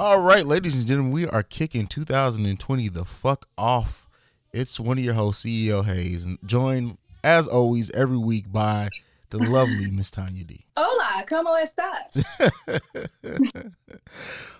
All 0.00 0.18
right, 0.18 0.46
ladies 0.46 0.76
and 0.76 0.86
gentlemen, 0.86 1.12
we 1.12 1.26
are 1.26 1.42
kicking 1.42 1.86
2020 1.86 2.88
the 2.88 3.04
fuck 3.04 3.46
off. 3.58 4.08
It's 4.50 4.80
one 4.80 4.96
of 4.96 5.04
your 5.04 5.12
hosts, 5.12 5.44
CEO 5.44 5.84
Hayes, 5.84 6.24
and 6.24 6.38
joined 6.42 6.96
as 7.22 7.46
always 7.46 7.90
every 7.90 8.16
week 8.16 8.50
by 8.50 8.88
the 9.28 9.36
lovely 9.36 9.90
Miss 9.90 10.10
Tanya 10.10 10.42
D. 10.44 10.64
Hola, 10.74 11.26
¿cómo 11.26 11.54
estás? 11.62 12.24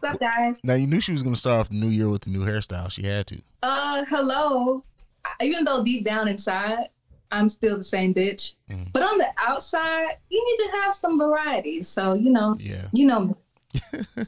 What's 0.00 0.14
up, 0.14 0.20
guys? 0.20 0.60
Now 0.62 0.74
you 0.74 0.86
knew 0.86 1.00
she 1.00 1.12
was 1.12 1.22
gonna 1.22 1.34
start 1.36 1.58
off 1.60 1.68
the 1.70 1.74
new 1.76 1.88
year 1.88 2.10
with 2.10 2.20
the 2.20 2.30
new 2.30 2.44
hairstyle. 2.44 2.90
She 2.90 3.02
had 3.04 3.26
to. 3.28 3.40
Uh, 3.62 4.04
hello. 4.10 4.84
Even 5.40 5.64
though 5.64 5.82
deep 5.82 6.04
down 6.04 6.28
inside, 6.28 6.90
I'm 7.32 7.48
still 7.48 7.78
the 7.78 7.82
same 7.82 8.12
bitch, 8.12 8.56
Mm. 8.70 8.92
but 8.92 9.02
on 9.02 9.16
the 9.16 9.28
outside, 9.38 10.18
you 10.28 10.44
need 10.58 10.64
to 10.66 10.70
have 10.82 10.92
some 10.92 11.18
variety. 11.18 11.82
So 11.82 12.12
you 12.12 12.28
know, 12.28 12.58
Yeah. 12.60 12.88
you 12.92 13.06
know 13.06 13.20
me. 13.20 13.34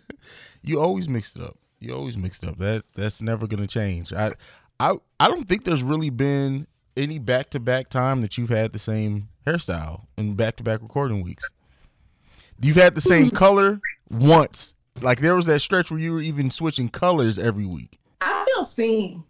You 0.62 0.80
always 0.80 1.08
mixed 1.08 1.36
it 1.36 1.42
up. 1.42 1.56
You 1.80 1.94
always 1.94 2.16
mixed 2.16 2.44
up. 2.46 2.58
That 2.58 2.84
that's 2.94 3.20
never 3.22 3.46
gonna 3.46 3.66
change. 3.66 4.12
I 4.12 4.32
I 4.78 4.94
I 5.18 5.28
don't 5.28 5.48
think 5.48 5.64
there's 5.64 5.82
really 5.82 6.10
been 6.10 6.66
any 6.96 7.18
back 7.18 7.50
to 7.50 7.60
back 7.60 7.88
time 7.88 8.20
that 8.20 8.36
you've 8.38 8.50
had 8.50 8.72
the 8.72 8.78
same 8.78 9.28
hairstyle 9.46 10.02
in 10.16 10.34
back 10.34 10.56
to 10.56 10.62
back 10.62 10.82
recording 10.82 11.22
weeks. 11.22 11.48
You've 12.60 12.76
had 12.76 12.94
the 12.94 13.00
same 13.00 13.30
color 13.44 13.80
once. 14.10 14.74
Like 15.00 15.20
there 15.20 15.34
was 15.34 15.46
that 15.46 15.60
stretch 15.60 15.90
where 15.90 15.98
you 15.98 16.12
were 16.12 16.20
even 16.20 16.50
switching 16.50 16.88
colors 16.88 17.38
every 17.38 17.66
week. 17.66 17.98
I 18.20 18.44
feel 18.54 18.62
seen. 18.64 19.24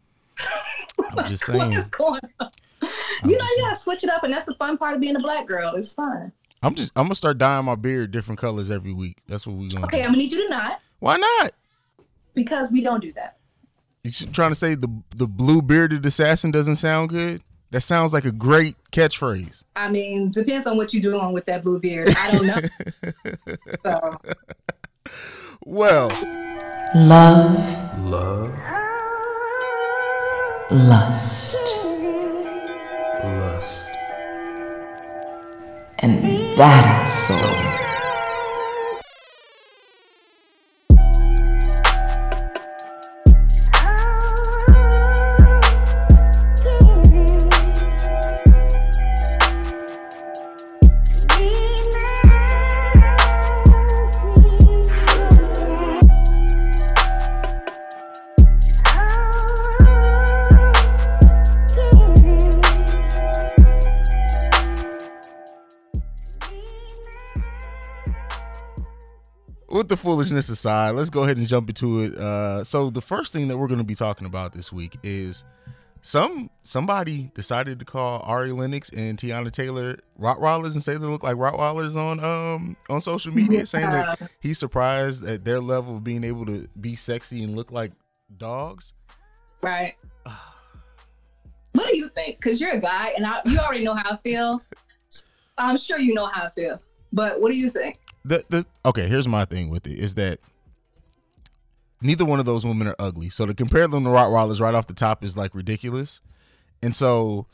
I'm 1.17 1.25
just 1.25 1.47
saying. 1.47 1.73
is 1.73 1.89
going 1.89 2.21
on? 2.41 2.49
I'm 2.83 3.31
you 3.31 3.39
know, 3.39 3.45
you 3.45 3.63
gotta 3.63 3.77
switch 3.77 4.03
it 4.03 4.11
up, 4.11 4.25
and 4.25 4.33
that's 4.33 4.45
the 4.45 4.55
fun 4.57 4.77
part 4.77 4.95
of 4.95 5.01
being 5.01 5.17
a 5.17 5.21
black 5.21 5.47
girl. 5.47 5.75
It's 5.77 5.93
fun. 5.95 6.33
I'm 6.63 6.75
just 6.75 6.93
I'm 6.97 7.05
gonna 7.05 7.15
start 7.15 7.39
dyeing 7.39 7.65
my 7.65 7.77
beard 7.77 8.11
different 8.11 8.41
colors 8.41 8.71
every 8.71 8.93
week. 8.93 9.17
That's 9.29 9.47
what 9.47 9.57
we're 9.57 9.69
gonna 9.69 9.87
Okay, 9.87 9.99
do. 9.99 10.03
I'm 10.03 10.09
gonna 10.09 10.19
need 10.19 10.33
you 10.33 10.43
to 10.45 10.49
not 10.51 10.81
Why 11.03 11.17
not? 11.17 11.51
because 12.35 12.71
we 12.73 12.81
don't 12.81 13.01
do 13.01 13.13
that. 13.15 13.37
You 14.05 14.09
s- 14.11 14.25
trying 14.33 14.53
to 14.53 14.55
say 14.55 14.77
the 14.77 14.89
the 15.17 15.27
blue 15.27 15.61
bearded 15.61 16.07
assassin 16.07 16.53
doesn't 16.53 16.77
sound 16.77 17.11
good? 17.11 17.43
That 17.73 17.81
sounds 17.81 18.13
like 18.13 18.25
a 18.25 18.31
great 18.31 18.77
catchphrase. 18.93 19.65
I 19.75 19.89
mean, 19.91 20.31
depends 20.31 20.67
on 20.69 20.77
what 20.77 20.95
you're 20.95 21.03
doing 21.03 21.33
with 21.33 21.45
that 21.47 21.65
blue 21.65 21.81
beard. 21.81 22.09
I 22.17 22.31
don't 22.31 22.47
know. 22.47 22.61
so 23.85 24.17
Well, 25.67 26.09
Love, 26.95 27.99
love, 27.99 28.53
lust, 30.71 31.59
lust. 33.25 33.91
and 35.99 36.57
that 36.59 37.05
soul. 37.09 37.82
Aside, 70.51 70.93
let's 70.93 71.11
go 71.11 71.25
ahead 71.25 71.37
and 71.37 71.47
jump 71.47 71.69
into 71.69 72.03
it. 72.03 72.15
Uh, 72.15 72.65
so 72.65 72.91
the 72.91 73.01
first 73.01 73.33
thing 73.33 73.49
that 73.49 73.57
we're 73.57 73.69
going 73.69 73.81
to 73.81 73.85
be 73.87 73.95
talking 73.95 74.27
about 74.27 74.53
this 74.53 74.73
week 74.73 74.99
is 75.03 75.45
some 76.03 76.51
somebody 76.65 77.31
decided 77.35 77.79
to 77.79 77.85
call 77.85 78.21
Ari 78.21 78.53
Lennox 78.53 78.91
and 78.91 79.17
Teyana 79.17 79.53
Taylor 79.53 79.99
Rottweilers 80.21 80.73
and 80.73 80.83
say 80.83 80.95
they 80.95 81.07
look 81.07 81.23
like 81.23 81.37
Rottweilers 81.37 81.97
on 81.97 82.19
um 82.25 82.77
on 82.91 83.01
social 83.01 83.33
media, 83.33 83.65
saying 83.67 83.89
that 83.91 84.31
he's 84.41 84.59
surprised 84.59 85.25
at 85.25 85.45
their 85.45 85.61
level 85.61 85.97
of 85.97 86.05
being 86.05 86.25
able 86.25 86.45
to 86.47 86.69
be 86.81 86.97
sexy 86.97 87.45
and 87.45 87.55
look 87.55 87.71
like 87.71 87.93
dogs. 88.37 88.95
right. 89.63 89.95
What 91.73 91.89
do 91.89 91.97
you 91.97 92.11
think? 92.11 92.37
Because 92.37 92.61
you're 92.61 92.73
a 92.73 92.81
guy, 92.81 93.15
and 93.17 93.25
I, 93.27 93.41
you 93.47 93.59
already 93.59 93.83
know 93.83 93.95
how 93.95 94.13
I 94.13 94.17
feel. 94.19 94.61
I'm 95.57 95.79
sure 95.79 95.99
you 95.99 96.13
know 96.13 96.27
how 96.27 96.45
I 96.45 96.51
feel. 96.51 96.83
But 97.13 97.41
what 97.41 97.51
do 97.51 97.57
you 97.57 97.71
think? 97.71 97.99
The 98.25 98.45
the 98.49 98.67
okay 98.85 99.07
here's 99.09 99.29
my 99.29 99.45
thing 99.45 99.69
with 99.69 99.87
it 99.87 99.99
is 99.99 100.15
that 100.15 100.39
neither 102.01 102.25
one 102.25 102.39
of 102.39 102.47
those 102.47 102.65
women 102.65 102.87
are 102.87 102.97
ugly 102.99 103.29
so 103.29 103.47
to 103.47 103.55
compare 103.55 103.87
them 103.89 104.05
to 104.05 104.11
rottweilers 104.11 104.61
right 104.61 104.75
off 104.75 104.87
the 104.87 104.95
top 104.95 105.25
is 105.25 105.37
like 105.37 105.55
ridiculous 105.55 106.21
and 106.83 106.95
so 106.95 107.47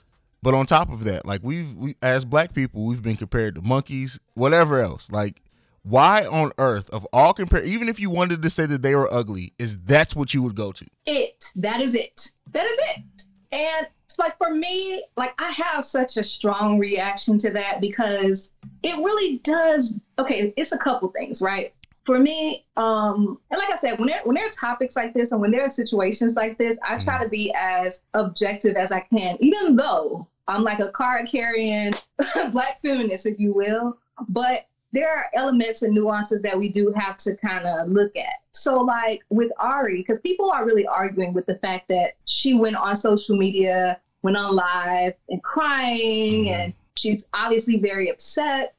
but 0.42 0.54
on 0.54 0.66
top 0.66 0.90
of 0.90 1.04
that 1.04 1.26
like 1.26 1.40
we've 1.42 1.74
we 1.74 1.96
as 2.02 2.24
black 2.24 2.54
people 2.54 2.84
we've 2.84 3.02
been 3.02 3.16
compared 3.16 3.54
to 3.54 3.62
monkeys 3.62 4.18
whatever 4.34 4.80
else 4.80 5.10
like 5.10 5.42
why 5.82 6.26
on 6.26 6.52
earth 6.58 6.90
of 6.90 7.06
all 7.12 7.32
compare 7.32 7.62
even 7.62 7.88
if 7.88 7.98
you 7.98 8.10
wanted 8.10 8.42
to 8.42 8.50
say 8.50 8.66
that 8.66 8.82
they 8.82 8.94
were 8.94 9.12
ugly 9.12 9.52
is 9.58 9.78
that's 9.78 10.14
what 10.14 10.34
you 10.34 10.42
would 10.42 10.54
go 10.54 10.72
to 10.72 10.86
It. 11.06 11.44
That 11.56 11.80
is 11.80 11.94
it. 11.94 12.30
That 12.52 12.66
is 12.66 12.78
it. 12.96 13.22
And 13.52 13.86
it's 14.04 14.18
like 14.18 14.36
for 14.38 14.54
me, 14.54 15.04
like 15.16 15.34
I 15.38 15.50
have 15.52 15.84
such 15.84 16.16
a 16.16 16.24
strong 16.24 16.78
reaction 16.78 17.38
to 17.38 17.50
that 17.50 17.80
because 17.80 18.50
it 18.82 18.96
really 18.96 19.38
does. 19.38 20.00
Okay, 20.18 20.52
it's 20.56 20.72
a 20.72 20.78
couple 20.78 21.08
things, 21.08 21.40
right? 21.40 21.72
For 22.04 22.18
me, 22.18 22.64
um, 22.76 23.38
and 23.50 23.58
like 23.58 23.70
I 23.70 23.76
said, 23.76 23.98
when 23.98 24.08
there 24.08 24.20
when 24.24 24.34
there 24.34 24.46
are 24.46 24.50
topics 24.50 24.96
like 24.96 25.12
this 25.12 25.32
and 25.32 25.40
when 25.40 25.50
there 25.50 25.62
are 25.62 25.70
situations 25.70 26.36
like 26.36 26.56
this, 26.58 26.78
I 26.86 26.98
try 26.98 27.22
to 27.22 27.28
be 27.28 27.52
as 27.54 28.02
objective 28.14 28.76
as 28.76 28.92
I 28.92 29.00
can, 29.00 29.36
even 29.40 29.76
though 29.76 30.26
I'm 30.46 30.62
like 30.62 30.80
a 30.80 30.90
card 30.90 31.28
carrying 31.30 31.92
black 32.52 32.80
feminist, 32.82 33.26
if 33.26 33.38
you 33.38 33.52
will. 33.52 33.98
But 34.28 34.67
there 34.92 35.10
are 35.10 35.26
elements 35.34 35.82
and 35.82 35.94
nuances 35.94 36.42
that 36.42 36.58
we 36.58 36.68
do 36.68 36.92
have 36.96 37.16
to 37.18 37.36
kind 37.36 37.66
of 37.66 37.88
look 37.88 38.16
at. 38.16 38.36
So, 38.52 38.80
like 38.80 39.20
with 39.28 39.52
Ari, 39.58 39.98
because 39.98 40.20
people 40.20 40.50
are 40.50 40.64
really 40.64 40.86
arguing 40.86 41.32
with 41.32 41.46
the 41.46 41.56
fact 41.56 41.88
that 41.88 42.14
she 42.24 42.54
went 42.54 42.76
on 42.76 42.96
social 42.96 43.36
media, 43.36 44.00
went 44.22 44.36
on 44.36 44.54
live 44.54 45.14
and 45.28 45.42
crying, 45.42 46.46
mm-hmm. 46.46 46.60
and 46.60 46.74
she's 46.96 47.24
obviously 47.34 47.76
very 47.76 48.08
upset. 48.08 48.74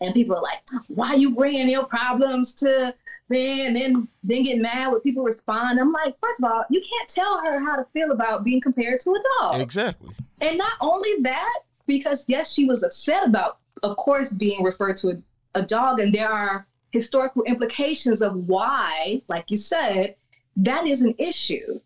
And 0.00 0.12
people 0.14 0.36
are 0.36 0.42
like, 0.42 0.60
"Why 0.88 1.14
you 1.14 1.34
bringing 1.34 1.68
your 1.68 1.84
problems 1.84 2.52
to 2.54 2.94
then 3.28 3.66
and 3.66 3.76
then 3.76 4.08
then 4.24 4.42
get 4.42 4.58
mad 4.58 4.88
when 4.90 5.00
people 5.00 5.22
respond?" 5.22 5.78
I'm 5.78 5.92
like, 5.92 6.16
first 6.20 6.42
of 6.42 6.50
all, 6.50 6.64
you 6.70 6.80
can't 6.80 7.08
tell 7.08 7.40
her 7.44 7.60
how 7.60 7.76
to 7.76 7.84
feel 7.92 8.10
about 8.10 8.42
being 8.42 8.60
compared 8.60 9.00
to 9.00 9.10
a 9.10 9.22
dog. 9.40 9.60
exactly 9.60 10.10
And 10.40 10.58
not 10.58 10.72
only 10.80 11.20
that, 11.20 11.60
because 11.86 12.24
yes, 12.26 12.52
she 12.52 12.64
was 12.64 12.82
upset 12.82 13.28
about, 13.28 13.58
of 13.84 13.96
course, 13.96 14.30
being 14.30 14.64
referred 14.64 14.96
to 14.98 15.10
a, 15.10 15.22
a 15.54 15.62
dog, 15.62 16.00
and 16.00 16.14
there 16.14 16.30
are 16.30 16.66
historical 16.90 17.42
implications 17.44 18.22
of 18.22 18.36
why, 18.46 19.22
like 19.28 19.50
you 19.50 19.56
said, 19.56 20.14
that 20.56 20.86
is 20.86 21.02
an 21.02 21.14
issue. 21.18 21.80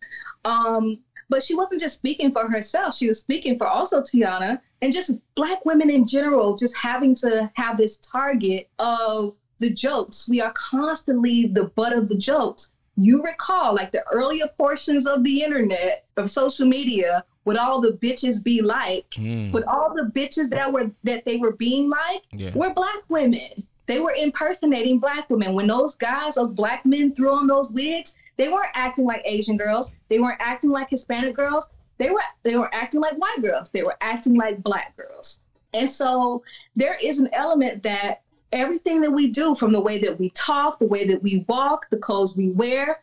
Um, 0.44 0.98
but 1.28 1.42
she 1.42 1.54
wasn't 1.54 1.80
just 1.80 1.94
speaking 1.94 2.32
for 2.32 2.48
herself; 2.48 2.96
she 2.96 3.08
was 3.08 3.18
speaking 3.18 3.58
for 3.58 3.66
also 3.66 4.00
Teyana 4.00 4.60
and 4.82 4.92
just 4.92 5.12
Black 5.34 5.64
women 5.64 5.90
in 5.90 6.06
general, 6.06 6.56
just 6.56 6.76
having 6.76 7.14
to 7.16 7.50
have 7.54 7.76
this 7.76 7.98
target 7.98 8.68
of 8.78 9.34
the 9.58 9.70
jokes. 9.70 10.28
We 10.28 10.40
are 10.40 10.52
constantly 10.52 11.46
the 11.46 11.64
butt 11.64 11.92
of 11.92 12.08
the 12.08 12.16
jokes. 12.16 12.70
You 12.96 13.24
recall, 13.24 13.74
like 13.74 13.90
the 13.90 14.06
earlier 14.12 14.46
portions 14.56 15.06
of 15.06 15.24
the 15.24 15.42
internet, 15.42 16.04
of 16.16 16.30
social 16.30 16.66
media, 16.66 17.24
would 17.46 17.56
all 17.56 17.80
the 17.80 17.92
bitches 17.92 18.42
be 18.42 18.60
like? 18.60 19.06
Hmm. 19.14 19.50
Would 19.52 19.64
all 19.64 19.94
the 19.94 20.10
bitches 20.14 20.50
that 20.50 20.70
were 20.70 20.90
that 21.04 21.24
they 21.24 21.36
were 21.36 21.52
being 21.52 21.88
like 21.88 22.22
yeah 22.32 22.50
were 22.54 22.74
black 22.74 23.02
women? 23.08 23.66
They 23.86 24.00
were 24.00 24.12
impersonating 24.12 24.98
black 24.98 25.30
women. 25.30 25.54
When 25.54 25.68
those 25.68 25.94
guys, 25.94 26.34
those 26.34 26.48
black 26.48 26.84
men 26.84 27.14
threw 27.14 27.32
on 27.32 27.46
those 27.46 27.70
wigs, 27.70 28.14
they 28.36 28.48
weren't 28.48 28.72
acting 28.74 29.04
like 29.04 29.22
Asian 29.24 29.56
girls. 29.56 29.92
They 30.08 30.18
weren't 30.18 30.40
acting 30.40 30.70
like 30.70 30.90
Hispanic 30.90 31.36
girls. 31.36 31.66
They 31.98 32.10
were 32.10 32.20
they 32.42 32.56
were 32.56 32.72
acting 32.74 33.00
like 33.00 33.16
white 33.16 33.40
girls. 33.40 33.70
They 33.70 33.82
were 33.82 33.96
acting 34.00 34.34
like 34.34 34.62
black 34.62 34.96
girls. 34.96 35.40
And 35.72 35.88
so 35.88 36.42
there 36.74 36.98
is 37.02 37.18
an 37.18 37.28
element 37.32 37.82
that 37.84 38.22
everything 38.52 39.00
that 39.02 39.10
we 39.10 39.28
do, 39.28 39.54
from 39.54 39.72
the 39.72 39.80
way 39.80 39.98
that 39.98 40.18
we 40.18 40.30
talk, 40.30 40.78
the 40.78 40.86
way 40.86 41.06
that 41.06 41.22
we 41.22 41.44
walk, 41.48 41.86
the 41.90 41.96
clothes 41.96 42.36
we 42.36 42.48
wear, 42.48 43.00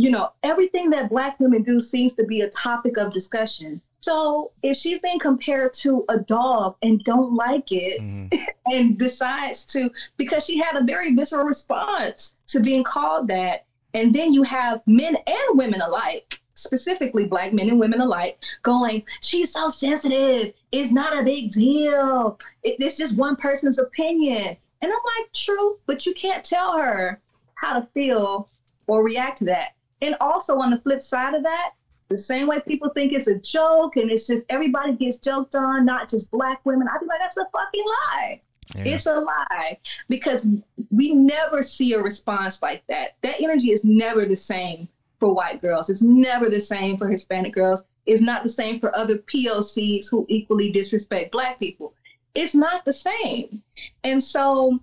you 0.00 0.10
know, 0.10 0.30
everything 0.42 0.88
that 0.90 1.10
black 1.10 1.38
women 1.40 1.62
do 1.62 1.78
seems 1.78 2.14
to 2.14 2.24
be 2.24 2.40
a 2.40 2.48
topic 2.50 2.96
of 2.96 3.12
discussion. 3.12 3.80
So 4.02 4.50
if 4.62 4.76
she's 4.76 4.98
being 5.00 5.18
compared 5.18 5.72
to 5.74 6.04
a 6.08 6.18
dog 6.18 6.76
and 6.82 7.02
don't 7.04 7.34
like 7.34 7.70
it 7.70 8.00
Mhm. 8.00 8.32
and 8.66 8.98
decides 8.98 9.64
to, 9.66 9.90
because 10.16 10.44
she 10.44 10.58
had 10.58 10.76
a 10.76 10.84
very 10.84 11.14
visceral 11.14 11.44
response 11.44 12.34
to 12.48 12.60
being 12.60 12.82
called 12.82 13.28
that, 13.28 13.64
and 13.92 14.14
then 14.14 14.32
you 14.32 14.42
have 14.42 14.80
men 14.86 15.16
and 15.26 15.58
women 15.58 15.80
alike, 15.82 16.38
specifically 16.54 17.26
black 17.26 17.52
men 17.52 17.68
and 17.68 17.78
women 17.78 18.00
alike, 18.00 18.38
going, 18.62 19.02
she's 19.20 19.52
so 19.52 19.68
sensitive. 19.68 20.52
It's 20.72 20.90
not 20.92 21.18
a 21.18 21.22
big 21.22 21.50
deal. 21.50 22.38
It, 22.62 22.76
it's 22.78 22.96
just 22.96 23.16
one 23.16 23.36
person's 23.36 23.78
opinion. 23.78 24.56
And 24.82 24.90
I'm 24.90 24.98
like, 25.18 25.32
true, 25.34 25.76
but 25.86 26.06
you 26.06 26.14
can't 26.14 26.44
tell 26.44 26.76
her 26.78 27.20
how 27.54 27.78
to 27.78 27.86
feel 27.92 28.48
or 28.86 29.02
react 29.04 29.38
to 29.38 29.44
that. 29.46 29.72
And 30.00 30.14
also 30.20 30.56
on 30.58 30.70
the 30.70 30.78
flip 30.78 31.02
side 31.02 31.34
of 31.34 31.42
that, 31.42 31.72
the 32.10 32.18
same 32.18 32.48
way 32.48 32.60
people 32.60 32.90
think 32.90 33.12
it's 33.12 33.28
a 33.28 33.38
joke 33.38 33.96
and 33.96 34.10
it's 34.10 34.26
just 34.26 34.44
everybody 34.50 34.94
gets 34.94 35.18
joked 35.18 35.54
on, 35.54 35.86
not 35.86 36.10
just 36.10 36.30
black 36.30 36.60
women. 36.66 36.88
I'd 36.92 37.00
be 37.00 37.06
like, 37.06 37.20
that's 37.20 37.36
a 37.36 37.46
fucking 37.52 37.84
lie. 37.86 38.42
Yeah. 38.76 38.94
It's 38.94 39.06
a 39.06 39.14
lie 39.14 39.78
because 40.08 40.46
we 40.90 41.14
never 41.14 41.62
see 41.62 41.94
a 41.94 42.02
response 42.02 42.62
like 42.62 42.82
that. 42.88 43.16
That 43.22 43.40
energy 43.40 43.70
is 43.70 43.84
never 43.84 44.26
the 44.26 44.36
same 44.36 44.88
for 45.20 45.32
white 45.32 45.62
girls. 45.62 45.88
It's 45.88 46.02
never 46.02 46.50
the 46.50 46.60
same 46.60 46.96
for 46.96 47.08
Hispanic 47.08 47.54
girls. 47.54 47.84
It's 48.06 48.22
not 48.22 48.42
the 48.42 48.48
same 48.48 48.80
for 48.80 48.96
other 48.96 49.18
POCs 49.18 50.10
who 50.10 50.26
equally 50.28 50.72
disrespect 50.72 51.30
black 51.30 51.60
people. 51.60 51.94
It's 52.34 52.54
not 52.54 52.84
the 52.84 52.92
same. 52.92 53.62
And 54.02 54.22
so 54.22 54.80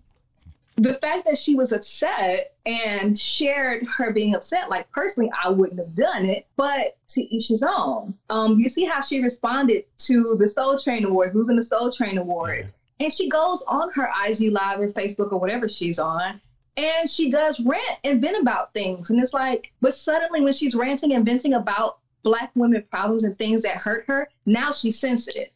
the 0.77 0.93
fact 0.95 1.25
that 1.25 1.37
she 1.37 1.55
was 1.55 1.71
upset 1.71 2.53
and 2.67 3.17
shared 3.17 3.85
her 3.97 4.11
being 4.11 4.35
upset, 4.35 4.69
like 4.69 4.89
personally, 4.91 5.31
I 5.43 5.49
wouldn't 5.49 5.79
have 5.79 5.95
done 5.95 6.25
it, 6.25 6.45
but 6.55 6.97
to 7.09 7.23
each 7.35 7.47
his 7.47 7.63
own. 7.63 8.13
Um, 8.29 8.59
you 8.59 8.69
see 8.69 8.85
how 8.85 9.01
she 9.01 9.21
responded 9.21 9.85
to 9.99 10.35
the 10.39 10.47
Soul 10.47 10.77
Train 10.77 11.03
Awards, 11.03 11.33
losing 11.33 11.55
the 11.55 11.63
Soul 11.63 11.91
Train 11.91 12.19
Awards. 12.19 12.73
And 12.99 13.11
she 13.11 13.27
goes 13.27 13.63
on 13.67 13.91
her 13.93 14.09
IG 14.27 14.51
Live 14.51 14.79
or 14.79 14.89
Facebook 14.89 15.31
or 15.31 15.39
whatever 15.39 15.67
she's 15.67 15.97
on, 15.97 16.39
and 16.77 17.09
she 17.09 17.31
does 17.31 17.59
rant 17.59 17.97
and 18.03 18.21
vent 18.21 18.39
about 18.39 18.71
things. 18.73 19.09
And 19.09 19.19
it's 19.19 19.33
like, 19.33 19.71
but 19.81 19.95
suddenly 19.95 20.41
when 20.41 20.53
she's 20.53 20.75
ranting 20.75 21.13
and 21.13 21.25
venting 21.25 21.55
about 21.55 21.97
Black 22.21 22.51
women 22.55 22.83
problems 22.91 23.23
and 23.23 23.37
things 23.37 23.63
that 23.63 23.77
hurt 23.77 24.05
her, 24.07 24.29
now 24.45 24.71
she's 24.71 24.99
sensitive. 24.99 25.47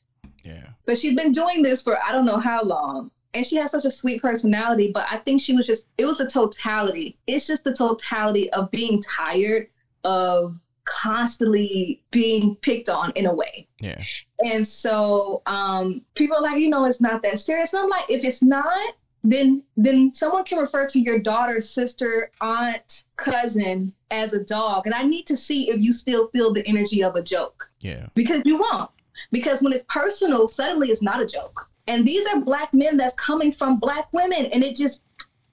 Yeah. 0.43 0.69
But 0.85 0.97
she's 0.97 1.15
been 1.15 1.31
doing 1.31 1.61
this 1.61 1.81
for 1.81 1.97
I 2.03 2.11
don't 2.11 2.25
know 2.25 2.37
how 2.37 2.63
long. 2.63 3.11
And 3.33 3.45
she 3.45 3.55
has 3.57 3.71
such 3.71 3.85
a 3.85 3.91
sweet 3.91 4.21
personality, 4.21 4.91
but 4.93 5.05
I 5.09 5.17
think 5.17 5.41
she 5.41 5.53
was 5.55 5.65
just, 5.65 5.87
it 5.97 6.05
was 6.05 6.17
the 6.17 6.27
totality. 6.27 7.17
It's 7.27 7.47
just 7.47 7.63
the 7.63 7.73
totality 7.73 8.51
of 8.51 8.69
being 8.71 9.01
tired 9.01 9.67
of 10.03 10.59
constantly 10.85 12.03
being 12.11 12.55
picked 12.57 12.89
on 12.89 13.11
in 13.15 13.25
a 13.25 13.33
way. 13.33 13.67
Yeah. 13.79 14.01
And 14.39 14.65
so 14.67 15.41
um, 15.45 16.01
people 16.15 16.37
are 16.37 16.41
like, 16.41 16.59
you 16.59 16.69
know, 16.69 16.85
it's 16.85 17.01
not 17.01 17.21
that 17.23 17.39
serious. 17.39 17.73
And 17.73 17.83
I'm 17.83 17.89
like, 17.89 18.09
if 18.09 18.23
it's 18.23 18.41
not, 18.41 18.95
then 19.23 19.61
then 19.77 20.11
someone 20.11 20.43
can 20.43 20.57
refer 20.57 20.87
to 20.87 20.99
your 20.99 21.19
daughter, 21.19 21.61
sister, 21.61 22.31
aunt, 22.41 23.03
cousin 23.17 23.93
as 24.09 24.33
a 24.33 24.43
dog. 24.43 24.87
And 24.87 24.95
I 24.95 25.03
need 25.03 25.27
to 25.27 25.37
see 25.37 25.69
if 25.69 25.79
you 25.79 25.93
still 25.93 26.27
feel 26.29 26.51
the 26.51 26.67
energy 26.67 27.03
of 27.03 27.15
a 27.15 27.21
joke 27.21 27.69
Yeah. 27.81 28.07
because 28.15 28.41
you 28.45 28.57
won't. 28.57 28.89
Because 29.31 29.61
when 29.61 29.73
it's 29.73 29.85
personal, 29.87 30.47
suddenly 30.47 30.89
it's 30.89 31.03
not 31.03 31.21
a 31.21 31.27
joke. 31.27 31.69
And 31.91 32.07
these 32.07 32.25
are 32.25 32.39
black 32.39 32.73
men 32.73 32.95
that's 32.95 33.13
coming 33.15 33.51
from 33.51 33.77
black 33.77 34.07
women. 34.13 34.45
And 34.45 34.63
it 34.63 34.77
just, 34.77 35.03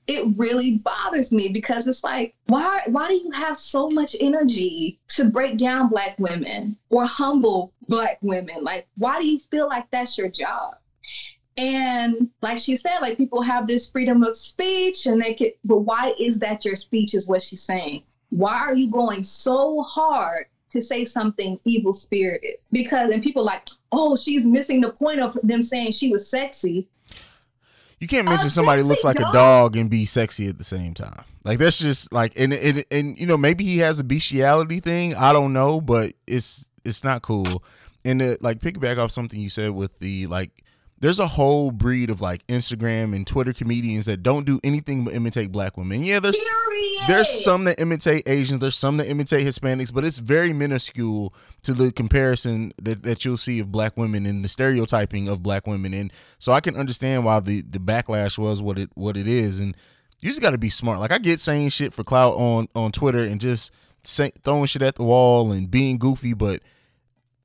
it 0.06 0.24
really 0.38 0.78
bothers 0.78 1.32
me 1.32 1.48
because 1.48 1.88
it's 1.88 2.04
like, 2.04 2.32
why, 2.46 2.82
why 2.86 3.08
do 3.08 3.14
you 3.14 3.32
have 3.32 3.58
so 3.58 3.88
much 3.88 4.14
energy 4.20 5.00
to 5.08 5.24
break 5.24 5.58
down 5.58 5.88
black 5.88 6.16
women 6.20 6.76
or 6.90 7.04
humble 7.06 7.72
black 7.88 8.18
women? 8.22 8.62
Like, 8.62 8.86
why 8.98 9.18
do 9.18 9.26
you 9.26 9.40
feel 9.50 9.66
like 9.66 9.86
that's 9.90 10.16
your 10.16 10.28
job? 10.28 10.74
And 11.56 12.28
like 12.40 12.60
she 12.60 12.76
said, 12.76 13.00
like 13.00 13.16
people 13.16 13.42
have 13.42 13.66
this 13.66 13.90
freedom 13.90 14.22
of 14.22 14.36
speech 14.36 15.06
and 15.06 15.20
they 15.20 15.34
could, 15.34 15.54
but 15.64 15.78
why 15.78 16.12
is 16.20 16.38
that 16.38 16.64
your 16.64 16.76
speech 16.76 17.14
is 17.14 17.26
what 17.26 17.42
she's 17.42 17.62
saying? 17.62 18.04
Why 18.30 18.58
are 18.58 18.74
you 18.74 18.88
going 18.88 19.24
so 19.24 19.82
hard 19.82 20.46
to 20.70 20.80
say 20.82 21.04
something 21.04 21.58
evil 21.64 21.92
spirited? 21.92 22.56
Because, 22.72 23.10
and 23.10 23.22
people 23.22 23.44
like, 23.44 23.68
oh, 23.92 24.16
she's 24.16 24.44
missing 24.44 24.80
the 24.80 24.90
point 24.90 25.20
of 25.20 25.38
them 25.42 25.62
saying 25.62 25.92
she 25.92 26.10
was 26.10 26.28
sexy. 26.28 26.88
You 28.00 28.06
can't 28.06 28.26
mention 28.26 28.46
A 28.46 28.50
somebody 28.50 28.82
looks 28.82 29.02
like 29.04 29.16
a 29.16 29.22
dog. 29.22 29.34
dog 29.34 29.76
and 29.76 29.90
be 29.90 30.06
sexy 30.06 30.46
at 30.46 30.56
the 30.56 30.64
same 30.64 30.94
time. 30.94 31.24
Like 31.44 31.58
that's 31.58 31.78
just 31.78 32.12
like 32.12 32.38
and 32.38 32.52
and 32.52 32.84
and 32.90 33.18
you 33.18 33.26
know 33.26 33.36
maybe 33.36 33.64
he 33.64 33.78
has 33.78 33.98
a 33.98 34.04
bestiality 34.04 34.80
thing. 34.80 35.14
I 35.14 35.32
don't 35.32 35.52
know, 35.52 35.80
but 35.80 36.12
it's 36.26 36.68
it's 36.84 37.02
not 37.02 37.22
cool. 37.22 37.64
And 38.04 38.20
to, 38.20 38.36
like 38.40 38.60
piggyback 38.60 38.98
off 38.98 39.10
something 39.10 39.40
you 39.40 39.48
said 39.48 39.72
with 39.72 39.98
the 39.98 40.26
like, 40.28 40.50
there's 41.00 41.18
a 41.18 41.26
whole 41.26 41.70
breed 41.70 42.10
of 42.10 42.20
like 42.20 42.46
Instagram 42.48 43.14
and 43.14 43.26
Twitter 43.26 43.52
comedians 43.52 44.06
that 44.06 44.22
don't 44.22 44.44
do 44.44 44.58
anything 44.64 45.04
but 45.04 45.14
imitate 45.14 45.52
black 45.52 45.76
women. 45.76 46.02
Yeah, 46.02 46.20
there's 46.20 46.36
Period. 46.36 47.04
there's 47.08 47.28
some 47.44 47.64
that 47.64 47.80
imitate 47.80 48.28
Asians, 48.28 48.58
there's 48.58 48.76
some 48.76 48.96
that 48.96 49.08
imitate 49.08 49.46
Hispanics, 49.46 49.92
but 49.92 50.04
it's 50.04 50.18
very 50.18 50.52
minuscule 50.52 51.32
to 51.62 51.72
the 51.72 51.92
comparison 51.92 52.72
that, 52.82 53.02
that 53.04 53.24
you'll 53.24 53.36
see 53.36 53.60
of 53.60 53.70
black 53.70 53.96
women 53.96 54.26
and 54.26 54.44
the 54.44 54.48
stereotyping 54.48 55.28
of 55.28 55.42
black 55.42 55.66
women. 55.66 55.94
And 55.94 56.12
so 56.38 56.52
I 56.52 56.60
can 56.60 56.76
understand 56.76 57.24
why 57.24 57.40
the, 57.40 57.62
the 57.62 57.78
backlash 57.78 58.38
was 58.38 58.60
what 58.60 58.78
it 58.78 58.90
what 58.94 59.16
it 59.16 59.28
is. 59.28 59.60
And 59.60 59.76
you 60.20 60.30
just 60.30 60.42
got 60.42 60.50
to 60.50 60.58
be 60.58 60.70
smart. 60.70 60.98
Like 60.98 61.12
I 61.12 61.18
get 61.18 61.40
saying 61.40 61.68
shit 61.68 61.92
for 61.92 62.02
clout 62.02 62.34
on 62.34 62.66
on 62.74 62.90
Twitter 62.90 63.22
and 63.22 63.40
just 63.40 63.72
say, 64.02 64.32
throwing 64.42 64.66
shit 64.66 64.82
at 64.82 64.96
the 64.96 65.04
wall 65.04 65.52
and 65.52 65.70
being 65.70 65.98
goofy, 65.98 66.34
but 66.34 66.60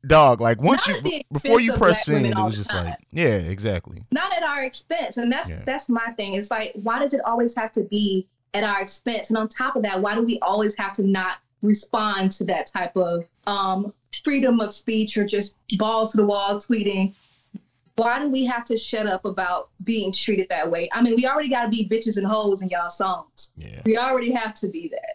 dog, 0.05 0.41
like 0.41 0.61
once 0.61 0.87
Not 0.87 1.05
you 1.05 1.21
before 1.31 1.59
you 1.61 1.73
press 1.73 2.05
send, 2.05 2.25
it 2.25 2.35
was 2.35 2.57
just 2.57 2.69
time. 2.71 2.85
like 2.85 2.99
yeah, 3.11 3.37
exactly. 3.37 4.03
not 4.11 4.31
at 4.35 4.43
our 4.43 4.63
expense 4.63 5.17
and 5.17 5.31
that's 5.31 5.49
Yeah. 5.49 5.61
that's 5.65 5.89
my 5.89 6.11
thing 6.17 6.33
it's 6.33 6.51
like 6.51 6.71
why 6.83 6.99
does 6.99 7.13
it 7.13 7.21
always 7.25 7.55
have 7.55 7.71
to 7.73 7.83
be 7.83 8.27
at 8.53 8.63
our 8.63 8.81
expense 8.81 9.29
and 9.29 9.37
on 9.37 9.47
top 9.49 9.75
of 9.75 9.81
that 9.83 10.01
why 10.01 10.13
do 10.15 10.21
we 10.21 10.39
always 10.39 10.75
have 10.77 10.93
to 10.93 11.03
not 11.03 11.37
respond 11.61 12.31
to 12.33 12.43
that 12.43 12.67
type 12.67 12.95
of 12.97 13.27
um, 13.47 13.93
freedom 14.23 14.59
of 14.59 14.73
speech 14.73 15.17
or 15.17 15.25
just 15.25 15.55
balls 15.77 16.11
to 16.11 16.17
the 16.17 16.25
wall 16.25 16.57
tweeting 16.57 17.13
why 17.95 18.19
do 18.19 18.29
we 18.29 18.43
have 18.45 18.65
to 18.65 18.77
shut 18.77 19.05
up 19.07 19.23
about 19.25 19.69
being 19.83 20.11
treated 20.11 20.47
that 20.49 20.69
way 20.69 20.89
i 20.93 21.01
mean 21.01 21.15
we 21.15 21.25
already 21.25 21.49
got 21.49 21.63
to 21.63 21.69
be 21.69 21.87
bitches 21.87 22.17
and 22.17 22.25
hoes 22.27 22.61
in 22.61 22.69
y'all 22.69 22.89
songs 22.89 23.51
Yeah. 23.55 23.81
we 23.85 23.97
already 23.97 24.31
have 24.31 24.53
to 24.55 24.67
be 24.67 24.87
that 24.89 25.12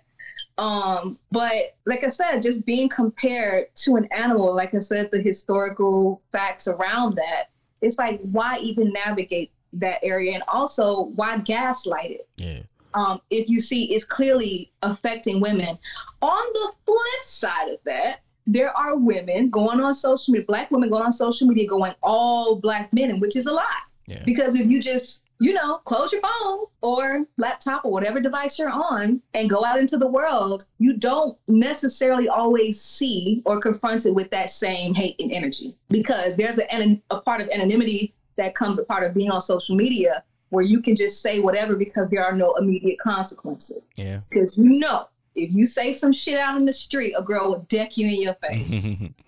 um 0.59 1.17
but 1.31 1.77
like 1.87 2.03
i 2.05 2.09
said 2.09 2.43
just 2.43 2.67
being 2.67 2.89
compared 2.89 3.67
to 3.77 3.97
an 3.97 4.05
animal 4.07 4.55
like 4.55 4.75
i 4.75 4.79
said 4.81 5.09
the 5.13 5.21
historical 5.21 6.21
facts 6.33 6.67
around 6.67 7.15
that 7.15 7.45
it's 7.81 7.97
like 7.97 8.21
why 8.33 8.59
even 8.59 8.93
navigate 8.93 9.51
that 9.73 9.99
area 10.03 10.35
and 10.35 10.43
also 10.49 11.05
why 11.15 11.39
gaslight 11.39 12.11
it 12.11 12.29
Yeah. 12.39 12.61
um 12.95 13.21
if 13.31 13.49
you 13.49 13.61
see 13.61 13.95
it's 13.95 14.05
clearly 14.05 14.71
affecting 14.83 15.41
women 15.41 15.79
on 16.23 16.43
the 16.55 16.73
flip 16.85 17.23
side 17.23 17.69
of 17.69 17.79
that 17.85 18.21
there 18.49 18.77
are 18.77 18.97
women 18.97 19.51
going 19.51 19.79
on 19.81 19.95
social 19.95 20.33
media 20.33 20.47
black 20.47 20.71
women 20.73 20.91
going 20.91 21.05
on 21.05 21.13
social 21.13 21.47
media 21.47 21.69
going 21.69 21.95
all 22.03 22.57
black 22.57 22.93
men 22.93 23.21
which 23.21 23.37
is 23.37 23.47
a 23.47 23.53
lot 23.53 23.65
Yeah. 24.09 24.23
because 24.25 24.55
if 24.57 24.67
you 24.67 24.83
just, 24.83 25.23
you 25.41 25.53
know, 25.53 25.79
close 25.85 26.13
your 26.13 26.21
phone 26.21 26.67
or 26.81 27.25
laptop 27.37 27.85
or 27.85 27.93
whatever 27.93 28.21
device 28.21 28.59
you're 28.59 28.71
on 28.71 29.23
and 29.35 29.49
go 29.49 29.65
out 29.65 29.79
into 29.79 29.97
the 29.97 30.07
world, 30.07 30.67
you 30.79 30.97
don't 30.97 31.39
necessarily 31.47 32.29
always 32.29 32.81
see 32.81 33.43
or 33.45 33.61
confront 33.61 34.05
it 34.07 34.15
with 34.15 34.31
that 34.31 34.51
same 34.51 34.95
hate 34.95 35.17
and 35.21 35.33
energy 35.33 35.77
because 35.91 36.37
there's 36.37 36.59
a, 36.59 37.01
a 37.11 37.21
part 37.21 37.41
of 37.41 37.49
anonymity 37.51 38.15
that 38.37 38.55
comes 38.55 38.79
a 38.79 38.85
part 38.85 39.05
of 39.05 39.15
being 39.15 39.31
on 39.31 39.41
social 39.41 39.77
media 39.77 40.25
where 40.51 40.65
you 40.65 40.81
can 40.81 40.97
just 40.97 41.21
say 41.23 41.41
whatever 41.41 41.77
because 41.77 42.09
there 42.09 42.25
are 42.25 42.35
no 42.35 42.55
immediate 42.57 42.99
consequences. 42.99 43.83
Yeah. 43.97 44.21
Because 44.29 44.57
you 44.57 44.79
know, 44.79 45.09
if 45.35 45.53
you 45.53 45.67
say 45.67 45.93
some 45.93 46.13
shit 46.13 46.39
out 46.39 46.57
in 46.57 46.65
the 46.65 46.73
street, 46.73 47.15
a 47.17 47.23
girl 47.23 47.51
will 47.51 47.61
deck 47.69 47.97
you 47.97 48.09
in 48.09 48.21
your 48.21 48.35
face. 48.35 48.89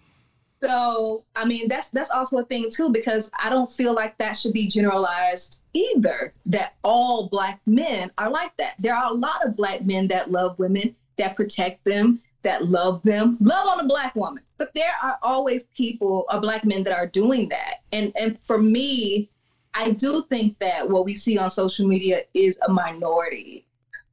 So, 0.62 1.24
I 1.36 1.46
mean, 1.46 1.68
that's 1.68 1.88
that's 1.88 2.10
also 2.10 2.38
a 2.38 2.44
thing 2.44 2.70
too 2.70 2.90
because 2.90 3.30
I 3.42 3.48
don't 3.48 3.72
feel 3.72 3.94
like 3.94 4.16
that 4.18 4.32
should 4.32 4.52
be 4.52 4.68
generalized 4.68 5.62
either. 5.72 6.34
That 6.46 6.74
all 6.82 7.28
black 7.28 7.60
men 7.66 8.10
are 8.18 8.30
like 8.30 8.54
that. 8.58 8.74
There 8.78 8.94
are 8.94 9.10
a 9.10 9.14
lot 9.14 9.44
of 9.46 9.56
black 9.56 9.84
men 9.86 10.08
that 10.08 10.30
love 10.30 10.58
women, 10.58 10.94
that 11.16 11.34
protect 11.34 11.84
them, 11.84 12.20
that 12.42 12.66
love 12.66 13.02
them, 13.02 13.38
love 13.40 13.68
on 13.68 13.80
a 13.80 13.88
black 13.88 14.14
woman. 14.14 14.42
But 14.58 14.74
there 14.74 14.92
are 15.02 15.16
always 15.22 15.64
people 15.74 16.26
or 16.30 16.40
black 16.40 16.64
men 16.64 16.84
that 16.84 16.92
are 16.92 17.06
doing 17.06 17.48
that. 17.48 17.76
And 17.92 18.12
and 18.14 18.38
for 18.42 18.58
me, 18.58 19.30
I 19.72 19.92
do 19.92 20.24
think 20.28 20.58
that 20.58 20.90
what 20.90 21.06
we 21.06 21.14
see 21.14 21.38
on 21.38 21.48
social 21.48 21.88
media 21.88 22.22
is 22.34 22.58
a 22.66 22.70
minority. 22.70 23.64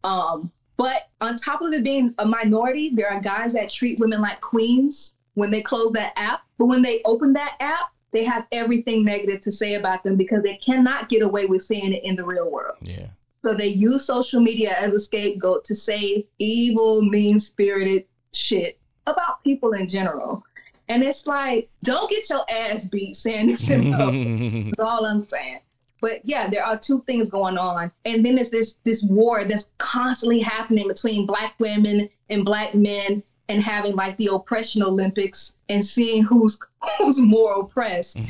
Um, 0.06 0.50
but 0.78 1.10
on 1.20 1.36
top 1.36 1.62
of 1.62 1.74
it 1.74 1.84
being 1.84 2.14
a 2.20 2.26
minority, 2.26 2.94
there 2.96 3.10
are 3.10 3.20
guys 3.20 3.52
that 3.54 3.70
treat 3.70 4.00
women 4.00 4.22
like 4.22 4.40
queens 4.40 5.16
when 5.38 5.52
they 5.52 5.62
close 5.62 5.92
that 5.92 6.14
app. 6.16 6.42
But 6.58 6.66
when 6.66 6.82
they 6.82 7.02
open 7.06 7.32
that 7.34 7.58
app, 7.60 7.92
they 8.12 8.24
have 8.24 8.48
everything 8.52 9.06
negative 9.06 9.40
to 9.42 9.52
say 9.52 9.76
about 9.76 10.04
them 10.04 10.16
because 10.16 10.42
they 10.42 10.56
cannot 10.58 11.10
get 11.10 11.22
away 11.22 11.46
with 11.46 11.62
saying 11.62 11.94
it 11.94 12.04
in 12.04 12.16
the 12.16 12.24
real 12.24 12.50
world. 12.50 12.78
yeah. 12.82 13.06
So 13.44 13.54
they 13.54 13.68
use 13.68 14.04
social 14.04 14.42
media 14.42 14.74
as 14.74 14.94
a 14.94 15.00
scapegoat 15.00 15.64
to 15.66 15.76
say 15.76 16.26
evil, 16.40 17.04
mean 17.04 17.40
spirited 17.40 18.06
shit 18.34 18.80
about 19.06 19.44
people 19.44 19.74
in 19.74 19.88
general. 19.88 20.44
And 20.90 21.04
it's 21.04 21.28
like, 21.28 21.70
don't 21.84 22.10
get 22.10 22.28
your 22.32 22.44
ass 22.50 22.88
beat 22.88 23.16
saying 23.16 23.48
this. 23.48 23.68
That's 23.68 24.80
all 24.80 25.06
I'm 25.06 25.24
saying. 25.24 25.60
But 26.02 26.26
yeah, 26.26 26.50
there 26.50 26.66
are 26.66 26.80
two 26.80 27.04
things 27.06 27.30
going 27.30 27.58
on, 27.58 27.92
and 28.06 28.26
then 28.26 28.36
there's 28.36 28.50
this 28.50 28.76
this 28.84 29.04
war 29.04 29.46
that's 29.46 29.70
constantly 29.78 30.40
happening 30.40 30.88
between 30.88 31.26
black 31.26 31.56
women 31.60 32.10
and 32.30 32.44
black 32.46 32.76
men, 32.76 33.24
and 33.50 33.62
having 33.62 33.96
like 33.96 34.18
the 34.18 34.28
oppression 34.28 34.84
Olympics 34.84 35.54
and 35.70 35.84
seeing 35.84 36.24
who's 36.24 36.60
who's 36.98 37.18
more 37.18 37.62
oppressed. 37.62 38.18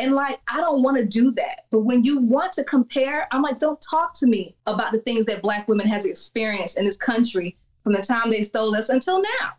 And 0.00 0.14
like, 0.14 0.38
I 0.46 0.58
don't 0.58 0.82
want 0.82 0.96
to 0.96 1.04
do 1.04 1.32
that. 1.32 1.64
But 1.70 1.80
when 1.80 2.04
you 2.04 2.20
want 2.20 2.52
to 2.52 2.64
compare, 2.64 3.26
I'm 3.32 3.42
like, 3.42 3.58
don't 3.58 3.80
talk 3.82 4.14
to 4.18 4.26
me 4.26 4.54
about 4.66 4.92
the 4.92 5.00
things 5.00 5.26
that 5.26 5.42
Black 5.42 5.66
women 5.66 5.88
has 5.88 6.04
experienced 6.04 6.78
in 6.78 6.84
this 6.84 6.96
country 6.96 7.56
from 7.82 7.94
the 7.94 8.02
time 8.02 8.30
they 8.30 8.44
stole 8.44 8.76
us 8.76 8.90
until 8.90 9.20
now. 9.20 9.54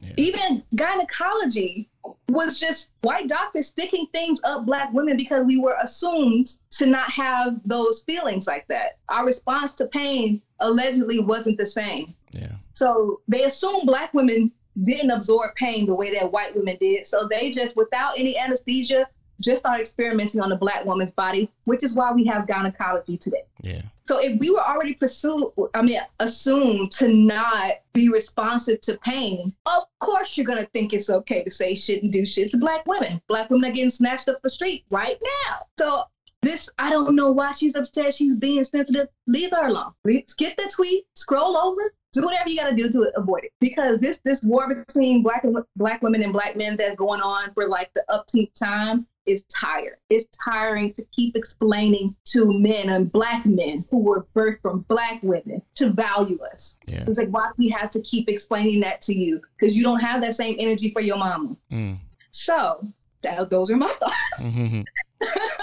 Yeah. 0.00 0.14
Even 0.16 0.62
gynecology 0.74 1.88
was 2.28 2.58
just 2.58 2.90
white 3.02 3.28
doctors 3.28 3.66
sticking 3.66 4.06
things 4.12 4.40
up 4.44 4.64
Black 4.64 4.92
women 4.92 5.16
because 5.16 5.44
we 5.44 5.60
were 5.60 5.76
assumed 5.82 6.48
to 6.70 6.86
not 6.86 7.10
have 7.10 7.60
those 7.64 8.02
feelings 8.02 8.46
like 8.46 8.66
that. 8.68 8.98
Our 9.08 9.26
response 9.26 9.72
to 9.72 9.86
pain 9.86 10.40
allegedly 10.60 11.20
wasn't 11.20 11.58
the 11.58 11.66
same. 11.66 12.14
Yeah. 12.32 12.52
So 12.78 13.20
they 13.26 13.42
assumed 13.42 13.86
Black 13.86 14.14
women 14.14 14.52
didn't 14.84 15.10
absorb 15.10 15.56
pain 15.56 15.84
the 15.84 15.94
way 15.96 16.14
that 16.14 16.30
white 16.30 16.54
women 16.54 16.76
did. 16.80 17.08
So 17.08 17.26
they 17.28 17.50
just, 17.50 17.76
without 17.76 18.16
any 18.16 18.38
anesthesia, 18.38 19.08
just 19.40 19.62
started 19.62 19.80
experimenting 19.80 20.40
on 20.40 20.48
the 20.48 20.54
Black 20.54 20.84
woman's 20.84 21.10
body, 21.10 21.50
which 21.64 21.82
is 21.82 21.94
why 21.94 22.12
we 22.12 22.24
have 22.26 22.46
gynecology 22.46 23.16
today. 23.16 23.42
Yeah. 23.62 23.82
So 24.06 24.18
if 24.18 24.38
we 24.38 24.50
were 24.50 24.62
already 24.62 24.94
pursued, 24.94 25.50
I 25.74 25.82
mean, 25.82 26.00
assumed 26.20 26.92
to 26.92 27.08
not 27.08 27.80
be 27.94 28.10
responsive 28.10 28.80
to 28.82 28.96
pain, 28.98 29.52
of 29.66 29.82
course 29.98 30.36
you're 30.36 30.46
gonna 30.46 30.68
think 30.72 30.92
it's 30.92 31.10
okay 31.10 31.42
to 31.42 31.50
say 31.50 31.74
shit 31.74 32.04
and 32.04 32.12
do 32.12 32.24
shit 32.24 32.52
to 32.52 32.58
black 32.58 32.86
women. 32.86 33.20
Black 33.26 33.50
women 33.50 33.72
are 33.72 33.74
getting 33.74 33.90
snatched 33.90 34.28
up 34.28 34.40
the 34.42 34.50
street 34.50 34.84
right 34.90 35.18
now. 35.20 35.66
So 35.80 36.04
this, 36.42 36.70
I 36.78 36.90
don't 36.90 37.16
know 37.16 37.32
why 37.32 37.50
she's 37.50 37.74
upset. 37.74 38.14
She's 38.14 38.36
being 38.36 38.62
sensitive. 38.62 39.08
Leave 39.26 39.50
her 39.50 39.66
alone. 39.66 39.92
Skip 40.26 40.56
the 40.56 40.70
tweet. 40.72 41.06
Scroll 41.14 41.56
over. 41.56 41.92
Do 42.12 42.24
whatever 42.24 42.48
you 42.48 42.56
gotta 42.56 42.74
do 42.74 42.90
to 42.90 43.12
avoid 43.16 43.44
it. 43.44 43.52
Because 43.60 43.98
this 43.98 44.20
this 44.24 44.42
war 44.42 44.72
between 44.72 45.22
black 45.22 45.44
and 45.44 45.56
black 45.76 46.02
women 46.02 46.22
and 46.22 46.32
black 46.32 46.56
men 46.56 46.76
that's 46.76 46.96
going 46.96 47.20
on 47.20 47.52
for 47.54 47.68
like 47.68 47.90
the 47.94 48.04
upteenth 48.08 48.58
time 48.58 49.06
is 49.26 49.44
tired. 49.44 49.98
It's 50.08 50.26
tiring 50.42 50.92
to 50.94 51.04
keep 51.14 51.36
explaining 51.36 52.16
to 52.26 52.58
men 52.58 52.88
and 52.88 53.12
black 53.12 53.44
men 53.44 53.84
who 53.90 53.98
were 53.98 54.26
birthed 54.34 54.62
from 54.62 54.86
black 54.88 55.22
women 55.22 55.60
to 55.76 55.90
value 55.90 56.38
us. 56.50 56.78
Yeah. 56.86 57.04
It's 57.06 57.18
like, 57.18 57.28
why 57.28 57.48
do 57.48 57.54
we 57.58 57.68
have 57.68 57.90
to 57.90 58.00
keep 58.02 58.28
explaining 58.30 58.80
that 58.80 59.02
to 59.02 59.14
you? 59.14 59.40
Because 59.58 59.76
you 59.76 59.82
don't 59.82 60.00
have 60.00 60.22
that 60.22 60.34
same 60.34 60.56
energy 60.58 60.90
for 60.92 61.00
your 61.00 61.18
mama. 61.18 61.56
Mm. 61.70 61.98
So 62.30 62.88
that, 63.22 63.50
those 63.50 63.70
are 63.70 63.76
my 63.76 63.88
thoughts. 63.88 64.46
Mhm. 64.46 64.84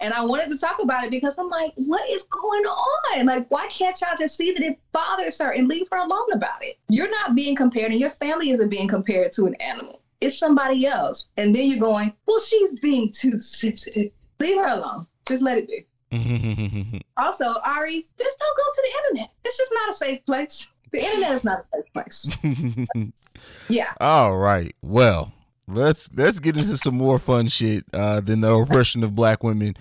and 0.00 0.12
I 0.12 0.24
wanted 0.24 0.50
to 0.50 0.58
talk 0.58 0.82
about 0.82 1.04
it 1.04 1.10
because 1.10 1.36
I'm 1.38 1.48
like, 1.48 1.72
what 1.76 2.08
is 2.08 2.24
going 2.24 2.64
on? 2.64 3.26
Like, 3.26 3.50
why 3.50 3.66
can't 3.68 3.98
y'all 4.00 4.16
just 4.18 4.36
see 4.36 4.52
that 4.52 4.62
it 4.62 4.78
bothers 4.92 5.38
her 5.38 5.50
and 5.52 5.68
leave 5.68 5.86
her 5.90 5.98
alone 5.98 6.32
about 6.32 6.62
it? 6.62 6.78
You're 6.88 7.10
not 7.10 7.34
being 7.34 7.56
compared, 7.56 7.90
and 7.92 8.00
your 8.00 8.10
family 8.10 8.50
isn't 8.50 8.68
being 8.68 8.88
compared 8.88 9.32
to 9.32 9.46
an 9.46 9.54
animal. 9.56 10.00
It's 10.20 10.38
somebody 10.38 10.86
else. 10.86 11.28
And 11.36 11.54
then 11.54 11.66
you're 11.66 11.80
going, 11.80 12.12
well, 12.26 12.40
she's 12.40 12.78
being 12.80 13.10
too 13.10 13.40
sensitive. 13.40 14.12
Leave 14.38 14.56
her 14.56 14.66
alone. 14.66 15.06
Just 15.26 15.42
let 15.42 15.58
it 15.58 15.68
be. 15.68 15.86
Also, 17.16 17.44
Ari, 17.64 18.08
just 18.18 18.38
don't 18.38 18.56
go 18.56 18.62
to 18.74 18.82
the 18.82 18.98
internet. 18.98 19.30
It's 19.44 19.58
just 19.58 19.72
not 19.74 19.90
a 19.90 19.92
safe 19.92 20.24
place. 20.24 20.66
The 20.90 21.04
internet 21.04 21.32
is 21.32 21.44
not 21.44 21.66
a 21.74 21.76
safe 21.76 21.92
place. 21.92 23.12
Yeah. 23.68 23.92
All 24.00 24.36
right. 24.36 24.74
Well, 24.82 25.32
let's 25.72 26.10
let's 26.14 26.40
get 26.40 26.56
into 26.56 26.76
some 26.76 26.96
more 26.96 27.18
fun 27.18 27.48
shit 27.48 27.84
uh, 27.92 28.20
than 28.20 28.40
the 28.40 28.52
oppression 28.52 29.04
of 29.04 29.14
black 29.14 29.42
women. 29.42 29.74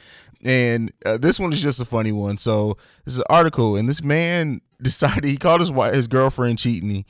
And 0.43 0.91
uh, 1.05 1.17
this 1.17 1.39
one 1.39 1.51
is 1.51 1.61
just 1.61 1.81
a 1.81 1.85
funny 1.85 2.11
one. 2.11 2.37
So 2.37 2.77
this 3.05 3.15
is 3.15 3.19
an 3.19 3.25
article, 3.29 3.75
and 3.75 3.89
this 3.89 4.01
man 4.03 4.61
decided 4.81 5.25
he 5.25 5.37
called 5.37 5.59
his 5.59 5.71
wife, 5.71 5.93
his 5.93 6.07
girlfriend 6.07 6.59
cheating, 6.59 7.05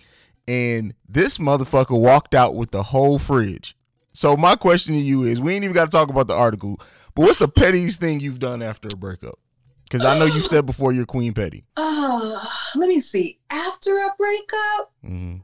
and 0.47 0.93
this 1.07 1.37
motherfucker 1.37 1.99
walked 1.99 2.33
out 2.33 2.55
with 2.55 2.71
the 2.71 2.83
whole 2.83 3.19
fridge. 3.19 3.75
So 4.13 4.35
my 4.35 4.55
question 4.55 4.95
to 4.95 4.99
you 5.01 5.23
is, 5.23 5.39
we 5.39 5.53
ain't 5.53 5.63
even 5.63 5.75
got 5.75 5.85
to 5.85 5.91
talk 5.91 6.09
about 6.09 6.27
the 6.27 6.33
article, 6.33 6.79
but 7.15 7.21
what's 7.23 7.39
the 7.39 7.47
pettiest 7.47 7.99
thing 7.99 8.19
you've 8.19 8.39
done 8.39 8.61
after 8.63 8.89
a 8.91 8.97
breakup? 8.97 9.37
Because 9.83 10.03
I 10.03 10.17
know 10.17 10.25
you've 10.25 10.45
said 10.45 10.65
before 10.65 10.91
you're 10.91 11.05
queen 11.05 11.33
petty. 11.33 11.65
Uh, 11.77 12.45
let 12.75 12.87
me 12.89 12.99
see. 12.99 13.39
After 13.49 13.97
a 13.97 14.09
breakup, 14.17 14.91
hmm 15.03 15.35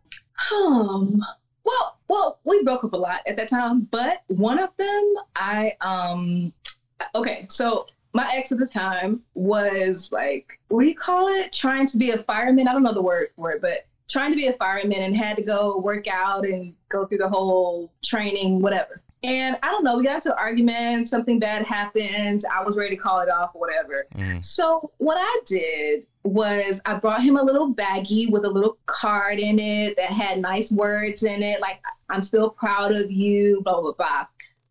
Um, 0.53 1.23
well, 1.65 1.98
well, 2.07 2.39
we 2.43 2.63
broke 2.63 2.84
up 2.84 2.93
a 2.93 2.98
lot 2.98 3.22
at 3.27 3.36
that 3.38 3.50
time, 3.50 3.88
but 3.91 4.22
one 4.27 4.60
of 4.60 4.69
them, 4.77 5.13
I 5.36 5.75
um, 5.81 6.53
okay, 7.13 7.48
so 7.50 7.88
my 8.13 8.31
ex 8.34 8.51
at 8.51 8.60
the 8.60 8.67
time 8.67 9.22
was 9.34 10.10
like, 10.12 10.60
what 10.69 10.81
do 10.81 10.88
you 10.88 10.95
call 10.95 11.27
it? 11.27 11.51
Trying 11.51 11.88
to 11.88 11.98
be 11.98 12.12
a 12.12 12.24
fireman. 12.24 12.67
I 12.67 12.74
don't 12.74 12.84
know 12.84 12.93
the 12.93 13.01
word 13.01 13.29
for 13.36 13.51
it, 13.51 13.62
but 13.62 13.88
trying 14.07 14.31
to 14.31 14.38
be 14.38 14.48
a 14.48 14.53
fireman 14.53 15.01
and 15.01 15.15
had 15.15 15.36
to 15.36 15.41
go 15.41 15.79
work 15.79 16.07
out 16.07 16.45
and 16.45 16.74
go 16.89 17.05
through 17.05 17.17
the 17.17 17.27
whole 17.27 17.91
training, 18.03 18.62
whatever. 18.62 19.01
And 19.24 19.57
I 19.63 19.72
don't 19.72 19.84
know, 19.84 19.98
we 19.98 20.03
got 20.03 20.15
into 20.15 20.31
an 20.31 20.38
argument, 20.38 21.10
something 21.10 21.39
bad 21.39 21.65
happened. 21.65 22.45
I 22.53 22.63
was 22.63 22.77
ready 22.77 22.95
to 22.95 23.01
call 23.01 23.22
it 23.22 23.29
off 23.29 23.51
or 23.55 23.62
whatever. 23.62 24.05
Mm. 24.15 24.43
So 24.43 24.91
what 24.98 25.17
I 25.19 25.41
did 25.45 26.05
was 26.25 26.82
I 26.86 26.96
brought 26.96 27.24
him 27.24 27.38
a 27.38 27.44
little 27.44 27.74
baggie 27.74 28.32
with 28.32 28.46
a 28.46 28.50
little 28.50 28.77
card 28.88 29.39
in 29.39 29.60
it 29.60 29.96
that 29.96 30.12
had 30.12 30.39
nice 30.39 30.72
words 30.72 31.24
in 31.24 31.44
it, 31.44 31.62
like 31.62 31.79
I'm 32.10 32.24
still 32.24 32.50
proud 32.50 32.91
of 32.91 33.12
you, 33.12 33.62
blah 33.63 33.82
blah 33.82 33.94
blah. 33.94 34.25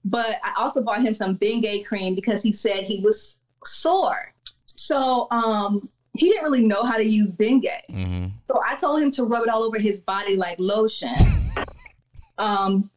But 0.05 0.37
I 0.43 0.53
also 0.59 0.83
bought 0.83 1.03
him 1.03 1.15
some 1.15 1.39
Bengay 1.39 1.87
cream 1.87 2.15
because 2.15 2.43
he 2.43 2.53
said 2.53 2.85
he 2.85 3.01
was 3.01 3.41
sore. 3.65 4.33
So 4.77 5.29
um, 5.31 5.89
he 6.15 6.29
didn't 6.29 6.45
really 6.45 6.67
know 6.67 6.83
how 6.83 6.97
to 6.97 7.05
use 7.05 7.33
Bengay. 7.33 7.81
hmm 7.89 8.27
So 8.49 8.61
I 8.67 8.75
told 8.77 9.01
him 9.01 9.11
to 9.13 9.25
rub 9.25 9.45
it 9.45 9.49
all 9.49 9.63
over 9.63 9.79
his 9.79 10.01
body 10.01 10.37
like 10.37 10.59
lotion. 10.59 11.15
um, 12.39 12.91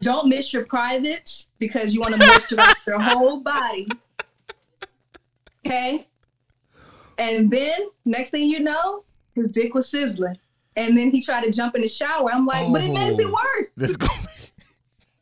don't 0.00 0.28
miss 0.28 0.52
your 0.52 0.64
privates 0.64 1.48
because 1.58 1.94
you 1.94 2.00
want 2.00 2.14
to 2.14 2.20
moisturize 2.20 2.86
your 2.86 3.00
whole 3.00 3.40
body. 3.40 3.86
Okay. 5.66 6.06
And 7.18 7.50
then 7.50 7.88
next 8.04 8.30
thing 8.30 8.48
you 8.48 8.60
know, 8.60 9.04
his 9.34 9.48
dick 9.48 9.74
was 9.74 9.88
sizzling. 9.88 10.36
And 10.76 10.96
then 10.98 11.10
he 11.10 11.22
tried 11.22 11.44
to 11.44 11.52
jump 11.52 11.76
in 11.76 11.82
the 11.82 11.88
shower. 11.88 12.32
I'm 12.32 12.46
like, 12.46 12.70
but 12.72 12.82
it 12.82 12.92
made 12.92 13.18
it 13.18 13.26
Oh. 13.26 13.38
worse. 13.78 13.96
Go. 13.96 14.06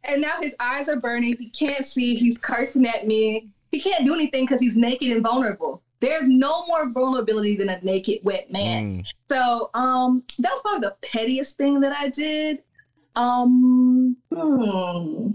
And 0.04 0.20
now 0.20 0.42
his 0.42 0.52
eyes 0.58 0.88
are 0.88 0.96
burning. 0.96 1.36
He 1.36 1.48
can't 1.50 1.84
see. 1.84 2.16
He's 2.16 2.36
cursing 2.36 2.86
at 2.86 3.06
me. 3.06 3.48
He 3.70 3.80
can't 3.80 4.04
do 4.04 4.12
anything 4.14 4.44
because 4.44 4.60
he's 4.60 4.76
naked 4.76 5.12
and 5.12 5.22
vulnerable. 5.22 5.80
There's 6.00 6.28
no 6.28 6.66
more 6.66 6.90
vulnerability 6.90 7.54
than 7.56 7.68
a 7.68 7.80
naked, 7.82 8.18
wet 8.24 8.50
man. 8.50 9.02
Mm. 9.04 9.12
So 9.30 9.70
um, 9.74 10.24
that 10.40 10.50
was 10.50 10.60
probably 10.60 10.80
the 10.80 10.96
pettiest 11.02 11.56
thing 11.56 11.78
that 11.80 11.92
I 11.92 12.08
did. 12.08 12.64
Um, 13.14 14.16
hmm. 14.32 15.28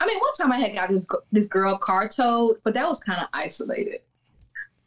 I 0.00 0.06
mean, 0.06 0.18
one 0.18 0.34
time 0.36 0.50
I 0.50 0.58
had 0.58 0.74
got 0.74 0.88
this 0.90 1.04
this 1.30 1.46
girl 1.46 1.78
car 1.78 2.08
towed, 2.08 2.56
but 2.64 2.74
that 2.74 2.88
was 2.88 2.98
kind 2.98 3.20
of 3.22 3.28
isolated. 3.32 4.00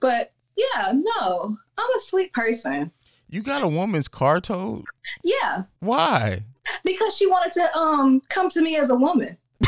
But 0.01 0.33
yeah, 0.75 0.93
no, 0.95 1.57
I'm 1.77 1.95
a 1.95 1.99
sweet 1.99 2.33
person. 2.33 2.91
You 3.29 3.41
got 3.41 3.63
a 3.63 3.67
woman's 3.67 4.07
car 4.07 4.41
towed? 4.41 4.85
Yeah, 5.23 5.63
Why? 5.79 6.43
because 6.85 7.15
she 7.15 7.27
wanted 7.27 7.51
to 7.53 7.77
um 7.77 8.21
come 8.29 8.49
to 8.49 8.61
me 8.61 8.75
as 8.77 8.89
a 8.89 8.95
woman. 8.95 9.37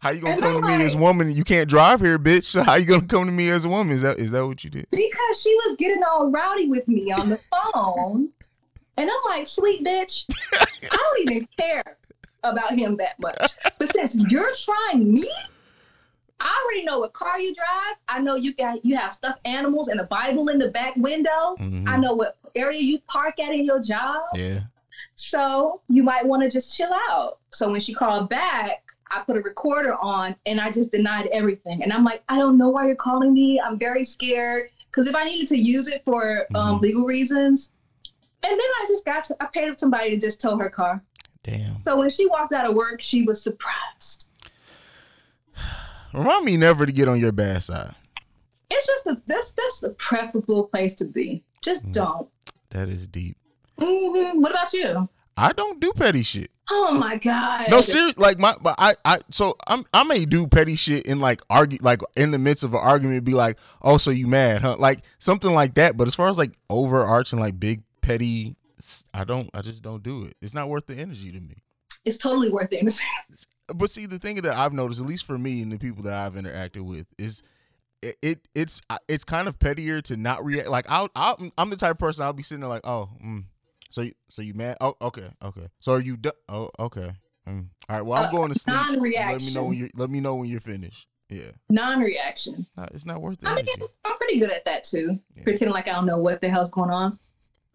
How 0.00 0.10
you 0.10 0.20
gonna 0.20 0.32
And 0.34 0.40
come 0.42 0.52
to 0.62 0.66
I'm 0.68 0.78
me 0.78 0.84
as 0.84 0.94
a 0.94 0.98
woman? 0.98 1.30
You 1.30 1.44
can't 1.44 1.68
drive 1.68 2.00
here, 2.00 2.18
bitch. 2.18 2.44
So 2.44 2.62
how 2.62 2.74
you 2.76 2.86
gonna 2.86 3.06
come 3.06 3.26
to 3.26 3.32
me 3.32 3.50
as 3.50 3.64
a 3.64 3.68
woman? 3.68 3.92
Is 3.92 4.02
that 4.02 4.18
is 4.18 4.30
that 4.30 4.46
what 4.46 4.64
you 4.64 4.70
did? 4.70 4.86
Because 4.90 5.40
she 5.42 5.54
was 5.66 5.76
getting 5.76 6.02
all 6.02 6.30
rowdy 6.30 6.68
with 6.68 6.86
me 6.88 7.12
on 7.12 7.28
the 7.28 7.38
phone. 7.50 8.30
And 8.96 9.10
I'm 9.10 9.20
like, 9.26 9.46
sweet 9.46 9.84
bitch, 9.84 10.24
I 10.90 10.96
don't 10.96 11.20
even 11.30 11.46
care 11.58 11.82
about 12.42 12.74
him 12.74 12.96
that 12.96 13.18
much. 13.20 13.52
But 13.78 13.92
since 13.92 14.14
you're 14.30 14.52
trying 14.54 15.12
me, 15.12 15.30
I 16.40 16.62
already 16.64 16.84
know 16.84 17.00
what 17.00 17.12
car 17.12 17.38
you 17.38 17.54
drive. 17.54 17.96
I 18.08 18.20
know 18.20 18.34
you 18.34 18.54
got 18.54 18.84
you 18.84 18.96
have 18.96 19.12
stuffed 19.12 19.40
animals 19.44 19.88
and 19.88 20.00
a 20.00 20.04
Bible 20.04 20.48
in 20.48 20.58
the 20.58 20.68
back 20.68 20.96
window. 20.96 21.54
Mhm. 21.58 21.86
I 21.86 21.96
know 21.98 22.14
what 22.14 22.36
area 22.54 22.80
you 22.80 22.98
park 23.06 23.38
at 23.38 23.52
in 23.52 23.64
your 23.64 23.80
job. 23.80 24.22
Yeah. 24.34 24.60
So 25.14 25.80
you 25.88 26.02
might 26.02 26.26
want 26.26 26.42
to 26.42 26.48
just 26.50 26.74
chill 26.76 26.92
out. 27.10 27.38
So 27.52 27.70
when 27.70 27.80
she 27.80 27.92
called 27.92 28.28
back, 28.30 28.82
I 29.10 29.22
put 29.22 29.36
a 29.36 29.40
recorder 29.40 29.94
on 29.94 30.34
and 30.46 30.60
I 30.60 30.70
just 30.70 30.90
denied 30.90 31.26
everything. 31.32 31.82
And 31.82 31.92
I'm 31.92 32.04
like, 32.04 32.22
I 32.28 32.38
don't 32.38 32.56
know 32.56 32.68
why 32.70 32.86
you're 32.86 32.94
calling 32.96 33.34
me. 33.34 33.60
I'm 33.60 33.78
very 33.78 34.04
scared. 34.04 34.70
Because 34.86 35.06
if 35.06 35.14
I 35.14 35.24
needed 35.24 35.46
to 35.48 35.56
use 35.58 35.88
it 35.88 36.02
for 36.04 36.46
um, 36.54 36.78
Mhm. 36.78 36.82
legal 36.82 37.04
reasons, 37.04 37.72
and 38.42 38.52
then 38.52 38.58
I 38.58 38.84
just 38.88 39.04
got 39.04 39.24
to, 39.24 39.36
I 39.40 39.46
paid 39.46 39.78
somebody 39.78 40.10
to 40.10 40.16
just 40.16 40.40
tow 40.40 40.56
her 40.56 40.70
car. 40.70 41.02
Damn. 41.42 41.82
So 41.84 41.96
when 41.98 42.10
she 42.10 42.26
walked 42.26 42.52
out 42.52 42.66
of 42.66 42.74
work, 42.74 43.00
she 43.00 43.22
was 43.24 43.42
surprised. 43.42 44.28
Remind 46.12 46.44
me 46.44 46.56
never 46.56 46.86
to 46.86 46.92
get 46.92 47.08
on 47.08 47.20
your 47.20 47.32
bad 47.32 47.62
side. 47.62 47.94
It's 48.70 48.86
just 48.86 49.06
a, 49.06 49.20
that's 49.26 49.52
that's 49.52 49.80
the 49.80 49.90
preferable 49.90 50.68
place 50.68 50.94
to 50.96 51.04
be. 51.04 51.42
Just 51.62 51.86
Mm. 51.86 51.92
don't. 51.92 52.28
That 52.70 52.88
is 52.88 53.08
deep. 53.08 53.36
hmm 53.78 54.40
What 54.40 54.50
about 54.52 54.72
you? 54.72 55.08
I 55.36 55.52
don't 55.52 55.80
do 55.80 55.92
petty 55.92 56.22
shit. 56.22 56.50
Oh 56.70 56.92
my 56.92 57.16
god. 57.16 57.68
No, 57.70 57.80
serious. 57.80 58.16
Like 58.18 58.38
my, 58.38 58.54
but 58.62 58.76
I, 58.78 58.94
I, 59.04 59.18
so 59.30 59.56
I'm, 59.66 59.84
I 59.92 60.04
may 60.04 60.24
do 60.24 60.46
petty 60.46 60.76
shit 60.76 61.06
in 61.06 61.18
like 61.18 61.40
argue, 61.50 61.78
like 61.80 62.00
in 62.16 62.30
the 62.30 62.38
midst 62.38 62.62
of 62.62 62.74
an 62.74 62.80
argument, 62.80 63.24
be 63.24 63.32
like, 63.34 63.58
oh, 63.82 63.96
so 63.96 64.10
you 64.10 64.26
mad, 64.28 64.62
huh? 64.62 64.76
Like 64.78 65.00
something 65.18 65.52
like 65.52 65.74
that. 65.74 65.96
But 65.96 66.06
as 66.06 66.14
far 66.14 66.28
as 66.28 66.38
like 66.38 66.52
overarching, 66.68 67.40
like 67.40 67.58
big 67.58 67.82
petty, 68.02 68.54
I 69.12 69.24
don't, 69.24 69.50
I 69.54 69.62
just 69.62 69.82
don't 69.82 70.02
do 70.02 70.24
it. 70.26 70.36
It's 70.40 70.54
not 70.54 70.68
worth 70.68 70.86
the 70.86 70.94
energy 70.96 71.32
to 71.32 71.40
me. 71.40 71.56
It's 72.04 72.18
totally 72.18 72.50
worth 72.52 72.68
it. 72.72 73.00
But 73.74 73.90
see, 73.90 74.06
the 74.06 74.18
thing 74.18 74.36
that 74.36 74.54
I've 74.54 74.72
noticed, 74.72 75.00
at 75.00 75.06
least 75.06 75.24
for 75.24 75.38
me 75.38 75.62
and 75.62 75.70
the 75.72 75.78
people 75.78 76.02
that 76.04 76.12
I've 76.14 76.34
interacted 76.34 76.82
with, 76.82 77.06
is 77.18 77.42
it, 78.02 78.16
it 78.22 78.48
it's 78.54 78.80
it's 79.08 79.24
kind 79.24 79.48
of 79.48 79.58
pettier 79.58 80.00
to 80.02 80.16
not 80.16 80.44
react. 80.44 80.68
Like 80.68 80.86
I'll, 80.88 81.08
I'll 81.14 81.38
I'm 81.58 81.70
the 81.70 81.76
type 81.76 81.92
of 81.92 81.98
person 81.98 82.24
I'll 82.24 82.32
be 82.32 82.42
sitting 82.42 82.60
there 82.60 82.68
like, 82.70 82.86
oh, 82.86 83.10
mm, 83.24 83.44
so 83.90 84.02
you, 84.02 84.12
so 84.28 84.42
you 84.42 84.54
mad? 84.54 84.76
Oh, 84.80 84.94
okay, 85.02 85.28
okay. 85.44 85.66
So 85.80 85.92
are 85.92 86.00
you? 86.00 86.16
Do- 86.16 86.30
oh, 86.48 86.70
okay. 86.78 87.12
Mm. 87.48 87.68
All 87.88 87.96
right. 87.96 88.02
Well, 88.02 88.22
I'm 88.22 88.28
Uh, 88.28 88.30
going 88.38 88.52
to 88.52 88.58
sleep. 88.58 88.76
Let 88.76 89.40
me 89.40 89.52
know 89.54 89.64
when 89.64 89.76
you. 89.76 89.90
Let 89.96 90.10
me 90.10 90.20
know 90.20 90.34
when 90.36 90.48
you're 90.48 90.60
finished. 90.60 91.06
Yeah. 91.30 91.50
Non-reaction. 91.68 92.54
It's 92.58 92.70
not. 92.76 92.90
It's 92.92 93.06
not 93.06 93.20
worth 93.22 93.42
it. 93.42 93.46
I 93.48 93.52
energy. 93.52 93.72
I'm 94.04 94.16
pretty 94.18 94.38
good 94.38 94.50
at 94.50 94.64
that 94.66 94.84
too. 94.84 95.18
Yeah. 95.36 95.42
Pretending 95.44 95.72
like 95.72 95.88
I 95.88 95.92
don't 95.92 96.06
know 96.06 96.18
what 96.18 96.40
the 96.40 96.48
hell's 96.48 96.70
going 96.70 96.90
on. 96.90 97.18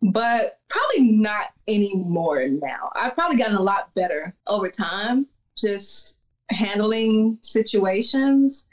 But 0.02 0.60
probably 0.70 1.02
not 1.12 1.48
anymore 1.68 2.48
now. 2.48 2.92
I've 2.96 3.16
probably 3.16 3.38
gotten 3.38 3.56
a 3.56 3.62
lot 3.62 3.94
better 3.96 4.36
over 4.46 4.70
time, 4.70 5.26
just 5.58 6.20
handling 6.50 7.38
situations. 7.42 8.68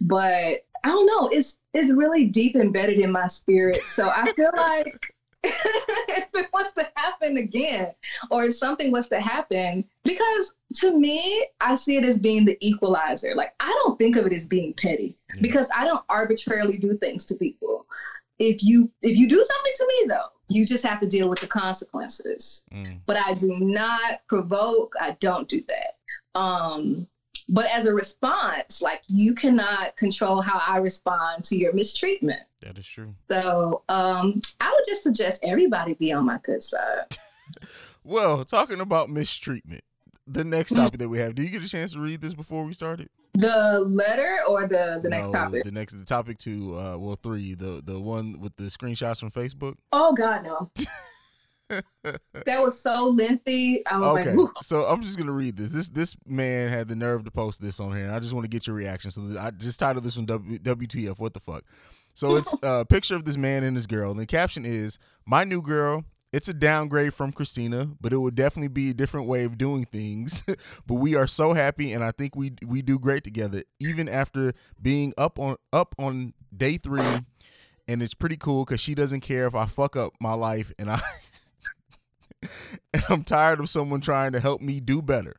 But 0.00 0.64
I 0.84 0.88
don't 0.88 1.06
know. 1.06 1.28
It's 1.28 1.58
it's 1.74 1.90
really 1.90 2.26
deep 2.26 2.56
embedded 2.56 2.98
in 2.98 3.10
my 3.10 3.26
spirit. 3.26 3.84
So 3.84 4.08
I 4.08 4.30
feel 4.32 4.50
like 4.56 5.14
if 5.42 6.28
it 6.34 6.48
was 6.52 6.72
to 6.72 6.86
happen 6.96 7.36
again, 7.36 7.92
or 8.30 8.44
if 8.44 8.54
something 8.54 8.90
was 8.90 9.08
to 9.08 9.20
happen, 9.20 9.84
because 10.04 10.54
to 10.76 10.96
me, 10.96 11.46
I 11.60 11.76
see 11.76 11.96
it 11.96 12.04
as 12.04 12.18
being 12.18 12.44
the 12.44 12.56
equalizer. 12.60 13.34
Like 13.34 13.54
I 13.60 13.70
don't 13.84 13.98
think 13.98 14.16
of 14.16 14.26
it 14.26 14.32
as 14.32 14.46
being 14.46 14.74
petty 14.74 15.16
because 15.40 15.68
I 15.74 15.84
don't 15.84 16.04
arbitrarily 16.08 16.78
do 16.78 16.96
things 16.96 17.26
to 17.26 17.34
people. 17.34 17.86
If 18.38 18.62
you 18.62 18.90
if 19.02 19.16
you 19.16 19.28
do 19.28 19.42
something 19.42 19.72
to 19.76 19.86
me 19.86 20.04
though, 20.08 20.28
you 20.48 20.66
just 20.66 20.84
have 20.84 21.00
to 21.00 21.08
deal 21.08 21.28
with 21.28 21.40
the 21.40 21.46
consequences. 21.46 22.64
Mm. 22.72 23.00
But 23.06 23.16
I 23.16 23.34
do 23.34 23.56
not 23.58 24.26
provoke. 24.28 24.94
I 25.00 25.16
don't 25.20 25.48
do 25.48 25.62
that. 25.68 25.95
Um, 26.36 27.06
but 27.48 27.66
as 27.66 27.86
a 27.86 27.94
response, 27.94 28.82
like 28.82 29.02
you 29.06 29.34
cannot 29.34 29.96
control 29.96 30.40
how 30.40 30.60
I 30.66 30.78
respond 30.78 31.44
to 31.44 31.56
your 31.56 31.72
mistreatment. 31.72 32.40
That 32.62 32.76
is 32.78 32.86
true. 32.86 33.14
So 33.28 33.82
um, 33.88 34.40
I 34.60 34.72
would 34.72 34.84
just 34.86 35.02
suggest 35.02 35.40
everybody 35.44 35.94
be 35.94 36.12
on 36.12 36.24
my 36.26 36.38
good 36.44 36.62
side. 36.62 37.16
Well, 38.04 38.44
talking 38.44 38.80
about 38.80 39.08
mistreatment, 39.08 39.82
the 40.28 40.44
next 40.44 40.72
Mm. 40.72 40.76
topic 40.76 40.98
that 41.00 41.08
we 41.08 41.18
have. 41.18 41.34
Do 41.34 41.42
you 41.42 41.48
get 41.48 41.62
a 41.64 41.68
chance 41.68 41.92
to 41.94 42.00
read 42.00 42.20
this 42.20 42.34
before 42.34 42.64
we 42.64 42.72
started? 42.72 43.08
The 43.34 43.80
letter 43.80 44.38
or 44.48 44.66
the 44.68 45.00
the 45.02 45.08
next 45.08 45.30
topic? 45.32 45.64
The 45.64 45.72
next, 45.72 45.94
the 45.98 46.04
topic 46.04 46.38
to 46.38 46.78
Uh, 46.78 46.96
well, 46.98 47.16
three. 47.16 47.54
The 47.54 47.82
the 47.84 47.98
one 48.00 48.40
with 48.40 48.54
the 48.56 48.64
screenshots 48.64 49.18
from 49.20 49.30
Facebook. 49.30 49.76
Oh 49.92 50.12
God, 50.14 50.44
no. 50.44 50.68
that 51.68 52.62
was 52.62 52.78
so 52.80 53.08
lengthy. 53.08 53.84
I 53.86 53.96
was 53.98 54.18
Okay, 54.18 54.30
like, 54.30 54.34
Whew. 54.34 54.52
so 54.62 54.82
I'm 54.82 55.02
just 55.02 55.18
gonna 55.18 55.32
read 55.32 55.56
this. 55.56 55.70
This 55.70 55.88
this 55.88 56.16
man 56.26 56.68
had 56.68 56.88
the 56.88 56.96
nerve 56.96 57.24
to 57.24 57.30
post 57.30 57.60
this 57.60 57.80
on 57.80 57.94
here, 57.94 58.04
and 58.04 58.14
I 58.14 58.18
just 58.18 58.32
want 58.32 58.44
to 58.44 58.48
get 58.50 58.66
your 58.66 58.76
reaction. 58.76 59.10
So 59.10 59.22
I 59.38 59.50
just 59.50 59.80
titled 59.80 60.04
this 60.04 60.16
one 60.16 60.26
w, 60.26 60.58
WTF? 60.58 61.18
What 61.18 61.34
the 61.34 61.40
fuck? 61.40 61.64
So 62.14 62.36
it's 62.36 62.54
a 62.62 62.84
picture 62.84 63.14
of 63.14 63.24
this 63.24 63.36
man 63.36 63.64
and 63.64 63.76
his 63.76 63.86
girl, 63.86 64.10
and 64.10 64.20
the 64.20 64.26
caption 64.26 64.64
is 64.64 64.98
"My 65.24 65.44
new 65.44 65.62
girl." 65.62 66.04
It's 66.32 66.48
a 66.48 66.54
downgrade 66.54 67.14
from 67.14 67.32
Christina, 67.32 67.88
but 68.00 68.12
it 68.12 68.18
would 68.18 68.34
definitely 68.34 68.68
be 68.68 68.90
a 68.90 68.94
different 68.94 69.26
way 69.26 69.44
of 69.44 69.56
doing 69.56 69.84
things. 69.84 70.42
but 70.86 70.94
we 70.94 71.14
are 71.14 71.26
so 71.26 71.54
happy, 71.54 71.92
and 71.92 72.04
I 72.04 72.10
think 72.10 72.36
we 72.36 72.52
we 72.66 72.82
do 72.82 72.98
great 72.98 73.24
together, 73.24 73.62
even 73.80 74.08
after 74.08 74.52
being 74.82 75.14
up 75.16 75.38
on 75.38 75.56
up 75.72 75.94
on 75.98 76.34
day 76.54 76.76
three. 76.76 77.20
And 77.88 78.02
it's 78.02 78.14
pretty 78.14 78.36
cool 78.36 78.64
because 78.64 78.80
she 78.80 78.96
doesn't 78.96 79.20
care 79.20 79.46
if 79.46 79.54
I 79.54 79.66
fuck 79.66 79.94
up 79.94 80.12
my 80.20 80.34
life, 80.34 80.72
and 80.76 80.90
I 80.90 81.00
and 82.94 83.02
I'm 83.08 83.22
tired 83.22 83.60
of 83.60 83.68
someone 83.68 84.00
trying 84.00 84.32
to 84.32 84.40
help 84.40 84.60
me 84.60 84.80
do 84.80 85.02
better. 85.02 85.36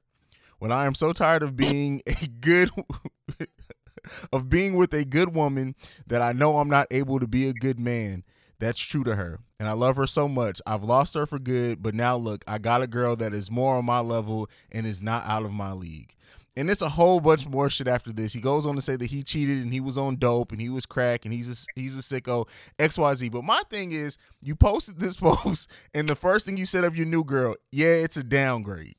When 0.60 0.72
I 0.72 0.86
am 0.86 0.96
so 0.96 1.14
tired 1.14 1.44
of 1.44 1.56
being 1.56 2.02
a 2.08 2.28
good 2.28 2.70
of 4.34 4.50
being 4.50 4.76
with 4.76 4.94
a 4.94 5.06
good 5.06 5.36
woman 5.36 5.76
that 6.08 6.22
I 6.22 6.32
know 6.32 6.58
I'm 6.58 6.70
not 6.70 6.88
able 6.92 7.20
to 7.20 7.28
be 7.28 7.48
a 7.48 7.54
good 7.54 7.80
man. 7.80 8.24
That's 8.60 8.80
true 8.80 9.04
to 9.04 9.16
her. 9.16 9.40
And 9.60 9.68
I 9.68 9.74
love 9.74 9.98
her 9.98 10.08
so 10.08 10.28
much. 10.28 10.62
I've 10.66 10.84
lost 10.84 11.14
her 11.14 11.26
for 11.26 11.40
good, 11.40 11.84
but 11.84 11.94
now 11.94 12.16
look, 12.16 12.44
I 12.48 12.58
got 12.58 12.82
a 12.82 12.88
girl 12.88 13.16
that 13.18 13.34
is 13.34 13.52
more 13.52 13.76
on 13.76 13.86
my 13.86 14.00
level 14.00 14.50
and 14.72 14.86
is 14.86 15.02
not 15.02 15.26
out 15.26 15.46
of 15.46 15.52
my 15.52 15.74
league. 15.74 16.16
And 16.58 16.72
it's 16.72 16.82
a 16.82 16.90
whole 16.90 17.20
bunch 17.20 17.48
more 17.48 17.70
shit 17.70 17.88
after 17.88 18.12
this. 18.12 18.34
He 18.34 18.42
goes 18.42 18.66
on 18.66 18.74
to 18.74 18.82
say 18.82 18.96
that 18.96 19.06
he 19.06 19.22
cheated 19.22 19.60
and 19.60 19.72
he 19.72 19.80
was 19.80 19.96
on 19.96 20.16
dope 20.16 20.52
and 20.52 20.60
he 20.60 20.70
was 20.70 20.88
crack 20.88 21.24
and 21.24 21.32
he's 21.32 21.48
a, 21.48 21.80
he's 21.80 21.96
a 21.96 22.02
sicko, 22.02 22.50
XYZ. 22.80 23.32
But 23.32 23.44
my 23.44 23.62
thing 23.70 23.92
is, 23.92 24.18
you 24.42 24.56
posted 24.56 25.00
this 25.00 25.18
post 25.22 25.70
and 25.94 26.10
the 26.10 26.16
first 26.16 26.48
thing 26.48 26.58
you 26.58 26.66
said 26.66 26.84
of 26.84 26.98
your 26.98 27.06
new 27.06 27.24
girl, 27.24 27.54
yeah, 27.72 27.94
it's 27.94 28.18
a 28.18 28.24
downgrade. 28.24 28.96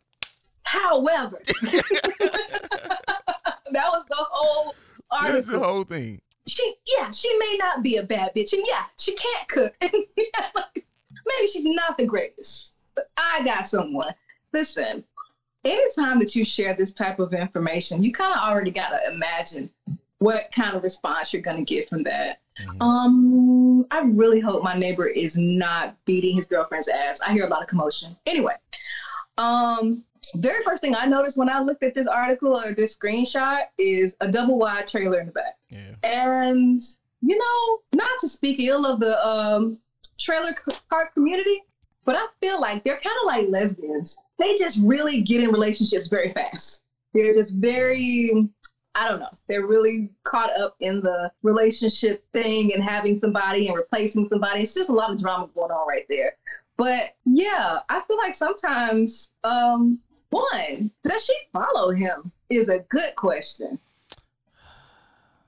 however, 0.62 1.40
that 3.72 3.88
was 3.92 4.04
the 4.08 4.16
whole 4.16 4.74
That's 5.22 5.48
the 5.48 5.58
whole 5.58 5.82
thing. 5.82 6.20
She, 6.46 6.76
yeah, 6.96 7.10
she 7.10 7.36
may 7.38 7.56
not 7.58 7.82
be 7.82 7.96
a 7.96 8.04
bad 8.04 8.34
bitch, 8.36 8.52
and 8.52 8.62
yeah, 8.66 8.84
she 8.98 9.14
can't 9.16 9.48
cook. 9.48 9.74
And 9.80 9.92
yeah, 10.16 10.46
like, 10.54 10.86
maybe 11.26 11.46
she's 11.48 11.64
not 11.64 11.98
the 11.98 12.06
greatest, 12.06 12.76
but 12.94 13.10
I 13.16 13.42
got 13.44 13.66
someone. 13.66 14.14
Listen, 14.52 15.04
anytime 15.64 16.18
that 16.18 16.34
you 16.34 16.44
share 16.44 16.74
this 16.74 16.92
type 16.92 17.18
of 17.18 17.32
information, 17.32 18.02
you 18.02 18.12
kind 18.12 18.32
of 18.32 18.40
already 18.40 18.70
got 18.70 18.90
to 18.90 19.12
imagine 19.12 19.70
what 20.18 20.50
kind 20.52 20.76
of 20.76 20.82
response 20.82 21.32
you're 21.32 21.42
going 21.42 21.64
to 21.64 21.74
get 21.74 21.88
from 21.88 22.02
that. 22.04 22.38
Mhm. 22.60 22.82
Um, 22.82 23.86
I 23.90 24.00
really 24.00 24.40
hope 24.40 24.62
my 24.64 24.74
neighbor 24.74 25.06
is 25.06 25.36
not 25.36 25.94
beating 26.04 26.36
his 26.36 26.46
girlfriend's 26.46 26.88
ass. 26.88 27.20
I 27.20 27.32
hear 27.32 27.46
a 27.46 27.48
lot 27.48 27.62
of 27.62 27.68
commotion. 27.68 28.16
Anyway, 28.26 28.54
um, 29.36 30.02
very 30.36 30.62
first 30.64 30.82
thing 30.82 30.94
I 30.94 31.06
noticed 31.06 31.36
when 31.36 31.48
I 31.48 31.60
looked 31.60 31.82
at 31.84 31.94
this 31.94 32.06
article 32.08 32.58
or 32.58 32.74
this 32.74 32.96
screenshot 32.96 33.62
is 33.78 34.16
a 34.20 34.30
double 34.30 34.58
wide 34.58 34.88
trailer 34.88 35.20
in 35.20 35.26
the 35.26 35.32
back. 35.32 35.56
Yeah. 35.70 35.94
And 36.02 36.80
you 37.20 37.36
know, 37.36 37.80
not 37.92 38.18
to 38.20 38.28
speak 38.28 38.60
ill 38.60 38.86
of 38.86 39.00
the 39.00 39.24
um 39.26 39.78
trailer 40.18 40.54
park 40.90 41.14
community, 41.14 41.62
but 42.04 42.16
I 42.16 42.26
feel 42.40 42.60
like 42.60 42.84
they're 42.84 43.00
kind 43.00 43.16
of 43.22 43.26
like 43.26 43.48
lesbians. 43.48 44.16
They 44.38 44.54
just 44.54 44.78
really 44.82 45.20
get 45.22 45.42
in 45.42 45.50
relationships 45.50 46.08
very 46.08 46.32
fast. 46.32 46.84
They're 47.12 47.34
just 47.34 47.54
very 47.54 48.48
I 48.94 49.08
don't 49.08 49.20
know. 49.20 49.38
They're 49.46 49.66
really 49.66 50.10
caught 50.24 50.50
up 50.58 50.74
in 50.80 51.00
the 51.00 51.30
relationship 51.44 52.24
thing 52.32 52.74
and 52.74 52.82
having 52.82 53.16
somebody 53.16 53.68
and 53.68 53.76
replacing 53.76 54.26
somebody. 54.26 54.62
It's 54.62 54.74
just 54.74 54.88
a 54.88 54.92
lot 54.92 55.12
of 55.12 55.20
drama 55.20 55.48
going 55.54 55.70
on 55.70 55.86
right 55.86 56.04
there. 56.08 56.32
But 56.76 57.14
yeah, 57.24 57.78
I 57.88 58.00
feel 58.08 58.16
like 58.16 58.34
sometimes, 58.34 59.30
um, 59.44 60.00
one, 60.30 60.90
does 61.04 61.24
she 61.24 61.34
follow 61.52 61.90
him 61.90 62.32
is 62.50 62.68
a 62.68 62.80
good 62.88 63.14
question. 63.14 63.78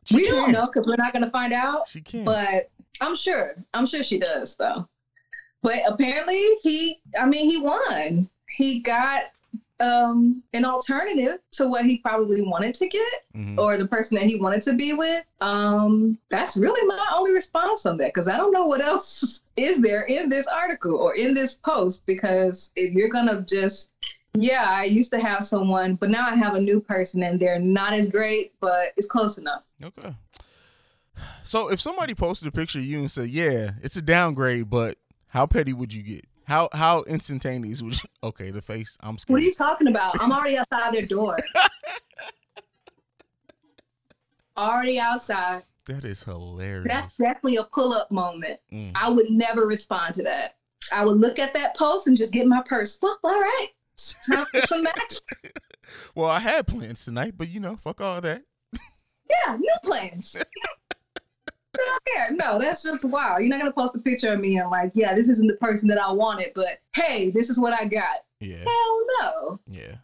She 0.05 0.17
we 0.17 0.29
don't 0.29 0.53
know 0.53 0.67
because 0.67 0.87
we're 0.87 0.97
not 0.97 1.13
going 1.13 1.25
to 1.25 1.31
find 1.31 1.53
out. 1.53 1.89
She 1.89 2.01
can. 2.01 2.25
But 2.25 2.71
I'm 3.01 3.17
sure. 3.17 3.57
I'm 3.75 3.87
sure 3.87 4.03
she 4.03 4.19
does, 4.19 4.55
though. 4.57 4.89
But 5.63 5.81
apparently, 5.87 6.43
he. 6.63 7.01
I 7.19 7.27
mean, 7.27 7.49
he 7.51 7.59
won. 7.59 8.29
He 8.57 8.81
got 8.81 9.25
um 9.81 10.43
an 10.53 10.67
alternative 10.67 11.39
to 11.53 11.67
what 11.67 11.87
he 11.87 11.97
probably 11.99 12.43
wanted 12.43 12.75
to 12.75 12.87
get 12.87 13.25
Mhm. 13.35 13.57
or 13.57 13.79
the 13.79 13.87
person 13.89 14.15
that 14.17 14.25
he 14.27 14.37
wanted 14.39 14.61
to 14.65 14.75
be 14.75 14.93
with 14.93 15.25
um 15.41 16.19
that's 16.29 16.55
really 16.55 16.87
my 16.87 17.03
only 17.15 17.33
response 17.33 17.87
on 17.87 17.97
that 17.97 18.09
because 18.13 18.29
i 18.29 18.37
don't 18.37 18.53
know 18.53 18.67
what 18.67 18.83
else 18.83 19.41
is 19.57 19.79
there 19.81 20.03
in 20.03 20.29
this 20.29 20.47
article 20.47 20.97
or 20.97 21.15
in 21.17 21.33
this 21.33 21.55
post 21.55 22.05
because 22.05 22.73
if 22.77 22.93
you're 22.93 23.09
gonna 23.09 23.41
just 23.49 23.89
yeah 24.35 24.67
i 24.69 24.85
used 24.85 25.11
to 25.13 25.19
have 25.19 25.43
someone 25.43 25.95
but 25.95 26.11
now 26.11 26.27
i 26.29 26.35
have 26.35 26.57
a 26.57 26.61
new 26.61 26.79
person 26.79 27.23
and 27.23 27.41
they're 27.41 27.59
not 27.59 27.95
as 27.95 28.07
great 28.11 28.53
but 28.61 28.93
it's 28.99 29.09
close 29.09 29.39
enough 29.39 29.63
Okay. 29.83 30.15
So 31.45 31.71
if 31.71 31.81
somebody 31.81 32.15
posted 32.15 32.49
a 32.49 32.53
picture 32.53 32.79
of 32.81 32.85
you 32.85 32.99
and 33.01 33.11
said, 33.11 33.29
"Yeah, 33.31 33.71
it's 33.83 33.97
a 33.97 34.03
downgrade, 34.03 34.69
but 34.71 34.99
how 35.31 35.47
petty 35.47 35.73
would 35.73 35.93
you 35.93 36.03
get? 36.03 36.25
How 36.47 36.69
how 36.73 37.03
instantaneous 37.03 37.83
would 37.83 37.95
you?" 38.03 38.09
Okay, 38.25 38.51
the 38.51 38.63
face. 38.63 38.97
I'm 39.01 39.19
scared. 39.19 39.35
what 39.35 39.43
are 39.43 39.47
you 39.47 39.53
talking 39.53 39.87
about 39.89 40.21
i'm 40.21 40.33
already 40.33 40.59
outside 40.59 40.95
their 40.95 41.03
door 41.03 41.37
already 44.57 44.99
outside 44.99 45.63
that 45.87 46.05
is 46.05 46.23
hilarious. 46.23 46.87
that's 46.89 47.17
definitely 47.17 47.57
a 47.57 47.65
pull-up 47.65 48.11
moment 48.11 48.61
Mm. 48.73 48.93
I 48.95 49.09
would 49.11 49.31
never 49.31 49.67
respond 49.67 50.15
to 50.17 50.23
that. 50.25 50.57
I 50.93 51.05
would 51.05 51.17
look 51.17 51.39
at 51.41 51.53
that 51.55 51.77
post 51.77 52.07
and 52.07 52.17
just 52.17 52.33
get 52.33 52.47
my 52.47 52.63
purse. 52.63 52.97
Well, 53.03 53.19
all 53.25 53.41
right. 53.41 53.69
Time 54.31 54.47
for 54.53 54.61
some 54.67 54.87
action. 54.87 55.19
Well, 56.15 56.31
I 56.31 56.39
had 56.39 56.69
plans 56.69 57.05
tonight, 57.05 57.35
but 57.37 57.49
you 57.49 57.59
know, 57.59 57.75
fuck 57.75 58.01
all 58.01 58.21
that. 58.21 58.43
Yeah, 59.29 59.57
new 59.57 59.75
plans. 59.83 60.37
I 61.79 61.85
don't 61.85 62.05
care. 62.15 62.31
No, 62.33 62.59
that's 62.59 62.83
just 62.83 63.05
wow. 63.05 63.39
You're 63.39 63.49
not 63.49 63.61
gonna 63.61 63.73
post 63.73 63.95
a 63.95 63.99
picture 63.99 64.33
of 64.33 64.41
me 64.41 64.59
and 64.59 64.71
like, 64.71 64.93
yeah, 64.95 65.15
this 65.15 65.29
isn't 65.29 65.47
the 65.47 65.55
person 65.55 65.89
that 65.89 65.99
I 65.99 66.11
wanted, 66.13 66.53
but 66.55 66.81
hey, 66.95 67.31
this 67.31 67.51
is 67.51 67.59
what 67.59 67.73
I 67.73 67.87
got. 67.87 68.25
Yeah, 68.41 68.59
Hell 68.59 69.01
no. 69.21 69.61
yeah. 69.67 69.97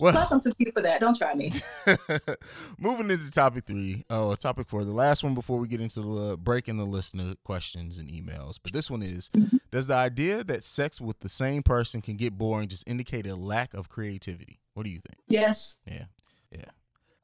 Well, 0.00 0.12
Plus, 0.12 0.32
I'm 0.32 0.40
too 0.40 0.52
cute 0.54 0.74
for 0.74 0.82
that. 0.82 1.00
Don't 1.00 1.16
try 1.16 1.34
me. 1.34 1.52
moving 2.78 3.10
into 3.10 3.30
topic 3.30 3.64
three. 3.64 4.04
Oh, 4.10 4.34
topic 4.34 4.68
four. 4.68 4.84
The 4.84 4.90
last 4.90 5.22
one 5.22 5.34
before 5.34 5.58
we 5.58 5.68
get 5.68 5.80
into 5.80 6.00
the 6.00 6.36
breaking 6.36 6.78
the 6.78 6.84
listener 6.84 7.34
questions 7.44 7.98
and 7.98 8.08
emails. 8.08 8.58
But 8.62 8.72
this 8.72 8.90
one 8.90 9.02
is: 9.02 9.30
mm-hmm. 9.30 9.58
Does 9.70 9.86
the 9.86 9.94
idea 9.94 10.42
that 10.44 10.64
sex 10.64 11.00
with 11.00 11.20
the 11.20 11.28
same 11.28 11.62
person 11.62 12.00
can 12.00 12.16
get 12.16 12.36
boring 12.36 12.68
just 12.68 12.88
indicate 12.88 13.26
a 13.26 13.36
lack 13.36 13.72
of 13.74 13.88
creativity? 13.88 14.60
What 14.74 14.84
do 14.84 14.90
you 14.90 14.98
think? 14.98 15.18
Yes. 15.28 15.76
Yeah. 15.86 16.04
Yeah. 16.50 16.64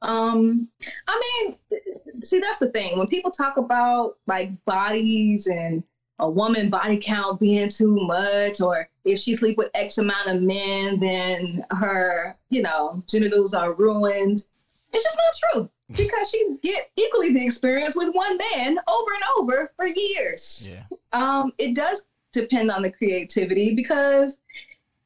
Um, 0.01 0.67
I 1.07 1.21
mean, 1.43 1.55
see, 2.23 2.39
that's 2.39 2.59
the 2.59 2.69
thing. 2.69 2.97
When 2.97 3.07
people 3.07 3.31
talk 3.31 3.57
about 3.57 4.17
like 4.27 4.51
bodies 4.65 5.47
and 5.47 5.83
a 6.19 6.29
woman 6.29 6.69
body 6.69 6.97
count 6.97 7.39
being 7.39 7.69
too 7.69 7.95
much, 8.05 8.61
or 8.61 8.87
if 9.05 9.19
she 9.19 9.33
sleep 9.33 9.57
with 9.57 9.69
X 9.73 9.97
amount 9.97 10.27
of 10.27 10.41
men, 10.41 10.99
then 10.99 11.63
her, 11.71 12.35
you 12.49 12.61
know, 12.61 13.03
genitals 13.07 13.53
are 13.53 13.73
ruined. 13.73 14.45
It's 14.93 15.03
just 15.03 15.17
not 15.17 15.51
true 15.53 15.69
because 15.95 16.29
she 16.29 16.55
get 16.61 16.89
equally 16.95 17.33
the 17.33 17.43
experience 17.43 17.95
with 17.95 18.13
one 18.13 18.37
man 18.37 18.77
over 18.87 19.11
and 19.13 19.23
over 19.39 19.71
for 19.75 19.87
years. 19.87 20.69
Yeah. 20.71 20.83
Um, 21.11 21.51
it 21.57 21.75
does 21.75 22.03
depend 22.31 22.71
on 22.71 22.81
the 22.81 22.91
creativity 22.91 23.75
because 23.75 24.39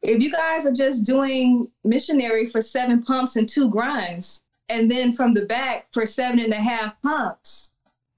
if 0.01 0.21
you 0.21 0.31
guys 0.31 0.65
are 0.65 0.73
just 0.73 1.03
doing 1.03 1.67
missionary 1.83 2.45
for 2.45 2.61
seven 2.61 3.01
pumps 3.01 3.35
and 3.35 3.47
two 3.47 3.69
grinds, 3.69 4.41
and 4.69 4.89
then 4.89 5.13
from 5.13 5.33
the 5.33 5.45
back 5.45 5.87
for 5.91 6.05
seven 6.05 6.39
and 6.39 6.53
a 6.53 6.61
half 6.61 6.99
pumps, 7.01 7.71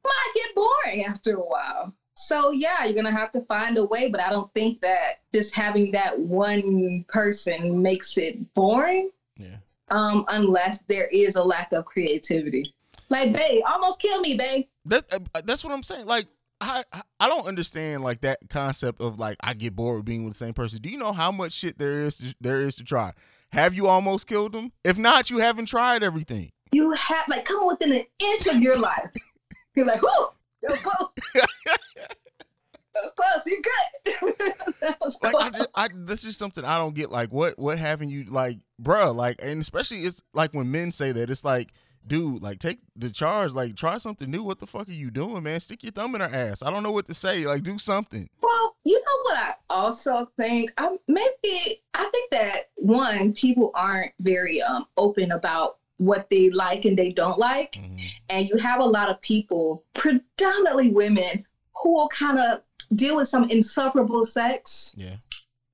might 0.04 0.32
get 0.36 0.56
boring 0.56 1.06
after 1.06 1.36
a 1.36 1.40
while. 1.42 1.94
So 2.16 2.52
yeah, 2.52 2.86
you're 2.86 2.96
gonna 2.96 3.16
have 3.16 3.32
to 3.34 3.42
find 3.42 3.78
a 3.78 3.86
way, 3.86 4.10
but 4.10 4.20
I 4.22 4.30
don't 4.30 4.52
think 4.54 4.82
that 4.82 5.20
just 5.34 5.54
having 5.54 5.92
that 5.92 6.18
one 6.20 7.06
person 7.08 7.82
makes 7.82 8.18
it 8.18 8.54
boring, 8.56 9.12
Yeah. 9.38 9.58
um, 9.90 10.26
unless 10.30 10.80
there 10.88 11.08
is 11.08 11.36
a 11.36 11.44
lack 11.44 11.72
of 11.74 11.86
creativity. 11.86 12.74
Like, 13.10 13.34
babe, 13.34 13.62
almost 13.68 14.02
kill 14.02 14.20
me, 14.20 14.36
babe. 14.36 14.66
That 14.86 15.14
uh, 15.14 15.42
that's 15.46 15.64
what 15.64 15.74
I'm 15.74 15.84
saying. 15.84 16.08
Like 16.08 16.26
I 16.60 16.84
I 17.20 17.30
don't 17.30 17.46
understand 17.48 18.04
like 18.04 18.22
that 18.22 18.40
concept 18.50 19.02
of 19.02 19.20
like 19.20 19.38
I 19.44 19.54
get 19.54 19.76
bored 19.76 19.98
with 19.98 20.06
being 20.06 20.24
with 20.24 20.34
the 20.34 20.38
same 20.46 20.54
person. 20.54 20.80
Do 20.82 20.90
you 20.90 20.98
know 20.98 21.14
how 21.14 21.32
much 21.32 21.54
shit 21.54 21.78
there 21.78 22.04
is 22.04 22.18
to, 22.18 22.36
there 22.42 22.62
is 22.62 22.76
to 22.78 22.84
try? 22.84 23.14
Have 23.52 23.74
you 23.74 23.88
almost 23.88 24.28
killed 24.28 24.54
them? 24.54 24.72
If 24.84 24.98
not, 24.98 25.30
you 25.30 25.38
haven't 25.38 25.68
tried 25.68 26.04
everything. 26.04 26.52
You 26.72 26.92
have 26.92 27.28
like 27.28 27.46
come 27.46 27.68
within 27.68 27.92
an 27.92 28.04
inch 28.20 28.48
of 28.48 28.60
your 28.62 28.78
life. 28.78 29.10
You're 29.76 29.86
like, 29.86 30.02
whoo, 30.02 30.30
that 30.64 30.72
was 30.72 30.80
close. 30.82 31.10
that 31.68 33.04
was 33.04 33.14
close. 33.14 33.46
You 33.46 33.62
good. 33.62 34.54
that 34.82 34.98
was 35.00 35.18
Like 35.22 35.34
close. 35.34 35.44
I, 35.44 35.50
just, 35.52 35.70
I 35.76 35.88
that's 35.94 36.24
just 36.24 36.40
something 36.40 36.66
I 36.66 36.78
don't 36.78 36.96
get. 36.96 37.12
Like 37.12 37.32
what 37.32 37.58
what 37.60 37.78
having 37.78 38.10
you 38.10 38.26
like, 38.26 38.58
bruh, 38.82 39.14
Like 39.16 39.38
and 39.44 39.62
especially 39.62 40.00
it's 40.00 40.22
like 40.34 40.54
when 40.54 40.72
men 40.72 40.92
say 40.92 41.12
that 41.12 41.30
it's 41.30 41.46
like. 41.46 41.72
Dude, 42.08 42.42
like 42.42 42.60
take 42.60 42.80
the 42.96 43.10
charge, 43.10 43.54
like 43.54 43.76
try 43.76 43.98
something 43.98 44.30
new. 44.32 44.42
What 44.44 44.60
the 44.60 44.68
fuck 44.68 44.88
are 44.88 44.92
you 44.94 45.12
doing, 45.12 45.44
man? 45.44 45.60
Stick 45.60 45.84
your 45.84 45.92
thumb 45.92 46.16
in 46.16 46.22
her 46.22 46.30
ass. 46.34 46.64
I 46.64 46.70
don't 46.72 46.84
know 46.84 46.92
what 46.92 47.08
to 47.08 47.14
say. 47.14 47.46
Like 47.46 47.64
do 47.64 47.78
something. 47.78 48.30
Well, 48.42 48.76
you 48.86 48.96
know 49.00 49.22
what 49.24 49.38
I 49.38 49.54
also 49.70 50.30
think? 50.38 50.72
I 50.78 50.96
maybe 51.08 51.82
I 51.94 52.10
think 52.12 52.32
that 52.32 52.70
one, 52.76 53.34
people 53.34 53.72
aren't 53.76 54.14
very 54.22 54.62
um 54.62 54.86
open 54.96 55.32
about 55.34 55.78
what 55.98 56.30
they 56.30 56.50
like 56.52 56.86
and 56.86 56.96
they 56.98 57.12
don't 57.12 57.40
like. 57.40 57.74
Mhm. 57.74 58.00
And 58.30 58.48
you 58.48 58.58
have 58.58 58.80
a 58.80 58.86
lot 58.86 59.10
of 59.10 59.20
people, 59.22 59.84
predominantly 59.96 60.92
women, 60.94 61.46
who 61.82 61.94
will 61.96 62.08
kind 62.10 62.40
of 62.40 62.62
deal 62.96 63.16
with 63.18 63.28
some 63.28 63.50
insufferable 63.50 64.24
sex 64.24 64.94
Yeah. 64.96 65.16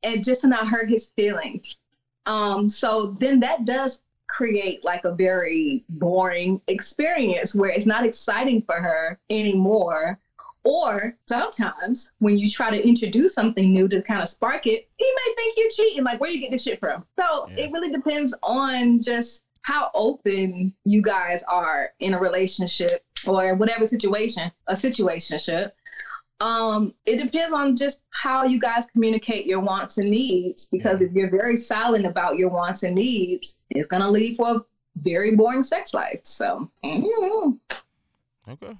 and 0.02 0.24
just 0.24 0.42
to 0.42 0.48
not 0.48 0.68
hurt 0.68 0.90
his 0.90 1.12
feelings. 1.12 1.78
Um, 2.26 2.70
so 2.70 3.08
then 3.20 3.42
that 3.42 3.66
does 3.66 4.00
create 4.38 4.84
like 4.84 5.06
a 5.06 5.14
very 5.14 5.84
boring 5.90 6.60
experience 6.68 7.54
where 7.54 7.70
it's 7.70 7.86
not 7.86 8.06
exciting 8.06 8.62
for 8.64 8.76
her 8.82 9.18
anymore. 9.30 10.18
Or 10.66 11.16
sometimes 11.28 12.10
when 12.20 12.38
you 12.38 12.50
try 12.50 12.72
to 12.72 12.88
introduce 12.88 13.34
something 13.34 13.74
new 13.74 13.88
to 13.90 14.02
kind 14.02 14.22
of 14.22 14.30
spark 14.30 14.66
it, 14.66 14.88
he 14.98 15.06
may 15.06 15.34
think 15.36 15.58
you're 15.58 15.70
cheating. 15.70 16.04
Like, 16.04 16.20
where 16.22 16.32
you 16.32 16.40
get 16.40 16.52
this 16.52 16.64
shit 16.64 16.80
from? 16.80 17.04
So 17.20 17.48
Yeah. 17.50 17.66
it 17.66 17.72
really 17.72 17.92
depends 17.92 18.34
on 18.42 19.02
just 19.02 19.44
how 19.64 19.92
open 19.94 20.74
you 20.86 21.02
guys 21.02 21.44
are 21.44 21.90
in 22.00 22.14
a 22.14 22.20
relationship 22.20 23.04
or 23.28 23.56
whatever 23.56 23.86
situation, 23.88 24.50
a 24.68 24.74
situationship. 24.74 25.72
Um, 26.44 26.94
it 27.06 27.24
depends 27.24 27.54
on 27.54 27.78
just 27.78 28.02
how 28.10 28.44
you 28.44 28.60
guys 28.60 28.86
communicate 28.92 29.46
your 29.46 29.62
wants 29.62 29.98
and 29.98 30.10
needs. 30.10 30.68
Because 30.68 31.02
if 31.02 31.14
you're 31.14 31.30
very 31.30 31.56
silent 31.56 32.06
about 32.06 32.38
your 32.38 32.50
wants 32.50 32.84
and 32.84 32.96
needs, 32.96 33.58
it's 33.70 33.88
gonna 33.88 34.12
lead 34.12 34.36
for 34.36 34.58
a 34.58 34.62
very 34.98 35.38
boring 35.38 35.64
sex 35.64 35.94
life. 35.94 36.20
So 36.26 36.70
mm, 36.84 37.58
Okay. 38.50 38.78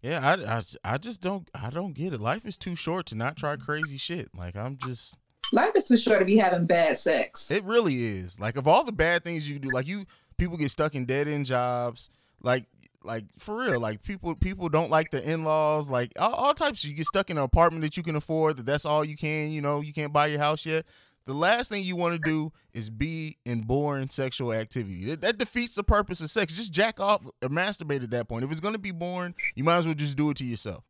Yeah, 0.00 0.20
I, 0.22 0.58
I, 0.58 0.62
I 0.84 0.98
just 0.98 1.20
don't 1.20 1.50
I 1.54 1.70
don't 1.70 1.92
get 1.92 2.12
it. 2.12 2.20
Life 2.20 2.46
is 2.46 2.56
too 2.56 2.76
short 2.76 3.06
to 3.06 3.16
not 3.16 3.36
try 3.36 3.56
crazy 3.56 3.98
shit. 3.98 4.28
Like 4.36 4.54
I'm 4.54 4.76
just 4.76 5.18
life 5.52 5.74
is 5.74 5.84
too 5.84 5.98
short 5.98 6.20
to 6.20 6.24
be 6.24 6.36
having 6.36 6.66
bad 6.66 6.96
sex. 6.96 7.50
it 7.50 7.64
really 7.64 8.04
is. 8.04 8.38
Like 8.38 8.56
of 8.56 8.68
all 8.68 8.84
the 8.84 8.92
bad 8.92 9.24
things 9.24 9.50
you 9.50 9.58
do, 9.58 9.70
like 9.70 9.88
you 9.88 10.04
people 10.38 10.56
get 10.56 10.70
stuck 10.70 10.94
in 10.94 11.04
dead 11.04 11.26
end 11.26 11.46
jobs. 11.46 12.10
Like 12.42 12.66
like 13.04 13.24
for 13.38 13.58
real, 13.58 13.80
like 13.80 14.02
people 14.02 14.34
people 14.34 14.68
don't 14.68 14.90
like 14.90 15.10
the 15.10 15.22
in 15.22 15.44
laws. 15.44 15.88
Like 15.88 16.12
all, 16.18 16.32
all 16.32 16.54
types. 16.54 16.84
You 16.84 16.94
get 16.94 17.06
stuck 17.06 17.30
in 17.30 17.38
an 17.38 17.44
apartment 17.44 17.82
that 17.82 17.96
you 17.96 18.02
can 18.02 18.16
afford. 18.16 18.56
That 18.56 18.66
that's 18.66 18.84
all 18.84 19.04
you 19.04 19.16
can. 19.16 19.50
You 19.50 19.60
know 19.60 19.80
you 19.80 19.92
can't 19.92 20.12
buy 20.12 20.26
your 20.26 20.38
house 20.38 20.66
yet. 20.66 20.84
The 21.24 21.34
last 21.34 21.68
thing 21.68 21.84
you 21.84 21.94
want 21.94 22.14
to 22.14 22.30
do 22.30 22.52
is 22.74 22.90
be 22.90 23.36
in 23.44 23.62
boring 23.62 24.08
sexual 24.08 24.52
activity. 24.52 25.04
That, 25.04 25.20
that 25.20 25.38
defeats 25.38 25.76
the 25.76 25.84
purpose 25.84 26.20
of 26.20 26.30
sex. 26.30 26.56
Just 26.56 26.72
jack 26.72 26.98
off 26.98 27.24
or 27.40 27.48
masturbate 27.48 28.02
at 28.02 28.10
that 28.10 28.28
point. 28.28 28.44
If 28.44 28.50
it's 28.50 28.60
gonna 28.60 28.78
be 28.78 28.90
boring, 28.90 29.34
you 29.54 29.62
might 29.62 29.76
as 29.76 29.86
well 29.86 29.94
just 29.94 30.16
do 30.16 30.30
it 30.30 30.36
to 30.38 30.44
yourself. 30.44 30.84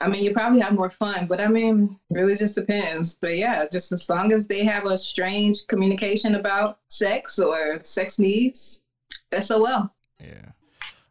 I 0.00 0.08
mean, 0.08 0.24
you 0.24 0.32
probably 0.32 0.60
have 0.60 0.74
more 0.74 0.90
fun, 0.90 1.26
but 1.26 1.40
I 1.40 1.48
mean, 1.48 1.98
really 2.10 2.36
just 2.36 2.54
depends. 2.56 3.14
But 3.14 3.36
yeah, 3.36 3.66
just 3.70 3.92
as 3.92 4.08
long 4.08 4.32
as 4.32 4.46
they 4.46 4.64
have 4.64 4.84
a 4.84 4.98
strange 4.98 5.66
communication 5.66 6.34
about 6.34 6.78
sex 6.88 7.38
or 7.38 7.78
sex 7.82 8.18
needs, 8.18 8.82
SOL. 9.38 9.90
Yeah. 10.20 10.50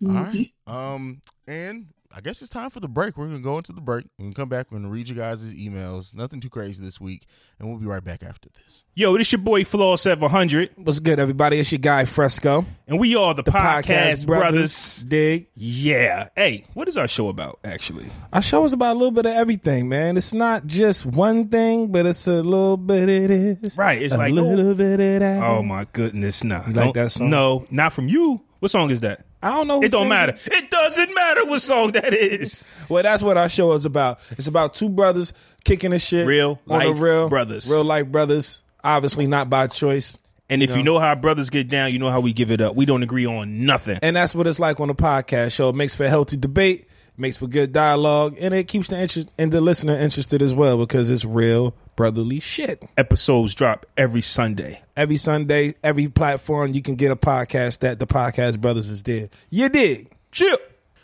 Mhm. 0.04 0.18
All 0.18 0.24
right. 0.24 0.52
Um, 0.96 1.22
and 1.48 1.88
I 2.16 2.22
guess 2.22 2.42
it's 2.44 2.50
time 2.52 2.70
for 2.70 2.80
the 2.80 2.88
break. 2.88 3.18
We're 3.18 3.26
gonna 3.26 3.40
go 3.40 3.58
into 3.58 3.72
the 3.74 3.82
break. 3.82 4.06
We're 4.20 4.26
gonna 4.26 4.36
come 4.36 4.48
back. 4.50 4.68
We're 4.72 4.78
gonna 4.78 4.90
read 4.92 5.10
you 5.10 5.16
guys' 5.16 5.52
emails. 5.56 6.14
Nothing 6.14 6.40
too 6.40 6.50
crazy 6.50 6.84
this 6.84 7.02
week, 7.02 7.26
and 7.60 7.68
we'll 7.68 7.80
be 7.80 7.88
right 7.88 8.04
back 8.04 8.22
after 8.22 8.50
this. 8.64 8.84
Yo, 8.94 9.18
this 9.18 9.32
your 9.32 9.42
boy 9.42 9.64
Flaw 9.66 9.96
700, 9.96 10.70
What's 10.76 11.00
good, 11.00 11.20
everybody? 11.20 11.58
It's 11.58 11.72
your 11.72 11.80
guy 11.80 12.06
Fresco, 12.06 12.66
and 12.88 13.00
we 13.00 13.16
are 13.16 13.34
the, 13.34 13.42
the 13.42 13.50
podcast, 13.52 14.28
brothers. 14.28 15.04
Dig. 15.08 15.48
Yeah. 15.56 16.28
Hey, 16.36 16.66
what 16.76 16.88
is 16.88 16.98
our 16.98 17.08
show 17.08 17.30
about, 17.30 17.58
actually? 17.64 18.06
Our 18.32 18.44
show 18.44 18.64
is 18.64 18.74
about 18.74 18.94
a 18.96 19.00
little 19.00 19.12
bit 19.12 19.26
of 19.26 19.34
everything, 19.34 19.90
man. 19.90 20.16
It's 20.16 20.36
not 20.36 20.68
just 20.68 21.08
one 21.08 21.48
thing, 21.50 21.92
but 21.92 22.06
it's 22.06 22.28
a 22.28 22.44
little 22.44 22.78
bit 22.78 23.10
of 23.10 23.60
this, 23.62 23.76
Right, 23.76 24.00
it's 24.00 24.14
a 24.14 24.18
like, 24.20 24.34
little 24.34 24.76
bit 24.76 25.00
of 25.00 25.20
that. 25.22 25.42
Oh, 25.44 25.64
my 25.64 25.88
goodness. 25.92 26.44
No. 26.44 26.58
You 26.68 26.74
like 26.74 26.76
Don't- 26.76 26.94
that 26.94 27.12
song? 27.12 27.32
No, 27.32 27.66
not 27.72 27.92
from 27.92 28.08
you. 28.08 28.42
What 28.60 28.70
song 28.70 28.92
is 28.92 29.02
that? 29.02 29.26
I 29.44 29.50
don't 29.50 29.68
know. 29.68 29.84
It 29.84 29.92
don't 29.92 30.08
matter. 30.10 30.34
It 30.46 30.72
doesn't 30.72 31.14
matter 31.14 31.46
what 31.46 31.62
song 31.62 31.92
that 31.94 32.14
is. 32.14 32.86
Well, 32.90 33.04
that's 33.04 33.24
what 33.24 33.38
our 33.38 33.50
show 33.50 33.74
is 33.74 33.86
about. 33.86 34.20
It's 34.32 34.48
about 34.48 34.74
two 34.74 34.90
brothers 34.90 35.34
kicking 35.64 35.92
the 35.92 36.00
shit, 36.00 36.28
Real 36.28 36.60
on 36.70 36.80
life 36.80 37.02
real 37.02 37.30
brothers. 37.30 37.70
real 37.72 37.84
life 37.84 38.08
brothers. 38.08 38.64
Obviously, 38.84 39.26
not 39.28 39.50
by 39.50 39.68
choice. 39.68 40.20
And 40.50 40.62
if 40.62 40.76
you 40.76 40.84
know 40.84 41.00
how 41.00 41.16
brothers 41.16 41.50
get 41.50 41.70
down, 41.70 41.94
you 41.94 42.00
know 42.00 42.12
how 42.12 42.20
we 42.20 42.34
give 42.34 42.52
it 42.52 42.62
up. 42.62 42.76
We 42.76 42.86
don't 42.86 43.02
agree 43.02 43.26
on 43.26 43.66
nothing. 43.66 43.98
And 44.02 44.16
that's 44.16 44.36
what 44.36 44.46
it's 44.48 44.60
like 44.60 44.80
on 44.80 44.90
the 44.90 44.94
podcast 44.96 45.56
show. 45.56 45.70
It 45.70 45.76
makes 45.76 45.96
for 45.96 46.08
healthy 46.08 46.38
debate, 46.38 46.88
makes 47.18 47.38
for 47.38 47.48
good 47.48 47.72
dialogue, 47.74 48.36
and 48.40 48.54
it 48.54 48.68
keeps 48.68 48.90
the 48.90 49.00
interest 49.00 49.34
and 49.40 49.52
the 49.52 49.62
listener 49.62 49.96
interested 49.96 50.42
as 50.42 50.54
well 50.54 50.78
because 50.78 51.10
it's 51.10 51.26
real 51.26 51.76
brotherly 51.96 52.40
shit. 52.40 52.84
Episodes 52.98 53.56
drop 53.56 53.86
every 53.98 54.22
Sunday. 54.22 54.82
Every 54.96 55.18
Sunday, 55.18 55.74
every 55.84 56.08
platform 56.08 56.74
you 56.74 56.82
can 56.82 56.96
get 56.96 57.12
a 57.12 57.16
podcast 57.16 57.80
that 57.80 58.00
the 58.00 58.08
podcast 58.08 58.60
brothers 58.60 58.90
is 58.90 59.04
there. 59.04 59.30
You 59.50 59.70
dig? 59.70 60.12
Chill. 60.32 60.58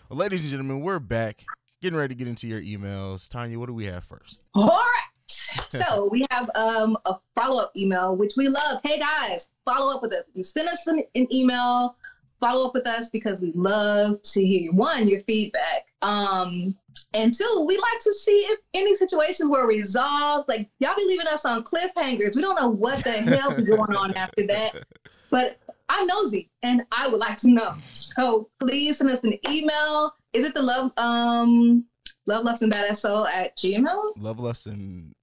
Well, 0.10 0.20
ladies 0.20 0.42
and 0.42 0.50
gentlemen, 0.50 0.82
we're 0.82 1.00
back. 1.00 1.46
Getting 1.82 1.98
ready 1.98 2.16
to 2.16 2.18
get 2.18 2.28
into 2.28 2.48
your 2.48 2.62
emails. 2.62 3.30
Tanya, 3.30 3.60
what 3.60 3.68
do 3.68 3.74
we 3.74 3.86
have 3.86 4.04
first? 4.04 4.44
All 4.54 4.68
right. 4.68 5.10
So 5.70 6.10
we 6.12 6.26
have 6.32 6.50
um, 6.56 6.98
a 7.06 7.16
follow 7.36 7.64
up 7.64 7.72
email, 7.78 8.16
which 8.16 8.34
we 8.36 8.48
love. 8.48 8.82
Hey 8.84 9.00
guys, 9.00 9.50
follow 9.66 9.96
up 9.96 10.02
with 10.02 10.14
us. 10.14 10.24
You 10.34 10.44
send 10.44 10.68
us 10.68 10.86
an, 10.88 11.04
an 11.16 11.32
email, 11.34 11.96
follow 12.40 12.68
up 12.68 12.74
with 12.74 12.88
us 12.88 13.10
because 13.10 13.42
we 13.42 13.52
love 13.54 14.22
to 14.24 14.46
hear 14.46 14.72
one 14.72 15.08
your 15.08 15.22
feedback. 15.22 15.86
Um, 16.02 16.76
and 17.14 17.34
two, 17.34 17.66
we 17.68 17.78
like 17.78 18.00
to 18.02 18.14
see 18.14 18.40
if 18.50 18.60
any 18.74 18.96
situations 18.96 19.50
were 19.50 19.68
resolved. 19.68 20.48
Like 20.48 20.70
y'all 20.80 20.96
be 20.96 21.06
leaving 21.06 21.28
us 21.28 21.46
on 21.46 21.64
cliffhangers. 21.64 22.36
We 22.36 22.42
don't 22.42 22.56
know 22.56 22.70
what 22.70 23.04
the 23.04 23.12
hell 23.12 23.52
is 23.52 23.66
going 23.66 23.96
on 23.96 24.14
after 24.16 24.46
that. 24.48 24.86
But 25.30 25.60
I'm 25.90 26.08
nosy 26.08 26.50
and 26.64 26.82
I 26.92 27.08
would 27.08 27.20
like 27.20 27.38
to 27.38 27.50
know. 27.50 27.76
So 27.92 28.50
please 28.60 28.98
send 28.98 29.10
us 29.10 29.24
an 29.24 29.38
email. 29.50 30.14
Is 30.34 30.44
it 30.44 30.54
the 30.54 30.62
love 30.62 30.92
um 30.98 31.86
love 32.26 32.44
lux 32.46 32.62
and 32.62 32.72
badass 32.72 32.98
soul 32.98 33.26
at 33.26 33.58
gmail? 33.58 34.14
Love 34.18 34.40
Lust 34.40 34.68
and 34.68 35.14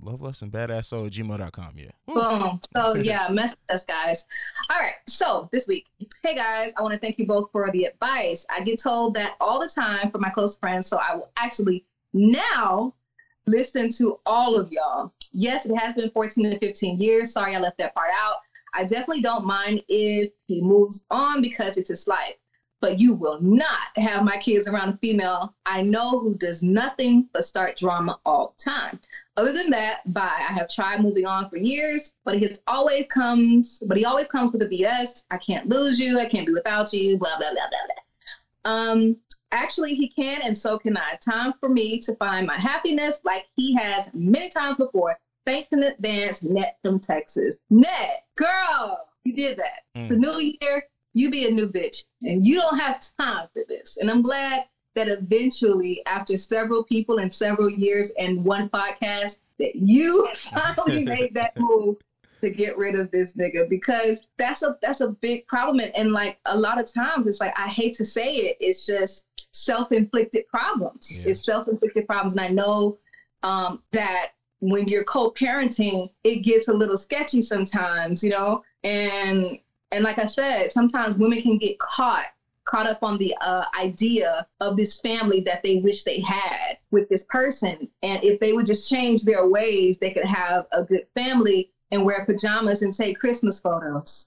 Love 0.00 0.20
lesson 0.20 0.50
badass 0.50 0.86
soul 0.86 1.06
at 1.06 1.12
gmail.com. 1.12 1.72
Yeah. 1.76 1.90
Boom. 2.06 2.60
So 2.76 2.94
yeah, 3.02 3.28
mess 3.28 3.56
with 3.56 3.74
us 3.74 3.84
guys. 3.84 4.24
All 4.70 4.78
right. 4.78 4.94
So 5.08 5.48
this 5.52 5.66
week, 5.66 5.86
hey 6.22 6.34
guys, 6.34 6.72
I 6.76 6.82
want 6.82 6.94
to 6.94 7.00
thank 7.00 7.18
you 7.18 7.26
both 7.26 7.50
for 7.50 7.70
the 7.72 7.84
advice. 7.84 8.46
I 8.48 8.62
get 8.62 8.80
told 8.80 9.14
that 9.14 9.34
all 9.40 9.60
the 9.60 9.68
time 9.68 10.10
from 10.10 10.20
my 10.20 10.30
close 10.30 10.56
friends, 10.56 10.88
so 10.88 10.98
I 10.98 11.16
will 11.16 11.30
actually 11.36 11.84
now 12.12 12.94
listen 13.46 13.90
to 13.90 14.20
all 14.24 14.56
of 14.56 14.70
y'all. 14.70 15.12
Yes, 15.32 15.66
it 15.66 15.76
has 15.76 15.94
been 15.94 16.10
14 16.10 16.50
to 16.50 16.58
15 16.58 17.00
years. 17.00 17.32
Sorry 17.32 17.56
I 17.56 17.58
left 17.58 17.78
that 17.78 17.94
part 17.94 18.10
out. 18.16 18.36
I 18.74 18.84
definitely 18.84 19.22
don't 19.22 19.46
mind 19.46 19.82
if 19.88 20.30
he 20.46 20.60
moves 20.60 21.04
on 21.10 21.42
because 21.42 21.76
it's 21.76 21.88
his 21.88 22.06
life. 22.06 22.34
But 22.80 23.00
you 23.00 23.14
will 23.14 23.40
not 23.40 23.88
have 23.96 24.22
my 24.22 24.36
kids 24.36 24.68
around 24.68 24.90
a 24.90 24.96
female 24.98 25.56
I 25.66 25.82
know 25.82 26.20
who 26.20 26.36
does 26.36 26.62
nothing 26.62 27.28
but 27.32 27.44
start 27.44 27.76
drama 27.76 28.20
all 28.24 28.54
the 28.56 28.70
time. 28.70 29.00
Other 29.38 29.52
than 29.52 29.70
that, 29.70 30.00
bye. 30.12 30.44
I 30.48 30.52
have 30.52 30.68
tried 30.68 31.00
moving 31.00 31.24
on 31.24 31.48
for 31.48 31.58
years, 31.58 32.12
but 32.24 32.36
he 32.40 32.50
always 32.66 33.06
comes, 33.06 33.80
but 33.86 33.96
he 33.96 34.04
always 34.04 34.26
comes 34.26 34.52
with 34.52 34.62
a 34.62 34.66
BS. 34.66 35.22
I 35.30 35.36
can't 35.36 35.68
lose 35.68 35.96
you. 35.96 36.18
I 36.18 36.26
can't 36.26 36.44
be 36.44 36.52
without 36.52 36.92
you. 36.92 37.16
Blah 37.16 37.38
blah 37.38 37.52
blah 37.52 37.68
blah 37.70 37.78
blah. 37.86 38.72
Um, 38.72 39.16
actually, 39.52 39.94
he 39.94 40.08
can, 40.08 40.42
and 40.42 40.58
so 40.58 40.76
can 40.76 40.96
I. 40.96 41.16
Time 41.24 41.54
for 41.60 41.68
me 41.68 42.00
to 42.00 42.16
find 42.16 42.48
my 42.48 42.58
happiness, 42.58 43.20
like 43.22 43.44
he 43.54 43.72
has 43.76 44.08
many 44.12 44.48
times 44.48 44.76
before. 44.76 45.16
Thanks 45.46 45.68
in 45.70 45.84
advance, 45.84 46.42
Net 46.42 46.76
from 46.82 46.98
Texas. 46.98 47.60
Net, 47.70 48.24
girl, 48.36 49.06
you 49.22 49.36
did 49.36 49.56
that. 49.58 49.82
Mm. 49.96 50.08
The 50.08 50.16
new 50.16 50.52
year, 50.60 50.82
you 51.14 51.30
be 51.30 51.46
a 51.46 51.50
new 51.52 51.68
bitch, 51.68 52.02
and 52.22 52.44
you 52.44 52.56
don't 52.56 52.76
have 52.76 53.00
time 53.20 53.46
for 53.52 53.62
this. 53.68 53.98
And 53.98 54.10
I'm 54.10 54.20
glad 54.20 54.64
that 54.98 55.06
eventually, 55.06 56.02
after 56.06 56.36
several 56.36 56.82
people 56.82 57.18
and 57.18 57.32
several 57.32 57.70
years 57.70 58.10
and 58.18 58.44
one 58.44 58.68
podcast, 58.68 59.38
that 59.60 59.76
you 59.76 60.28
finally 60.34 61.04
made 61.16 61.32
that 61.34 61.52
move 61.56 61.96
to 62.40 62.50
get 62.50 62.76
rid 62.76 62.96
of 62.96 63.08
this 63.12 63.32
nigga 63.34 63.68
because 63.68 64.28
that's 64.38 64.62
a 64.62 64.76
that's 64.82 65.00
a 65.00 65.10
big 65.20 65.46
problem. 65.46 65.78
And, 65.78 65.94
and 65.94 66.12
like 66.12 66.38
a 66.46 66.58
lot 66.58 66.80
of 66.80 66.92
times 66.92 67.28
it's 67.28 67.40
like 67.40 67.52
I 67.56 67.68
hate 67.68 67.94
to 67.94 68.04
say 68.04 68.36
it 68.36 68.56
it's 68.58 68.84
just 68.86 69.24
self-inflicted 69.52 70.48
problems. 70.48 71.20
Yeah. 71.22 71.30
it's 71.30 71.44
self-inflicted 71.44 72.06
problems. 72.06 72.32
And 72.32 72.40
I 72.40 72.48
know 72.48 72.98
um, 73.44 73.80
that 73.92 74.30
when 74.58 74.88
you're 74.88 75.04
co-parenting 75.04 76.10
it 76.24 76.40
gets 76.44 76.66
a 76.66 76.72
little 76.72 76.96
sketchy 76.96 77.40
sometimes 77.40 78.24
you 78.24 78.30
know? 78.30 78.62
And 78.82 79.58
and 79.92 80.02
like 80.02 80.18
I 80.18 80.26
said 80.26 80.72
sometimes 80.72 81.16
women 81.16 81.40
can 81.42 81.56
get 81.56 81.78
caught 81.78 82.26
caught 82.68 82.86
up 82.86 83.02
on 83.02 83.18
the 83.18 83.34
uh, 83.40 83.64
idea 83.78 84.46
of 84.60 84.76
this 84.76 85.00
family 85.00 85.40
that 85.40 85.62
they 85.62 85.80
wish 85.80 86.04
they 86.04 86.20
had 86.20 86.76
with 86.90 87.08
this 87.08 87.24
person. 87.24 87.88
And 88.02 88.22
if 88.22 88.38
they 88.40 88.52
would 88.52 88.66
just 88.66 88.88
change 88.88 89.24
their 89.24 89.46
ways, 89.48 89.98
they 89.98 90.10
could 90.10 90.24
have 90.24 90.66
a 90.72 90.82
good 90.82 91.06
family 91.14 91.70
and 91.90 92.04
wear 92.04 92.24
pajamas 92.24 92.82
and 92.82 92.92
take 92.92 93.18
Christmas 93.18 93.58
photos. 93.58 94.26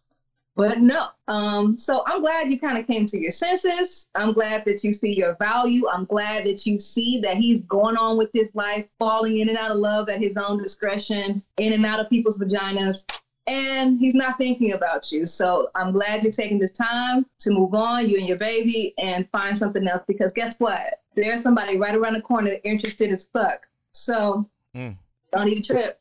But 0.56 0.80
no. 0.80 1.08
Um, 1.28 1.78
so 1.78 2.04
I'm 2.06 2.22
glad 2.22 2.52
you 2.52 2.60
kind 2.60 2.78
of 2.78 2.86
came 2.86 3.06
to 3.06 3.18
your 3.18 3.32
senses. 3.32 4.08
I'm 4.16 4.34
glad 4.34 4.66
that 4.66 4.84
you 4.84 4.92
see 4.92 5.14
your 5.16 5.36
value. 5.36 5.88
I'm 5.88 6.06
glad 6.06 6.46
that 6.46 6.66
you 6.66 6.78
see 6.78 7.22
that 7.22 7.38
he's 7.38 7.62
going 7.62 7.96
on 7.96 8.18
with 8.18 8.30
his 8.34 8.54
life, 8.54 8.86
falling 9.00 9.38
in 9.38 9.48
and 9.48 9.58
out 9.58 9.72
of 9.72 9.78
love 9.78 10.10
at 10.10 10.20
his 10.20 10.36
own 10.36 10.62
discretion, 10.62 11.42
in 11.58 11.74
and 11.74 11.86
out 11.86 12.02
of 12.02 12.10
people's 12.10 12.38
vaginas 12.38 13.06
and 13.48 14.00
he's 14.00 14.14
not 14.16 14.38
thinking 14.38 14.74
about 14.74 15.12
you. 15.12 15.26
So 15.26 15.70
I'm 15.76 15.92
glad 15.92 16.24
you're 16.24 16.32
taking 16.32 16.60
this 16.60 16.72
time 16.72 17.26
to 17.40 17.52
move 17.52 17.74
on, 17.74 18.08
you 18.08 18.18
and 18.18 18.28
your 18.28 18.38
baby, 18.38 18.94
and 18.98 19.28
find 19.32 19.58
something 19.58 19.88
else 19.88 20.04
because 20.08 20.32
guess 20.32 20.56
what? 20.60 21.00
There's 21.16 21.42
somebody 21.42 21.78
right 21.78 21.96
around 21.96 22.14
the 22.14 22.22
corner 22.22 22.58
interested 22.64 23.12
as 23.12 23.28
fuck. 23.34 23.68
So 23.94 24.48
Mm. 24.76 24.96
don't 25.34 25.50
even 25.50 25.64
trip. 25.64 26.00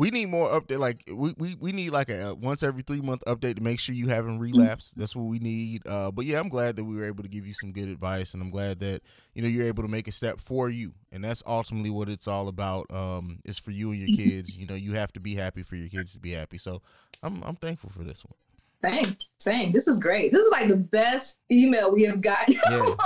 We 0.00 0.10
need 0.10 0.30
more 0.30 0.48
update 0.48 0.78
like 0.78 1.04
we, 1.14 1.34
we 1.36 1.56
we 1.60 1.72
need 1.72 1.90
like 1.90 2.08
a 2.08 2.34
once 2.34 2.62
every 2.62 2.80
three 2.80 3.02
month 3.02 3.22
update 3.26 3.56
to 3.56 3.62
make 3.62 3.78
sure 3.78 3.94
you 3.94 4.08
haven't 4.08 4.38
relapsed. 4.38 4.96
That's 4.96 5.14
what 5.14 5.26
we 5.26 5.38
need. 5.38 5.86
Uh 5.86 6.10
but 6.10 6.24
yeah 6.24 6.40
i'm 6.40 6.48
glad 6.48 6.76
that 6.76 6.84
we 6.84 6.96
were 6.96 7.04
able 7.04 7.22
to 7.22 7.28
give 7.28 7.46
you 7.46 7.52
some 7.52 7.70
good 7.70 7.88
advice 7.88 8.32
and 8.32 8.42
i'm 8.42 8.50
glad 8.50 8.80
that 8.80 9.02
you 9.34 9.42
know 9.42 9.48
you're 9.48 9.66
able 9.66 9.82
to 9.82 9.90
make 9.90 10.08
a 10.08 10.12
step 10.12 10.40
for 10.40 10.70
you. 10.70 10.94
And 11.12 11.22
that's 11.22 11.42
ultimately 11.46 11.90
what 11.90 12.08
it's 12.08 12.26
all 12.26 12.48
about. 12.48 12.90
Um 12.90 13.40
is 13.44 13.58
for 13.58 13.72
you 13.72 13.90
and 13.90 14.00
your 14.00 14.16
kids. 14.16 14.56
You 14.56 14.66
know 14.66 14.74
you 14.74 14.94
have 14.94 15.12
to 15.12 15.20
be 15.20 15.34
happy 15.34 15.62
for 15.62 15.76
your 15.76 15.90
kids 15.90 16.14
to 16.14 16.18
be 16.18 16.32
happy. 16.32 16.56
So 16.56 16.80
i'm 17.22 17.42
i'm 17.44 17.56
thankful 17.56 17.90
for 17.90 18.02
this 18.02 18.24
one. 18.24 18.34
Same, 18.82 19.16
same. 19.38 19.72
This 19.72 19.86
is 19.86 19.98
great. 19.98 20.32
This 20.32 20.42
is 20.42 20.50
like 20.50 20.68
the 20.68 20.76
best 20.78 21.36
email 21.52 21.92
we 21.92 22.04
have 22.04 22.22
gotten 22.22 22.54
in 22.54 22.72
a 22.72 22.88
long 22.88 22.96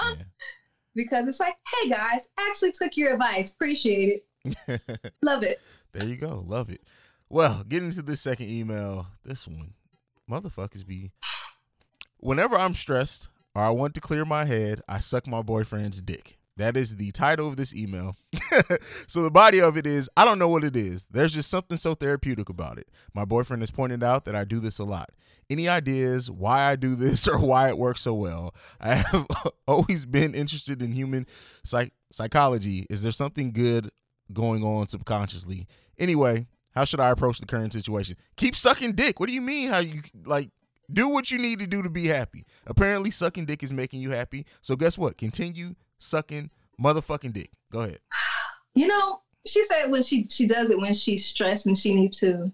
time. 0.00 0.16
Yeah. 0.18 0.24
Because 0.96 1.28
it's 1.28 1.38
like, 1.38 1.54
hey 1.80 1.88
guys, 1.88 2.28
actually 2.38 2.72
took 2.72 2.96
your 2.96 3.12
advice. 3.12 3.52
Appreciate 3.52 4.08
it. 4.08 4.26
Love 5.22 5.42
it. 5.42 5.60
There 5.92 6.06
you 6.06 6.16
go. 6.16 6.44
Love 6.46 6.70
it. 6.70 6.82
Well, 7.28 7.64
getting 7.68 7.90
to 7.92 8.02
this 8.02 8.20
second 8.20 8.50
email, 8.50 9.06
this 9.24 9.46
one, 9.46 9.74
motherfuckers 10.30 10.86
be. 10.86 11.12
Whenever 12.18 12.56
I'm 12.56 12.74
stressed 12.74 13.28
or 13.54 13.62
I 13.62 13.70
want 13.70 13.94
to 13.94 14.00
clear 14.00 14.24
my 14.24 14.44
head, 14.44 14.80
I 14.88 14.98
suck 14.98 15.26
my 15.26 15.42
boyfriend's 15.42 16.02
dick. 16.02 16.38
That 16.56 16.76
is 16.76 16.96
the 16.96 17.10
title 17.12 17.48
of 17.48 17.56
this 17.56 17.74
email. 17.74 18.16
so 19.06 19.22
the 19.22 19.30
body 19.30 19.60
of 19.60 19.76
it 19.76 19.86
is 19.86 20.10
I 20.16 20.24
don't 20.24 20.38
know 20.38 20.48
what 20.48 20.64
it 20.64 20.76
is. 20.76 21.06
There's 21.10 21.32
just 21.32 21.48
something 21.48 21.78
so 21.78 21.94
therapeutic 21.94 22.48
about 22.48 22.78
it. 22.78 22.88
My 23.14 23.24
boyfriend 23.24 23.62
has 23.62 23.70
pointed 23.70 24.02
out 24.02 24.26
that 24.26 24.36
I 24.36 24.44
do 24.44 24.60
this 24.60 24.78
a 24.78 24.84
lot. 24.84 25.10
Any 25.48 25.68
ideas 25.68 26.30
why 26.30 26.70
I 26.70 26.76
do 26.76 26.94
this 26.94 27.26
or 27.28 27.38
why 27.38 27.68
it 27.68 27.78
works 27.78 28.02
so 28.02 28.14
well? 28.14 28.54
I 28.80 28.96
have 28.96 29.26
always 29.66 30.04
been 30.04 30.34
interested 30.34 30.82
in 30.82 30.92
human 30.92 31.26
psych- 31.64 31.94
psychology. 32.10 32.86
Is 32.90 33.02
there 33.02 33.12
something 33.12 33.52
good 33.52 33.90
going 34.32 34.62
on 34.62 34.88
subconsciously? 34.88 35.66
Anyway, 35.98 36.46
how 36.74 36.84
should 36.84 37.00
I 37.00 37.10
approach 37.10 37.38
the 37.38 37.46
current 37.46 37.72
situation? 37.72 38.16
Keep 38.36 38.56
sucking 38.56 38.92
dick. 38.92 39.20
What 39.20 39.28
do 39.28 39.34
you 39.34 39.40
mean? 39.42 39.68
How 39.68 39.78
you 39.78 40.02
like 40.24 40.50
do 40.92 41.08
what 41.08 41.30
you 41.30 41.38
need 41.38 41.58
to 41.60 41.66
do 41.66 41.82
to 41.82 41.90
be 41.90 42.06
happy? 42.06 42.44
Apparently, 42.66 43.10
sucking 43.10 43.46
dick 43.46 43.62
is 43.62 43.72
making 43.72 44.00
you 44.00 44.10
happy. 44.10 44.46
So 44.60 44.76
guess 44.76 44.98
what? 44.98 45.16
Continue 45.16 45.74
sucking 45.98 46.50
motherfucking 46.80 47.32
dick. 47.32 47.50
Go 47.70 47.80
ahead. 47.80 48.00
You 48.74 48.86
know, 48.88 49.20
she 49.46 49.64
said 49.64 49.90
when 49.90 50.02
she 50.02 50.26
she 50.30 50.46
does 50.46 50.70
it 50.70 50.78
when 50.78 50.94
she's 50.94 51.24
stressed 51.26 51.66
and 51.66 51.78
she 51.78 51.94
needs 51.94 52.18
to 52.20 52.50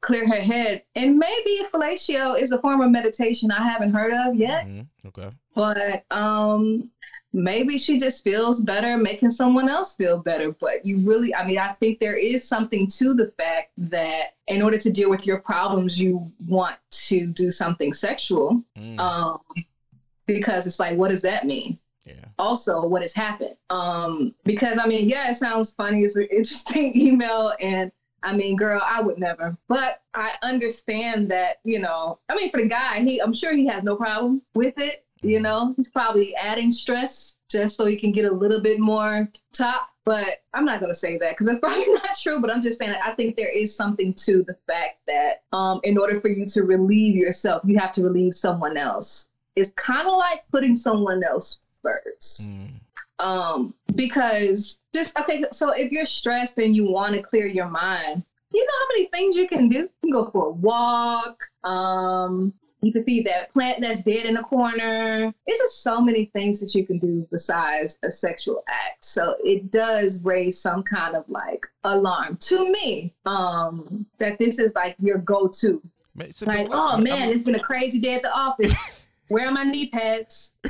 clear 0.00 0.26
her 0.28 0.36
head. 0.40 0.82
And 0.94 1.16
maybe 1.18 1.62
fellatio 1.72 2.40
is 2.40 2.52
a 2.52 2.58
form 2.60 2.80
of 2.80 2.90
meditation 2.90 3.50
I 3.50 3.62
haven't 3.62 3.92
heard 3.92 4.12
of 4.12 4.36
yet, 4.36 4.66
Mhm. 4.66 4.86
Okay. 5.06 5.30
but 5.54 6.04
um 6.10 6.90
maybe 7.36 7.76
she 7.76 7.98
just 7.98 8.24
feels 8.24 8.62
better 8.62 8.96
making 8.96 9.30
someone 9.30 9.68
else 9.68 9.94
feel 9.94 10.18
better. 10.18 10.52
But 10.52 10.84
you 10.84 10.98
really 11.00 11.34
I 11.34 11.46
mean, 11.46 11.58
I 11.58 11.72
think 11.74 12.00
there 12.00 12.16
is 12.16 12.46
something 12.46 12.86
to 12.88 13.14
the 13.14 13.28
fact 13.38 13.70
that 13.78 14.34
in 14.48 14.62
order 14.62 14.78
to 14.78 14.90
deal 14.90 15.10
with 15.10 15.26
your 15.26 15.38
problems, 15.38 16.00
you 16.00 16.32
want 16.48 16.78
to 16.90 17.26
do 17.26 17.50
something 17.50 17.92
sexual. 17.92 18.62
Mm, 18.78 18.98
Um 18.98 19.38
because 20.26 20.66
it's 20.66 20.80
like, 20.80 20.96
what 20.98 21.10
does 21.10 21.22
that 21.22 21.46
mean? 21.46 21.78
yeah. 22.06 22.14
also 22.38 22.86
what 22.86 23.02
has 23.02 23.12
happened. 23.12 23.56
Um, 23.70 24.34
because 24.44 24.78
I 24.78 24.86
mean, 24.86 25.08
yeah, 25.08 25.30
it 25.30 25.34
sounds 25.34 25.72
funny. 25.72 26.02
It's 26.02 26.16
an 26.16 26.28
interesting 26.30 26.96
email, 26.96 27.52
and 27.60 27.90
I 28.22 28.34
mean, 28.36 28.56
girl, 28.56 28.80
I 28.84 29.00
would 29.00 29.18
never. 29.18 29.56
But 29.68 30.00
I 30.14 30.34
understand 30.42 31.30
that, 31.30 31.58
you 31.64 31.78
know, 31.78 32.18
I 32.28 32.34
mean, 32.34 32.50
for 32.50 32.60
the 32.60 32.68
guy, 32.68 33.00
he, 33.00 33.20
I'm 33.20 33.34
sure 33.34 33.52
he 33.52 33.66
has 33.66 33.84
no 33.84 33.96
problem 33.96 34.42
with 34.54 34.74
it. 34.78 35.04
You 35.22 35.40
know, 35.40 35.74
he's 35.76 35.90
probably 35.90 36.34
adding 36.36 36.70
stress 36.70 37.36
just 37.48 37.76
so 37.76 37.86
he 37.86 37.96
can 37.96 38.12
get 38.12 38.24
a 38.24 38.30
little 38.32 38.60
bit 38.60 38.78
more 38.78 39.28
top. 39.52 39.88
But 40.04 40.40
I'm 40.54 40.64
not 40.64 40.80
gonna 40.80 40.94
say 40.94 41.18
that 41.18 41.32
because 41.32 41.46
that's 41.46 41.58
probably 41.62 41.92
not 41.92 42.16
true. 42.16 42.40
But 42.40 42.50
I'm 42.50 42.62
just 42.62 42.78
saying 42.78 42.92
that 42.92 43.04
I 43.04 43.12
think 43.14 43.36
there 43.36 43.50
is 43.50 43.74
something 43.74 44.14
to 44.14 44.42
the 44.44 44.54
fact 44.66 44.98
that 45.06 45.42
um, 45.52 45.80
in 45.82 45.98
order 45.98 46.20
for 46.20 46.28
you 46.28 46.46
to 46.46 46.62
relieve 46.62 47.16
yourself, 47.16 47.62
you 47.64 47.76
have 47.78 47.92
to 47.92 48.02
relieve 48.02 48.34
someone 48.34 48.76
else. 48.76 49.28
It's 49.56 49.70
kind 49.72 50.06
of 50.06 50.16
like 50.16 50.42
putting 50.52 50.76
someone 50.76 51.22
else 51.24 51.58
first. 51.82 52.50
Mm, 52.50 52.68
Um, 53.18 53.74
because 53.94 54.80
just 54.94 55.18
okay, 55.18 55.44
so 55.50 55.70
if 55.70 55.90
you're 55.90 56.04
stressed 56.06 56.58
and 56.58 56.76
you 56.76 56.84
want 56.84 57.14
to 57.14 57.22
clear 57.22 57.46
your 57.46 57.68
mind, 57.68 58.22
you 58.52 58.64
know 58.64 58.72
how 58.78 58.86
many 58.94 59.06
things 59.08 59.36
you 59.36 59.48
can 59.48 59.68
do. 59.68 59.78
You 59.78 59.90
can 60.02 60.10
go 60.10 60.30
for 60.30 60.46
a 60.46 60.50
walk. 60.50 61.48
Um, 61.64 62.52
you 62.86 62.92
can 62.92 63.04
feed 63.04 63.26
that 63.26 63.52
plant 63.52 63.80
that's 63.80 64.02
dead 64.02 64.26
in 64.26 64.34
the 64.34 64.42
corner. 64.42 65.32
It's 65.46 65.60
just 65.60 65.82
so 65.82 66.00
many 66.00 66.26
things 66.26 66.60
that 66.60 66.74
you 66.74 66.86
can 66.86 66.98
do 66.98 67.26
besides 67.30 67.98
a 68.04 68.10
sexual 68.10 68.62
act. 68.68 69.04
So 69.04 69.34
it 69.44 69.70
does 69.72 70.22
raise 70.22 70.60
some 70.60 70.82
kind 70.82 71.16
of 71.16 71.24
like 71.28 71.66
alarm 71.84 72.36
to 72.42 72.70
me. 72.70 73.12
Um, 73.26 74.06
that 74.18 74.38
this 74.38 74.58
is 74.58 74.74
like 74.74 74.96
your 75.00 75.18
go-to. 75.18 75.82
So- 76.30 76.46
Like, 76.46 76.68
oh 76.70 76.96
man, 76.96 77.30
it's 77.30 77.42
been 77.42 77.56
a 77.56 77.60
crazy 77.62 78.00
day 78.00 78.14
at 78.14 78.22
the 78.22 78.32
office. 78.32 79.02
Where 79.28 79.46
are 79.46 79.50
my 79.52 79.64
knee 79.64 79.88
pads? 79.90 80.54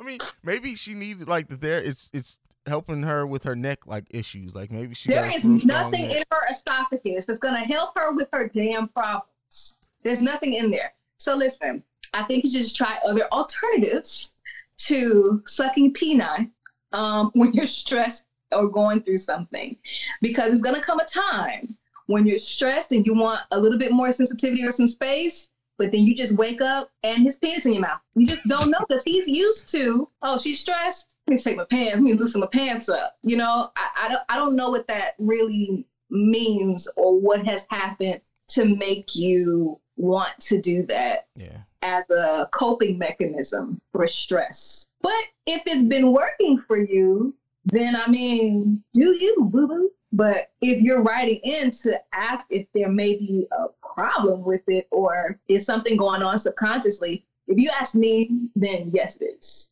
I 0.00 0.02
mean, 0.02 0.18
maybe 0.42 0.74
she 0.74 0.94
needed 0.94 1.28
like 1.28 1.48
the 1.48 1.56
there. 1.56 1.80
It's 1.82 2.10
it's 2.14 2.38
helping 2.66 3.02
her 3.02 3.26
with 3.26 3.44
her 3.44 3.54
neck 3.54 3.86
like 3.86 4.06
issues. 4.10 4.54
Like 4.54 4.72
maybe 4.72 4.94
she 4.94 5.10
There 5.12 5.26
got 5.28 5.36
is 5.36 5.66
nothing 5.66 6.10
in 6.10 6.22
her 6.32 6.40
esophagus 6.50 7.26
that's 7.26 7.38
going 7.38 7.54
to 7.54 7.60
help 7.70 7.92
her 7.96 8.14
with 8.14 8.28
her 8.32 8.48
damn 8.48 8.88
problems. 8.88 9.74
There's 10.04 10.22
nothing 10.22 10.54
in 10.54 10.70
there. 10.70 10.92
So 11.18 11.34
listen, 11.34 11.82
I 12.12 12.22
think 12.24 12.44
you 12.44 12.50
should 12.50 12.60
just 12.62 12.76
try 12.76 12.98
other 13.04 13.26
alternatives 13.32 14.32
to 14.78 15.42
sucking 15.46 15.94
penile 15.94 16.50
um, 16.92 17.30
when 17.34 17.52
you're 17.52 17.66
stressed 17.66 18.26
or 18.52 18.68
going 18.68 19.02
through 19.02 19.18
something 19.18 19.76
because 20.22 20.52
it's 20.52 20.62
to 20.62 20.80
come 20.80 21.00
a 21.00 21.06
time 21.06 21.76
when 22.06 22.26
you're 22.26 22.38
stressed 22.38 22.92
and 22.92 23.06
you 23.06 23.14
want 23.14 23.40
a 23.50 23.58
little 23.58 23.78
bit 23.78 23.90
more 23.90 24.12
sensitivity 24.12 24.64
or 24.64 24.70
some 24.70 24.86
space 24.86 25.48
but 25.76 25.90
then 25.90 26.02
you 26.02 26.14
just 26.14 26.36
wake 26.36 26.60
up 26.60 26.90
and 27.02 27.24
his 27.24 27.36
penis 27.36 27.66
in 27.66 27.72
your 27.72 27.82
mouth. 27.82 28.00
You 28.14 28.26
just 28.26 28.46
don't 28.46 28.70
know 28.70 28.78
because 28.86 29.02
he's 29.02 29.26
used 29.26 29.68
to, 29.70 30.08
oh, 30.22 30.38
she's 30.38 30.60
stressed. 30.60 31.16
Let 31.26 31.34
me 31.34 31.38
take 31.38 31.56
my 31.56 31.64
pants. 31.64 31.94
Let 31.94 32.02
me 32.02 32.14
loosen 32.14 32.40
my 32.40 32.46
pants 32.46 32.88
up. 32.88 33.16
You 33.22 33.36
know, 33.36 33.70
I, 33.76 34.04
I 34.04 34.08
don't 34.08 34.22
I 34.28 34.36
don't 34.36 34.56
know 34.56 34.70
what 34.70 34.86
that 34.86 35.14
really 35.18 35.86
means 36.10 36.86
or 36.96 37.18
what 37.18 37.44
has 37.46 37.66
happened 37.70 38.20
to 38.50 38.64
make 38.64 39.16
you 39.16 39.80
want 39.96 40.32
to 40.40 40.60
do 40.60 40.84
that 40.86 41.26
Yeah. 41.36 41.58
as 41.82 42.08
a 42.10 42.48
coping 42.52 42.98
mechanism 42.98 43.80
for 43.92 44.06
stress. 44.06 44.86
But 45.02 45.12
if 45.46 45.62
it's 45.66 45.82
been 45.84 46.12
working 46.12 46.58
for 46.66 46.78
you, 46.78 47.34
then 47.66 47.96
I 47.96 48.08
mean, 48.08 48.82
do 48.92 49.14
you, 49.16 49.36
boo 49.50 49.66
boo? 49.66 49.90
But 50.12 50.48
if 50.60 50.80
you're 50.80 51.02
writing 51.02 51.40
in 51.42 51.70
to 51.82 51.98
ask 52.12 52.46
if 52.48 52.66
there 52.72 52.88
may 52.88 53.14
be 53.16 53.46
a 53.50 53.66
problem 53.82 54.44
with 54.44 54.62
it 54.68 54.86
or 54.90 55.36
is 55.48 55.64
something 55.64 55.96
going 55.96 56.22
on 56.22 56.38
subconsciously, 56.38 57.24
if 57.48 57.58
you 57.58 57.68
ask 57.70 57.94
me, 57.94 58.48
then 58.54 58.90
yes, 58.94 59.16
it 59.20 59.36
is. 59.38 59.70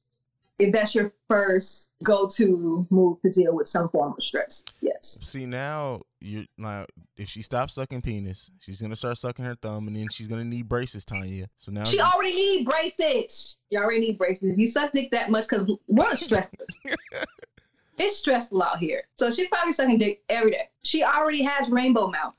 If 0.59 0.73
that's 0.73 0.95
your 0.95 1.13
first 1.29 1.91
go 2.03 2.29
to 2.29 2.87
move 2.91 3.21
to 3.23 3.31
deal 3.31 3.55
with 3.55 3.67
some 3.67 3.89
form 3.89 4.15
of 4.17 4.23
stress, 4.23 4.65
yes. 4.81 5.19
See 5.23 5.47
now 5.47 6.03
you're 6.21 6.45
like 6.59 6.87
if 7.17 7.29
she 7.29 7.43
stops 7.43 7.75
sucking 7.75 8.03
penis, 8.03 8.51
she's 8.61 8.81
gonna 8.81 8.97
start 8.97 9.19
sucking 9.19 9.45
her 9.45 9.57
thumb, 9.57 9.89
and 9.89 9.97
then 9.97 10.09
she's 10.11 10.29
gonna 10.29 10.45
need 10.45 10.69
braces, 10.69 11.05
Teyana. 11.05 11.49
So 11.59 11.73
now 11.73 11.85
She 11.85 11.97
you- 11.97 12.03
already 12.03 12.35
need 12.35 12.67
braces. 12.67 13.59
She 13.71 13.79
already 13.79 14.01
need 14.01 14.19
braces. 14.19 14.51
If 14.51 14.59
you 14.59 14.67
suck 14.67 14.93
dick 14.93 15.11
that 15.11 15.31
much, 15.31 15.49
because 15.49 15.71
we're 15.89 16.15
stressed. 16.17 16.55
it's 17.99 18.17
stressful 18.17 18.63
out 18.63 18.79
here. 18.79 19.05
So 19.19 19.31
she's 19.31 19.49
probably 19.49 19.73
sucking 19.73 19.99
dick 19.99 20.23
every 20.29 20.53
day. 20.53 20.69
She 20.85 21.03
already 21.03 21.43
has 21.43 21.71
rainbow 21.71 22.09
mouth. 22.09 22.35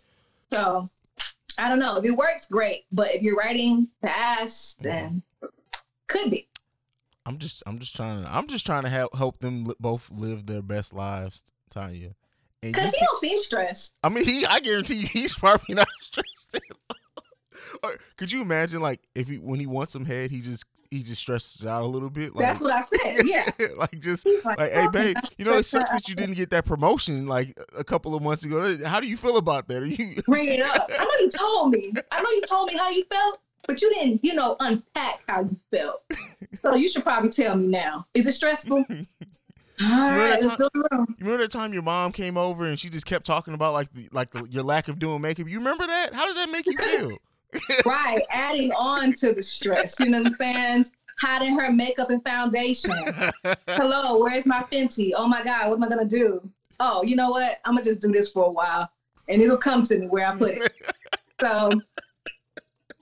So 0.52 0.90
I 1.58 1.70
don't 1.70 1.80
know. 1.80 1.98
If 1.98 2.06
it 2.06 2.12
works, 2.12 2.48
great. 2.48 2.86
But 2.92 3.14
if 3.14 3.22
you're 3.22 3.38
writing 3.38 3.88
fast, 4.02 4.82
then 4.82 5.22
mm-hmm. 5.44 5.48
could 6.08 6.32
be. 6.32 6.48
I'm 7.26 7.38
just 7.38 7.64
I'm 7.66 7.80
just 7.80 7.96
trying 7.96 8.24
to 8.24 8.34
I'm 8.36 8.48
just 8.48 8.66
trying 8.66 8.84
to 8.84 8.90
help 8.90 9.16
help 9.16 9.40
them 9.40 9.66
li- 9.66 9.76
both 9.80 10.12
live 10.12 10.46
their 10.46 10.62
best 10.62 10.94
lives, 10.94 11.44
Teyana. 11.74 12.14
And 12.62 12.74
Because 12.74 12.92
he 12.92 12.98
can- 13.00 13.08
don't 13.12 13.20
seem 13.22 13.40
stressed. 13.40 13.94
I 14.04 14.10
mean, 14.10 14.26
he 14.26 14.46
I 14.50 14.60
guarantee 14.60 14.96
you 14.96 15.08
he's 15.08 15.34
probably 15.34 15.76
not 15.76 15.88
stressed. 16.02 16.56
At 16.56 16.62
all. 16.90 16.98
Or 17.84 17.96
could 18.18 18.32
you 18.32 18.42
imagine 18.42 18.82
like 18.82 19.00
if 19.16 19.28
he 19.30 19.38
when 19.38 19.60
he 19.60 19.66
wants 19.68 19.94
some 19.94 20.06
head, 20.06 20.32
he 20.32 20.42
just 20.42 20.66
he 20.92 21.02
just 21.02 21.22
stresses 21.22 21.66
out 21.66 21.82
a 21.84 21.88
little 21.88 22.10
bit. 22.10 22.36
Like, 22.36 22.46
That's 22.46 22.60
what 22.62 22.72
I 22.72 22.82
said. 22.82 23.26
Yeah. 23.26 23.50
like 23.78 24.00
just 24.00 24.28
like, 24.46 24.60
like, 24.60 24.72
hey 24.72 24.86
"Oh, 24.86 24.90
babe, 24.92 25.18
you 25.38 25.46
know 25.46 25.54
it 25.54 25.64
sucks 25.64 25.92
that 25.92 26.08
you 26.08 26.14
didn't 26.16 26.36
get 26.36 26.52
that 26.52 26.66
promotion 26.66 27.26
like 27.26 27.58
a 27.80 27.84
couple 27.84 28.14
of 28.16 28.22
months 28.22 28.44
ago. 28.44 28.78
How 28.86 29.00
do 29.00 29.08
you 29.08 29.18
feel 29.18 29.38
about 29.38 29.68
that? 29.70 29.82
Are 29.82 29.86
you 29.88 30.22
Bring 30.28 30.50
it 30.50 30.62
up. 30.62 30.90
I 30.98 31.04
know 31.04 31.10
you 31.20 31.30
told 31.30 31.72
me. 31.74 31.94
I 32.12 32.22
know 32.22 32.30
you 32.30 32.42
told 32.48 32.70
me 32.70 32.78
how 32.78 32.90
you 32.90 33.06
felt, 33.06 33.40
but 33.68 33.82
you 33.82 33.94
didn't, 33.94 34.24
you 34.24 34.34
know, 34.34 34.56
unpack 34.60 35.22
how 35.28 35.42
you 35.42 35.58
felt. 35.72 36.04
So 36.62 36.76
you 36.76 36.88
should 36.88 37.04
probably 37.04 37.30
tell 37.30 37.56
me 37.56 37.68
now. 37.68 38.06
Is 38.14 38.26
it 38.28 38.34
stressful? 38.34 38.86
All 39.82 39.88
right, 39.90 40.18
that 40.18 40.30
let's 40.30 40.46
time- 40.46 40.58
go 40.58 40.70
to 40.70 40.72
the 40.74 40.98
room. 40.98 41.16
You 41.18 41.26
remember 41.26 41.44
that 41.44 41.52
time 41.52 41.74
your 41.74 41.82
mom 41.82 42.12
came 42.12 42.38
over 42.38 42.66
and 42.66 42.80
she 42.80 42.90
just 42.90 43.06
kept 43.06 43.26
talking 43.26 43.54
about 43.54 43.74
like 43.74 43.92
the 43.92 44.08
like 44.12 44.30
the, 44.32 44.48
your 44.50 44.64
lack 44.64 44.88
of 44.88 45.00
doing 45.00 45.20
makeup? 45.22 45.50
You 45.50 45.58
remember 45.58 45.88
that? 45.88 46.14
How 46.14 46.26
did 46.26 46.38
that 46.38 46.50
make 46.52 46.66
you 46.66 46.78
feel? 46.78 47.18
Right, 47.86 48.20
adding 48.32 48.72
on 48.72 49.12
to 49.14 49.32
the 49.34 49.44
stress. 49.44 50.00
You 50.00 50.08
know 50.08 50.20
what 50.20 50.28
I'm 50.28 50.34
saying? 50.34 50.86
Hiding 51.20 51.58
her 51.60 51.72
makeup 51.72 52.10
and 52.10 52.24
foundation. 52.24 52.92
Hello, 53.68 54.20
where's 54.20 54.48
my 54.48 54.64
Fenty? 54.72 55.12
Oh 55.16 55.28
my 55.28 55.44
God, 55.44 55.70
what 55.70 55.76
am 55.76 55.84
I 55.84 55.90
gonna 55.90 56.06
do? 56.06 56.42
Oh, 56.80 57.04
you 57.04 57.16
know 57.16 57.30
what? 57.30 57.60
I'm 57.66 57.74
gonna 57.74 57.84
just 57.84 58.02
do 58.02 58.12
this 58.12 58.32
for 58.32 58.46
a 58.46 58.52
while, 58.52 58.90
and 59.30 59.40
it'll 59.42 59.58
come 59.58 59.84
to 59.84 59.98
me 60.00 60.08
where 60.08 60.28
I 60.28 60.36
put 60.36 60.52
it. 60.58 60.72
So, 61.40 61.70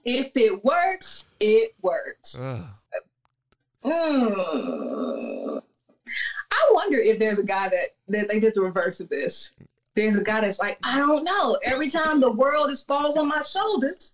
if 0.04 0.36
it 0.36 0.64
works, 0.64 1.26
it 1.40 1.74
works. 1.82 2.36
Ugh. 2.38 2.64
Mm. 3.84 5.62
I 6.52 6.70
wonder 6.72 6.98
if 6.98 7.18
there's 7.18 7.38
a 7.38 7.44
guy 7.44 7.68
that 7.68 7.94
that 8.08 8.28
they 8.28 8.38
did 8.40 8.54
the 8.54 8.60
reverse 8.60 9.00
of 9.00 9.08
this. 9.08 9.52
There's 9.94 10.16
a 10.16 10.22
guy 10.24 10.40
that's 10.40 10.58
like, 10.58 10.78
I 10.82 10.98
don't 10.98 11.22
know. 11.24 11.58
Every 11.64 11.90
time 11.90 12.18
the 12.20 12.30
world 12.30 12.70
is 12.70 12.82
falls 12.82 13.16
on 13.18 13.28
my 13.28 13.42
shoulders, 13.42 14.12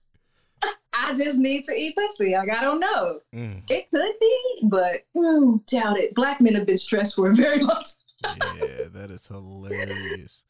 I 0.92 1.14
just 1.14 1.38
need 1.38 1.64
to 1.66 1.72
eat 1.72 1.94
pussy. 1.96 2.32
Like 2.32 2.50
I 2.50 2.62
don't 2.62 2.80
know. 2.80 3.20
Mm, 3.34 3.62
It 3.70 3.90
could 3.90 4.12
be, 4.20 4.58
but 4.64 5.04
mm, 5.16 5.64
doubt 5.66 5.98
it. 5.98 6.14
Black 6.14 6.40
men 6.40 6.54
have 6.54 6.66
been 6.66 6.78
stressed 6.78 7.14
for 7.14 7.30
a 7.30 7.34
very 7.34 7.60
long 7.62 7.84
time. 8.24 8.36
yeah, 8.56 8.88
that 8.92 9.10
is 9.10 9.26
hilarious. 9.26 10.44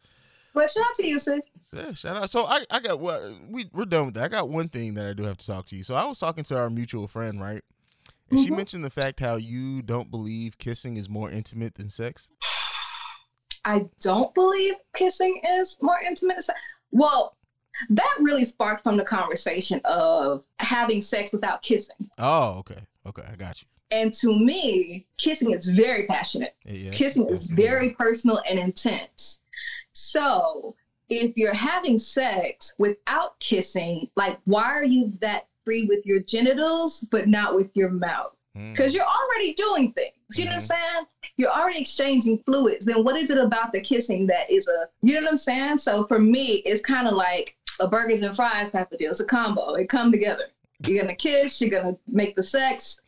But 0.59 0.71
shout 0.73 0.85
out 0.89 0.95
to 0.97 1.07
you, 1.07 1.19
sis. 1.21 1.51
Yeah, 1.73 1.93
shout 1.93 2.17
out. 2.17 2.31
So 2.31 2.45
I, 2.47 2.65
I 2.69 2.81
got 2.81 2.99
what 2.99 3.23
we 3.49 3.71
we're 3.73 3.85
done 3.85 4.07
with 4.07 4.15
that. 4.15 4.25
I 4.25 4.29
got 4.29 4.49
one 4.49 4.69
thing 4.69 4.95
that 4.95 5.07
I 5.07 5.13
do 5.13 5.23
have 5.23 5.39
to 5.39 5.47
talk 5.47 5.67
to 5.67 5.77
you. 5.77 5.85
So 5.85 5.95
I 5.95 6.05
was 6.05 6.19
talking 6.19 6.43
to 6.45 6.59
our 6.59 6.69
mutual 6.69 7.07
friend, 7.07 7.41
right? 7.41 7.63
And 8.31 8.41
she 8.41 8.51
Mhm. 8.51 8.57
mentioned 8.57 8.85
the 8.85 8.91
fact 8.91 9.21
how 9.21 9.37
you 9.37 9.83
don't 9.83 10.11
believe 10.11 10.59
kissing 10.59 10.97
is 10.97 11.09
more 11.09 11.31
intimate 11.31 11.77
than 11.77 11.89
sex. 11.91 12.29
I 13.65 13.87
don't 14.01 14.35
believe 14.35 14.75
kissing 14.95 15.41
is 15.49 15.77
more 15.81 16.01
intimate. 16.01 16.45
Well, 16.91 17.37
that 17.91 18.17
really 18.21 18.45
sparked 18.45 18.83
from 18.83 18.97
the 18.97 19.05
conversation 19.05 19.81
of 19.85 20.45
having 20.59 21.01
sex 21.01 21.33
without 21.33 21.63
kissing. 21.63 22.11
Oh, 22.19 22.59
okay, 22.59 22.81
okay, 23.07 23.23
I 23.31 23.37
got 23.37 23.63
you. 23.63 23.69
And 23.91 24.13
to 24.15 24.39
me, 24.39 25.07
kissing 25.19 25.53
is 25.53 25.67
very 25.67 26.07
passionate. 26.07 26.55
Yeah, 26.67 26.91
Kissing 26.91 27.27
is 27.29 27.43
very 27.43 27.91
personal 27.91 28.43
and 28.49 28.59
intense. 28.59 29.41
So 29.99 30.77
if 31.09 31.37
you're 31.37 31.53
having 31.53 31.99
sex 31.99 32.73
without 32.79 33.39
kissing, 33.41 34.09
like 34.17 34.39
why 34.45 34.65
are 34.65 34.85
you 34.85 35.13
that 35.21 35.47
free 35.65 35.87
with 35.87 36.07
your 36.07 36.21
genitals 36.21 37.05
but 37.11 37.27
not 37.27 37.57
with 37.57 37.69
your 37.75 37.91
mouth? 37.91 38.33
Mm, 38.57 38.73
Because 38.73 38.95
you're 38.95 39.05
already 39.05 39.55
doing 39.55 39.93
things. 39.93 40.15
You 40.37 40.45
know 40.45 40.51
what 40.53 40.55
I'm 40.57 40.61
saying? 40.61 41.05
You're 41.37 41.51
already 41.51 41.81
exchanging 41.81 42.39
fluids. 42.45 42.85
Then 42.85 43.03
what 43.03 43.17
is 43.17 43.31
it 43.31 43.39
about 43.39 43.73
the 43.73 43.81
kissing 43.81 44.27
that 44.29 44.49
is 44.51 44.69
a 44.69 44.87
you 45.03 45.15
know 45.15 45.23
what 45.23 45.31
I'm 45.33 45.37
saying? 45.37 45.79
So 45.79 46.05
for 46.07 46.21
me, 46.21 46.63
it's 46.65 46.81
kind 46.81 47.09
of 47.09 47.15
like 47.15 47.57
a 47.81 47.89
burgers 47.89 48.21
and 48.21 48.35
fries 48.37 48.71
type 48.71 48.93
of 48.93 48.99
deal. 48.99 49.11
It's 49.11 49.21
a 49.21 49.25
combo. 49.25 49.75
It 49.75 49.89
come 49.89 50.13
together. 50.13 50.45
You're 50.87 51.03
gonna 51.03 51.17
kiss, 51.17 51.61
you're 51.61 51.71
gonna 51.71 51.97
make 52.07 52.37
the 52.37 52.43
sex, 52.43 53.01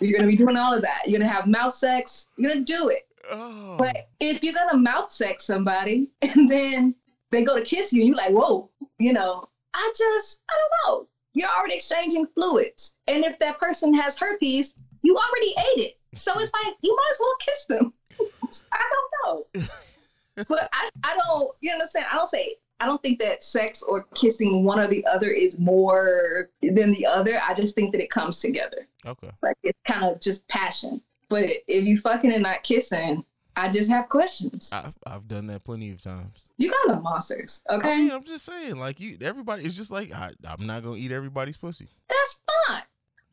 you're 0.00 0.18
gonna 0.18 0.30
be 0.30 0.36
doing 0.36 0.56
all 0.56 0.72
of 0.72 0.80
that. 0.80 1.02
You're 1.06 1.20
gonna 1.20 1.30
have 1.30 1.46
mouth 1.46 1.74
sex, 1.74 2.28
you're 2.38 2.52
gonna 2.52 2.64
do 2.64 2.88
it. 2.88 3.06
Oh, 3.30 3.76
But 3.78 4.08
if 4.20 4.42
you're 4.42 4.54
gonna 4.54 4.78
mouth 4.78 5.10
sex 5.10 5.44
somebody 5.44 6.10
and 6.22 6.48
then 6.50 6.94
they 7.30 7.44
go 7.44 7.58
to 7.58 7.64
kiss 7.64 7.92
you 7.92 8.02
and 8.02 8.08
you're 8.08 8.16
like, 8.16 8.32
whoa, 8.32 8.70
you 8.98 9.12
know, 9.12 9.48
I 9.74 9.92
just, 9.96 10.40
I 10.50 10.54
don't 10.54 11.00
know. 11.00 11.08
You're 11.34 11.48
already 11.48 11.76
exchanging 11.76 12.26
fluids. 12.34 12.96
And 13.06 13.24
if 13.24 13.38
that 13.38 13.58
person 13.58 13.94
has 13.94 14.18
herpes, 14.18 14.74
you 15.02 15.16
already 15.16 15.54
ate 15.72 15.82
it. 15.84 15.98
So 16.14 16.38
it's 16.38 16.52
like, 16.64 16.74
you 16.82 16.94
might 16.94 17.10
as 17.10 17.18
well 17.20 17.34
kiss 17.40 17.64
them. 17.66 17.92
I 18.72 18.82
don't 19.24 19.56
know. 19.56 20.44
but 20.48 20.68
I, 20.72 20.90
I 21.04 21.16
don't, 21.16 21.50
you 21.60 21.72
understand? 21.72 22.06
I 22.12 22.16
don't 22.16 22.28
say, 22.28 22.56
I 22.80 22.86
don't 22.86 23.00
think 23.00 23.18
that 23.20 23.42
sex 23.42 23.80
or 23.82 24.04
kissing 24.14 24.64
one 24.64 24.80
or 24.80 24.88
the 24.88 25.06
other 25.06 25.30
is 25.30 25.58
more 25.58 26.50
than 26.60 26.92
the 26.92 27.06
other. 27.06 27.40
I 27.46 27.54
just 27.54 27.74
think 27.74 27.92
that 27.92 28.02
it 28.02 28.10
comes 28.10 28.40
together. 28.40 28.88
okay. 29.06 29.30
Like 29.40 29.56
it's 29.62 29.78
kind 29.86 30.04
of 30.04 30.20
just 30.20 30.46
passion. 30.48 31.00
But 31.32 31.44
if 31.66 31.84
you 31.86 31.98
fucking 31.98 32.30
and 32.30 32.42
not 32.42 32.62
kissing, 32.62 33.24
I 33.56 33.70
just 33.70 33.88
have 33.90 34.08
questions. 34.10 34.70
I've 34.72 34.92
I've 35.06 35.26
done 35.28 35.46
that 35.46 35.64
plenty 35.64 35.90
of 35.90 36.02
times. 36.02 36.46
You 36.58 36.70
guys 36.70 36.94
are 36.94 37.00
monsters, 37.00 37.62
I 37.70 37.74
okay? 37.76 37.96
mean, 37.96 38.10
I'm 38.12 38.24
just 38.24 38.44
saying, 38.44 38.76
like 38.76 39.00
you, 39.00 39.16
everybody. 39.22 39.64
It's 39.64 39.76
just 39.76 39.90
like 39.90 40.12
I, 40.12 40.32
I'm 40.44 40.66
not 40.66 40.82
gonna 40.82 40.96
eat 40.96 41.10
everybody's 41.10 41.56
pussy. 41.56 41.88
That's 42.08 42.40
fine. 42.68 42.82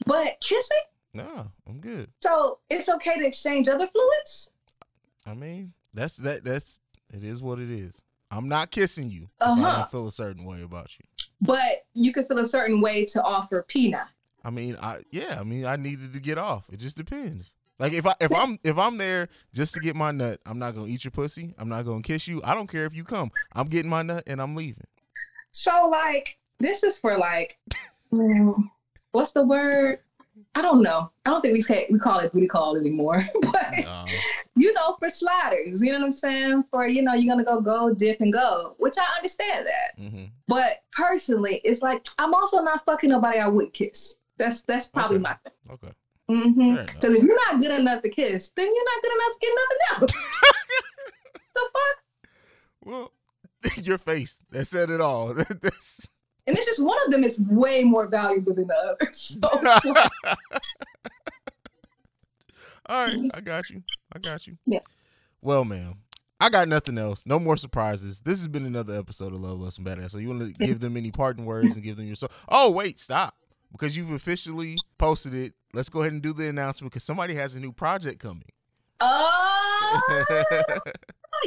But 0.05 0.39
kissing, 0.39 0.77
No, 1.13 1.51
I'm 1.67 1.79
good. 1.81 2.09
so 2.21 2.59
it's 2.69 2.87
okay 2.87 3.19
to 3.19 3.25
exchange 3.27 3.67
other 3.67 3.87
fluids? 3.87 4.49
I 5.25 5.33
mean, 5.33 5.73
that's 5.93 6.15
that. 6.17 6.45
That's 6.45 6.79
it 7.13 7.23
is 7.25 7.41
what 7.41 7.59
it 7.59 7.69
is. 7.69 8.01
I'm 8.31 8.47
not 8.47 8.71
kissing 8.71 9.09
you 9.09 9.23
if 9.23 9.29
I 9.41 9.51
Uh-huh. 9.51 9.71
don't 9.77 9.91
feel 9.91 10.07
a 10.07 10.11
certain 10.11 10.45
way 10.45 10.61
about 10.61 10.97
you. 10.97 11.05
But 11.41 11.85
you 11.93 12.13
could 12.13 12.27
feel 12.29 12.37
a 12.39 12.45
certain 12.47 12.79
way 12.79 13.03
to 13.07 13.21
offer 13.21 13.61
peanut. 13.67 14.07
I 14.45 14.51
mean, 14.51 14.77
I 14.81 15.01
yeah. 15.11 15.37
I 15.39 15.43
mean, 15.43 15.65
I 15.65 15.75
needed 15.75 16.13
to 16.13 16.19
get 16.19 16.37
off. 16.37 16.63
It 16.71 16.77
just 16.79 16.95
depends. 16.95 17.55
Like 17.79 17.93
if 17.93 18.05
I 18.05 18.13
if 18.19 18.33
I'm 18.33 18.59
if 18.63 18.77
I'm 18.77 18.97
there 18.97 19.29
just 19.53 19.73
to 19.75 19.79
get 19.79 19.95
my 19.95 20.11
nut, 20.11 20.39
I'm 20.45 20.59
not 20.59 20.75
gonna 20.75 20.87
eat 20.87 21.05
your 21.05 21.11
pussy. 21.11 21.53
I'm 21.57 21.69
not 21.69 21.85
gonna 21.85 22.01
kiss 22.01 22.27
you. 22.27 22.41
I 22.43 22.53
don't 22.53 22.67
care 22.67 22.85
if 22.85 22.95
you 22.95 23.03
come. 23.03 23.31
I'm 23.53 23.67
getting 23.67 23.89
my 23.89 24.01
nut 24.01 24.23
and 24.27 24.41
I'm 24.41 24.55
leaving. 24.55 24.85
So 25.51 25.87
like 25.89 26.37
this 26.59 26.83
is 26.83 26.99
for 26.99 27.17
like 27.17 27.57
what's 29.11 29.31
the 29.31 29.43
word? 29.43 29.99
I 30.55 30.61
don't 30.61 30.81
know. 30.81 31.11
I 31.25 31.29
don't 31.29 31.41
think 31.41 31.53
we 31.53 31.61
say 31.61 31.87
we 31.89 31.99
call 31.99 32.19
it 32.19 32.31
booty 32.33 32.47
call 32.47 32.75
anymore. 32.77 33.23
but 33.41 33.85
Um, 33.87 34.11
you 34.55 34.73
know, 34.73 34.93
for 34.99 35.09
sliders, 35.09 35.81
you 35.81 35.91
know 35.91 35.99
what 35.99 36.05
I'm 36.05 36.11
saying? 36.11 36.63
For 36.71 36.87
you 36.87 37.01
know, 37.01 37.13
you're 37.13 37.33
gonna 37.33 37.45
go 37.45 37.61
go 37.61 37.93
dip 37.93 38.19
and 38.21 38.31
go, 38.33 38.75
which 38.77 38.95
I 38.97 39.05
understand 39.15 39.67
that. 39.67 39.97
mhm. 40.01 40.29
But 40.47 40.83
personally, 40.91 41.61
it's 41.63 41.81
like 41.81 42.05
I'm 42.17 42.33
also 42.33 42.61
not 42.61 42.83
fucking 42.85 43.09
nobody 43.09 43.39
I 43.39 43.47
would 43.47 43.71
kiss. 43.73 44.15
That's 44.37 44.61
that's 44.61 44.87
probably 44.87 45.17
Okay. 45.17 45.23
my 45.23 45.33
thing. 45.35 45.53
Okay. 45.71 45.93
Mm-hmm. 46.29 46.75
Because 46.85 47.15
if 47.15 47.23
you're 47.23 47.35
not 47.47 47.59
good 47.59 47.71
enough 47.79 48.01
to 48.03 48.09
kiss, 48.09 48.49
then 48.55 48.65
you're 48.67 48.85
not 48.85 49.01
good 49.03 49.13
enough 49.13 49.31
to 49.33 49.39
get 49.41 49.51
nothing 49.55 49.77
else. 50.01 50.13
the 51.55 51.61
fuck? 51.73 51.97
Well, 52.85 53.11
your 53.83 53.97
face 53.97 54.41
that 54.51 54.65
said 54.65 54.89
it 54.89 55.01
all. 55.01 55.33
That's- 55.33 56.07
And 56.47 56.57
it's 56.57 56.65
just 56.65 56.83
one 56.83 56.97
of 57.05 57.11
them 57.11 57.23
is 57.23 57.39
way 57.39 57.83
more 57.83 58.07
valuable 58.07 58.53
than 58.53 58.67
the 58.67 58.75
other. 58.75 59.09
So 59.11 59.39
all 62.87 63.05
right, 63.05 63.31
I 63.33 63.41
got 63.41 63.69
you. 63.69 63.83
I 64.13 64.19
got 64.19 64.47
you. 64.47 64.57
Yeah. 64.65 64.79
Well, 65.41 65.63
ma'am. 65.63 65.99
I 66.39 66.49
got 66.49 66.67
nothing 66.69 66.97
else. 66.97 67.25
No 67.25 67.37
more 67.37 67.57
surprises. 67.57 68.21
This 68.21 68.39
has 68.39 68.47
been 68.47 68.65
another 68.65 68.95
episode 68.95 69.33
of 69.33 69.41
Love 69.41 69.59
Less 69.59 69.77
and 69.77 69.85
Badass. 69.85 70.11
So 70.11 70.17
you 70.19 70.29
want 70.29 70.57
to 70.57 70.65
give 70.65 70.79
them 70.79 70.95
any 70.95 71.11
parting 71.11 71.45
words 71.45 71.75
and 71.75 71.83
give 71.83 71.97
them 71.97 72.05
your 72.07 72.15
so. 72.15 72.29
Oh 72.47 72.71
wait, 72.71 72.97
stop. 72.97 73.35
Because 73.71 73.95
you've 73.95 74.11
officially 74.11 74.77
posted 74.97 75.35
it. 75.35 75.53
Let's 75.73 75.89
go 75.89 76.01
ahead 76.01 76.13
and 76.13 76.21
do 76.21 76.33
the 76.33 76.49
announcement 76.49 76.91
because 76.91 77.03
somebody 77.03 77.35
has 77.35 77.55
a 77.55 77.59
new 77.59 77.71
project 77.71 78.19
coming. 78.19 78.43
oh 79.01 80.01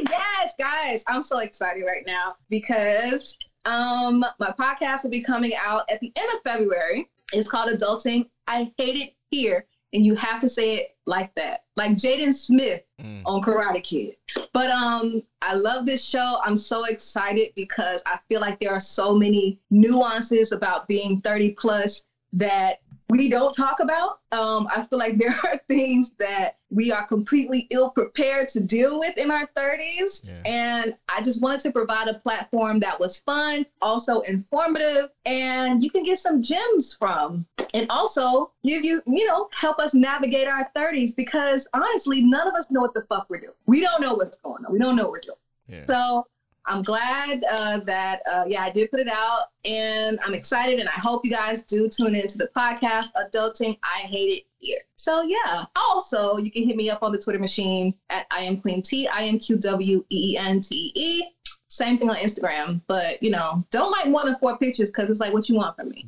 yes, 0.09 0.53
guys, 0.57 1.03
I'm 1.07 1.23
so 1.23 1.39
excited 1.39 1.83
right 1.85 2.03
now 2.05 2.35
because 2.49 3.37
um 3.65 4.25
my 4.39 4.53
podcast 4.59 5.03
will 5.03 5.09
be 5.11 5.21
coming 5.23 5.53
out 5.55 5.83
at 5.91 5.99
the 5.99 6.11
end 6.15 6.27
of 6.35 6.41
February. 6.43 7.09
It's 7.33 7.49
called 7.49 7.69
Adulting. 7.77 8.27
I 8.47 8.71
hate 8.77 8.95
it 8.95 9.13
here, 9.31 9.65
and 9.93 10.05
you 10.05 10.15
have 10.15 10.39
to 10.41 10.49
say 10.49 10.75
it 10.75 10.95
like 11.05 11.33
that, 11.35 11.63
like 11.75 11.91
Jaden 11.93 12.33
Smith 12.33 12.81
Mm. 13.01 13.21
on 13.25 13.41
Karate 13.41 13.83
Kid. 13.83 14.15
But 14.53 14.69
um, 14.71 15.21
I 15.41 15.55
love 15.55 15.85
this 15.85 16.01
show. 16.05 16.39
I'm 16.45 16.55
so 16.55 16.85
excited 16.85 17.51
because 17.55 18.01
I 18.05 18.17
feel 18.29 18.39
like 18.39 18.59
there 18.61 18.71
are 18.71 18.79
so 18.79 19.13
many 19.13 19.59
nuances 19.71 20.53
about 20.53 20.87
being 20.87 21.19
30 21.19 21.51
plus 21.51 22.03
that 22.31 22.79
we 23.13 23.29
don't 23.29 23.53
talk 23.53 23.79
about. 23.79 24.19
Um, 24.31 24.67
I 24.75 24.85
feel 24.85 24.97
like 24.97 25.17
there 25.19 25.37
are 25.43 25.59
things 25.67 26.11
that 26.19 26.57
we 26.71 26.91
are 26.91 27.05
completely 27.05 27.67
ill 27.69 27.91
prepared 27.91 28.47
to 28.49 28.59
deal 28.59 28.99
with 28.99 29.17
in 29.17 29.29
our 29.29 29.47
30s. 29.55 30.25
Yeah. 30.25 30.41
And 30.45 30.95
I 31.07 31.21
just 31.21 31.41
wanted 31.41 31.61
to 31.61 31.71
provide 31.71 32.07
a 32.07 32.15
platform 32.15 32.79
that 32.79 32.99
was 32.99 33.17
fun, 33.17 33.65
also 33.81 34.21
informative, 34.21 35.09
and 35.25 35.83
you 35.83 35.91
can 35.91 36.03
get 36.03 36.17
some 36.17 36.41
gems 36.41 36.93
from. 36.93 37.45
And 37.75 37.87
also 37.89 38.51
give 38.63 38.85
you, 38.85 39.01
you 39.07 39.25
know, 39.25 39.49
help 39.51 39.79
us 39.79 39.95
navigate 39.95 40.47
our 40.47 40.69
30s 40.75 41.15
because 41.15 41.67
honestly, 41.73 42.21
none 42.21 42.47
of 42.47 42.53
us 42.53 42.69
know 42.69 42.81
what 42.81 42.93
the 42.93 43.01
fuck 43.09 43.25
we're 43.29 43.39
doing. 43.39 43.53
We 43.65 43.81
don't 43.81 43.99
know 43.99 44.13
what's 44.13 44.37
going 44.37 44.63
on. 44.65 44.71
We 44.71 44.77
don't 44.77 44.95
know 44.95 45.03
what 45.03 45.11
we're 45.11 45.21
doing. 45.21 45.37
Yeah. 45.67 45.85
So 45.87 46.27
I'm 46.65 46.81
glad 46.81 47.43
uh, 47.49 47.79
that, 47.81 48.21
uh, 48.31 48.45
yeah, 48.47 48.63
I 48.63 48.71
did 48.71 48.89
put 48.89 48.99
it 48.99 49.09
out 49.09 49.47
and 49.65 50.19
I'm 50.25 50.33
excited. 50.33 50.79
And 50.79 50.87
I 50.87 50.93
hope 50.93 51.25
you 51.25 51.31
guys 51.31 51.61
do 51.63 51.89
tune 51.89 52.15
into 52.15 52.37
the 52.37 52.49
podcast, 52.55 53.07
Adulting. 53.17 53.77
I 53.83 54.01
Hate 54.01 54.29
It 54.29 54.43
Here. 54.59 54.79
So, 54.95 55.23
yeah. 55.23 55.65
Also, 55.75 56.37
you 56.37 56.51
can 56.51 56.63
hit 56.63 56.75
me 56.75 56.89
up 56.89 57.03
on 57.03 57.11
the 57.11 57.17
Twitter 57.17 57.39
machine 57.39 57.93
at 58.09 58.25
I 58.31 58.41
am 58.41 58.61
Queen 58.61 58.81
T, 58.81 59.07
I 59.07 59.23
M 59.23 59.39
Q 59.39 59.57
W 59.57 60.05
E 60.09 60.33
E 60.33 60.37
N 60.37 60.61
T 60.61 60.91
E. 60.95 61.23
Same 61.67 61.97
thing 61.97 62.09
on 62.09 62.15
Instagram. 62.17 62.81
But, 62.87 63.21
you 63.21 63.29
know, 63.29 63.65
don't 63.71 63.91
like 63.91 64.07
more 64.07 64.23
than 64.23 64.37
four 64.37 64.57
pictures 64.57 64.89
because 64.89 65.09
it's 65.09 65.19
like 65.19 65.33
what 65.33 65.49
you 65.49 65.55
want 65.55 65.75
from 65.75 65.89
me. 65.89 66.05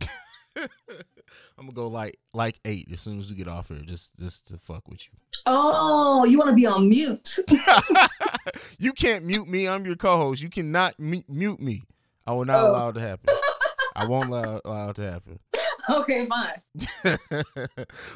I'm 1.57 1.65
gonna 1.65 1.73
go 1.75 1.87
like 1.87 2.17
like 2.33 2.59
eight 2.65 2.87
as 2.91 3.01
soon 3.01 3.19
as 3.19 3.29
we 3.29 3.35
get 3.35 3.47
off 3.47 3.69
here, 3.69 3.79
just 3.85 4.17
just 4.17 4.47
to 4.49 4.57
fuck 4.57 4.87
with 4.89 5.05
you. 5.05 5.13
Oh, 5.45 6.25
you 6.25 6.37
want 6.37 6.49
to 6.49 6.55
be 6.55 6.65
on 6.65 6.89
mute. 6.89 7.37
you 8.79 8.91
can't 8.93 9.23
mute 9.25 9.47
me. 9.47 9.67
I'm 9.67 9.85
your 9.85 9.95
co-host. 9.95 10.41
You 10.41 10.49
cannot 10.49 10.95
mute 10.99 11.59
me. 11.59 11.83
I 12.27 12.33
will 12.33 12.45
not 12.45 12.63
Oh. 12.63 12.71
allow 12.71 12.89
it 12.89 12.93
to 12.93 12.99
happen. 13.01 13.33
I 13.95 14.05
won't 14.05 14.29
allow, 14.29 14.59
allow 14.65 14.89
it 14.89 14.95
to 14.97 15.09
happen. 15.11 15.39
okay, 15.89 16.27
fine. 16.27 16.61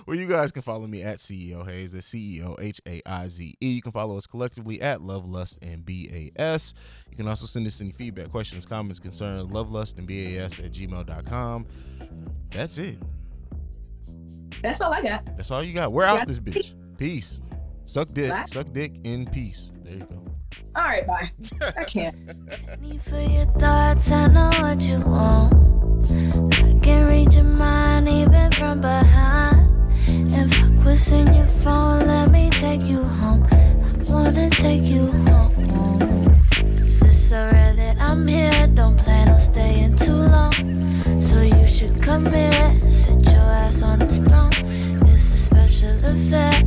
well, 0.05 0.17
you 0.17 0.27
guys 0.27 0.51
can 0.51 0.61
follow 0.61 0.87
me 0.87 1.03
at 1.03 1.19
CEO 1.19 1.65
Haize. 1.65 1.93
That's 1.93 2.07
C 2.07 2.39
E 2.39 2.43
O 2.43 2.55
H 2.59 2.81
A 2.87 3.01
I 3.05 3.27
Z 3.29 3.55
E. 3.61 3.69
You 3.69 3.81
can 3.81 3.91
follow 3.93 4.17
us 4.17 4.27
collectively 4.27 4.81
at 4.81 5.01
Love 5.01 5.25
Lust 5.25 5.59
and 5.61 5.85
BAS. 5.85 6.73
You 7.09 7.15
can 7.15 7.27
also 7.27 7.45
send 7.45 7.65
us 7.67 7.79
any 7.79 7.91
feedback, 7.91 8.29
questions, 8.31 8.65
comments, 8.65 8.99
concerns, 8.99 9.49
lovelust 9.51 9.97
and 9.97 10.07
BAS 10.07 10.59
at 10.59 10.71
gmail.com. 10.73 11.65
That's 12.51 12.77
it. 12.77 12.97
That's 14.61 14.81
all 14.81 14.93
I 14.93 15.01
got. 15.01 15.25
That's 15.37 15.51
all 15.51 15.63
you 15.63 15.73
got. 15.73 15.91
We're 15.91 16.03
out 16.05 16.19
Yeah. 16.19 16.25
this 16.25 16.39
bitch. 16.39 16.73
Peace. 16.97 17.39
Suck 17.85 18.11
dick. 18.13 18.29
Bye. 18.31 18.43
Suck 18.45 18.71
dick 18.73 18.93
in 19.03 19.25
peace. 19.27 19.73
There 19.83 19.95
you 19.95 19.99
go. 20.05 20.23
All 20.75 20.83
right, 20.83 21.05
bye. 21.07 21.31
I 21.77 21.83
can't. 21.85 22.15
Need 22.81 23.01
for 23.01 23.19
your 23.19 23.45
thoughts, 23.57 24.11
I 24.11 24.27
know 24.27 24.51
what 24.59 24.81
you 24.81 24.99
want. 25.01 25.53
I 26.53 26.79
can 26.81 27.07
read 27.07 27.33
your 27.33 27.43
mind 27.43 28.07
even 28.07 28.51
from 28.51 28.81
behind. 28.81 29.67
And 30.07 30.53
fuck 30.53 30.85
what's 30.85 31.11
in 31.11 31.33
your 31.33 31.45
phone, 31.45 32.07
let 32.07 32.31
me 32.31 32.49
take 32.51 32.83
you 32.83 33.03
home. 33.03 33.45
I 33.51 34.11
wanna 34.11 34.49
take 34.49 34.83
you 34.83 35.07
home. 35.07 35.99
It's 37.01 37.17
so 37.17 37.49
rare 37.51 37.73
that 37.73 37.97
I'm 37.99 38.27
here, 38.27 38.67
don't 38.73 38.97
plan 38.97 39.29
on 39.29 39.39
staying 39.39 39.95
too 39.95 40.13
long. 40.13 40.53
So 41.21 41.41
you 41.41 41.67
should 41.67 42.01
come 42.01 42.25
here, 42.25 42.91
sit 42.91 43.23
your 43.25 43.49
ass 43.63 43.83
on 43.83 43.99
this 43.99 44.19
throne. 44.19 44.51
It's 45.07 45.31
a 45.31 45.37
special 45.37 45.97
affair, 46.05 46.63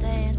stay 0.00 0.29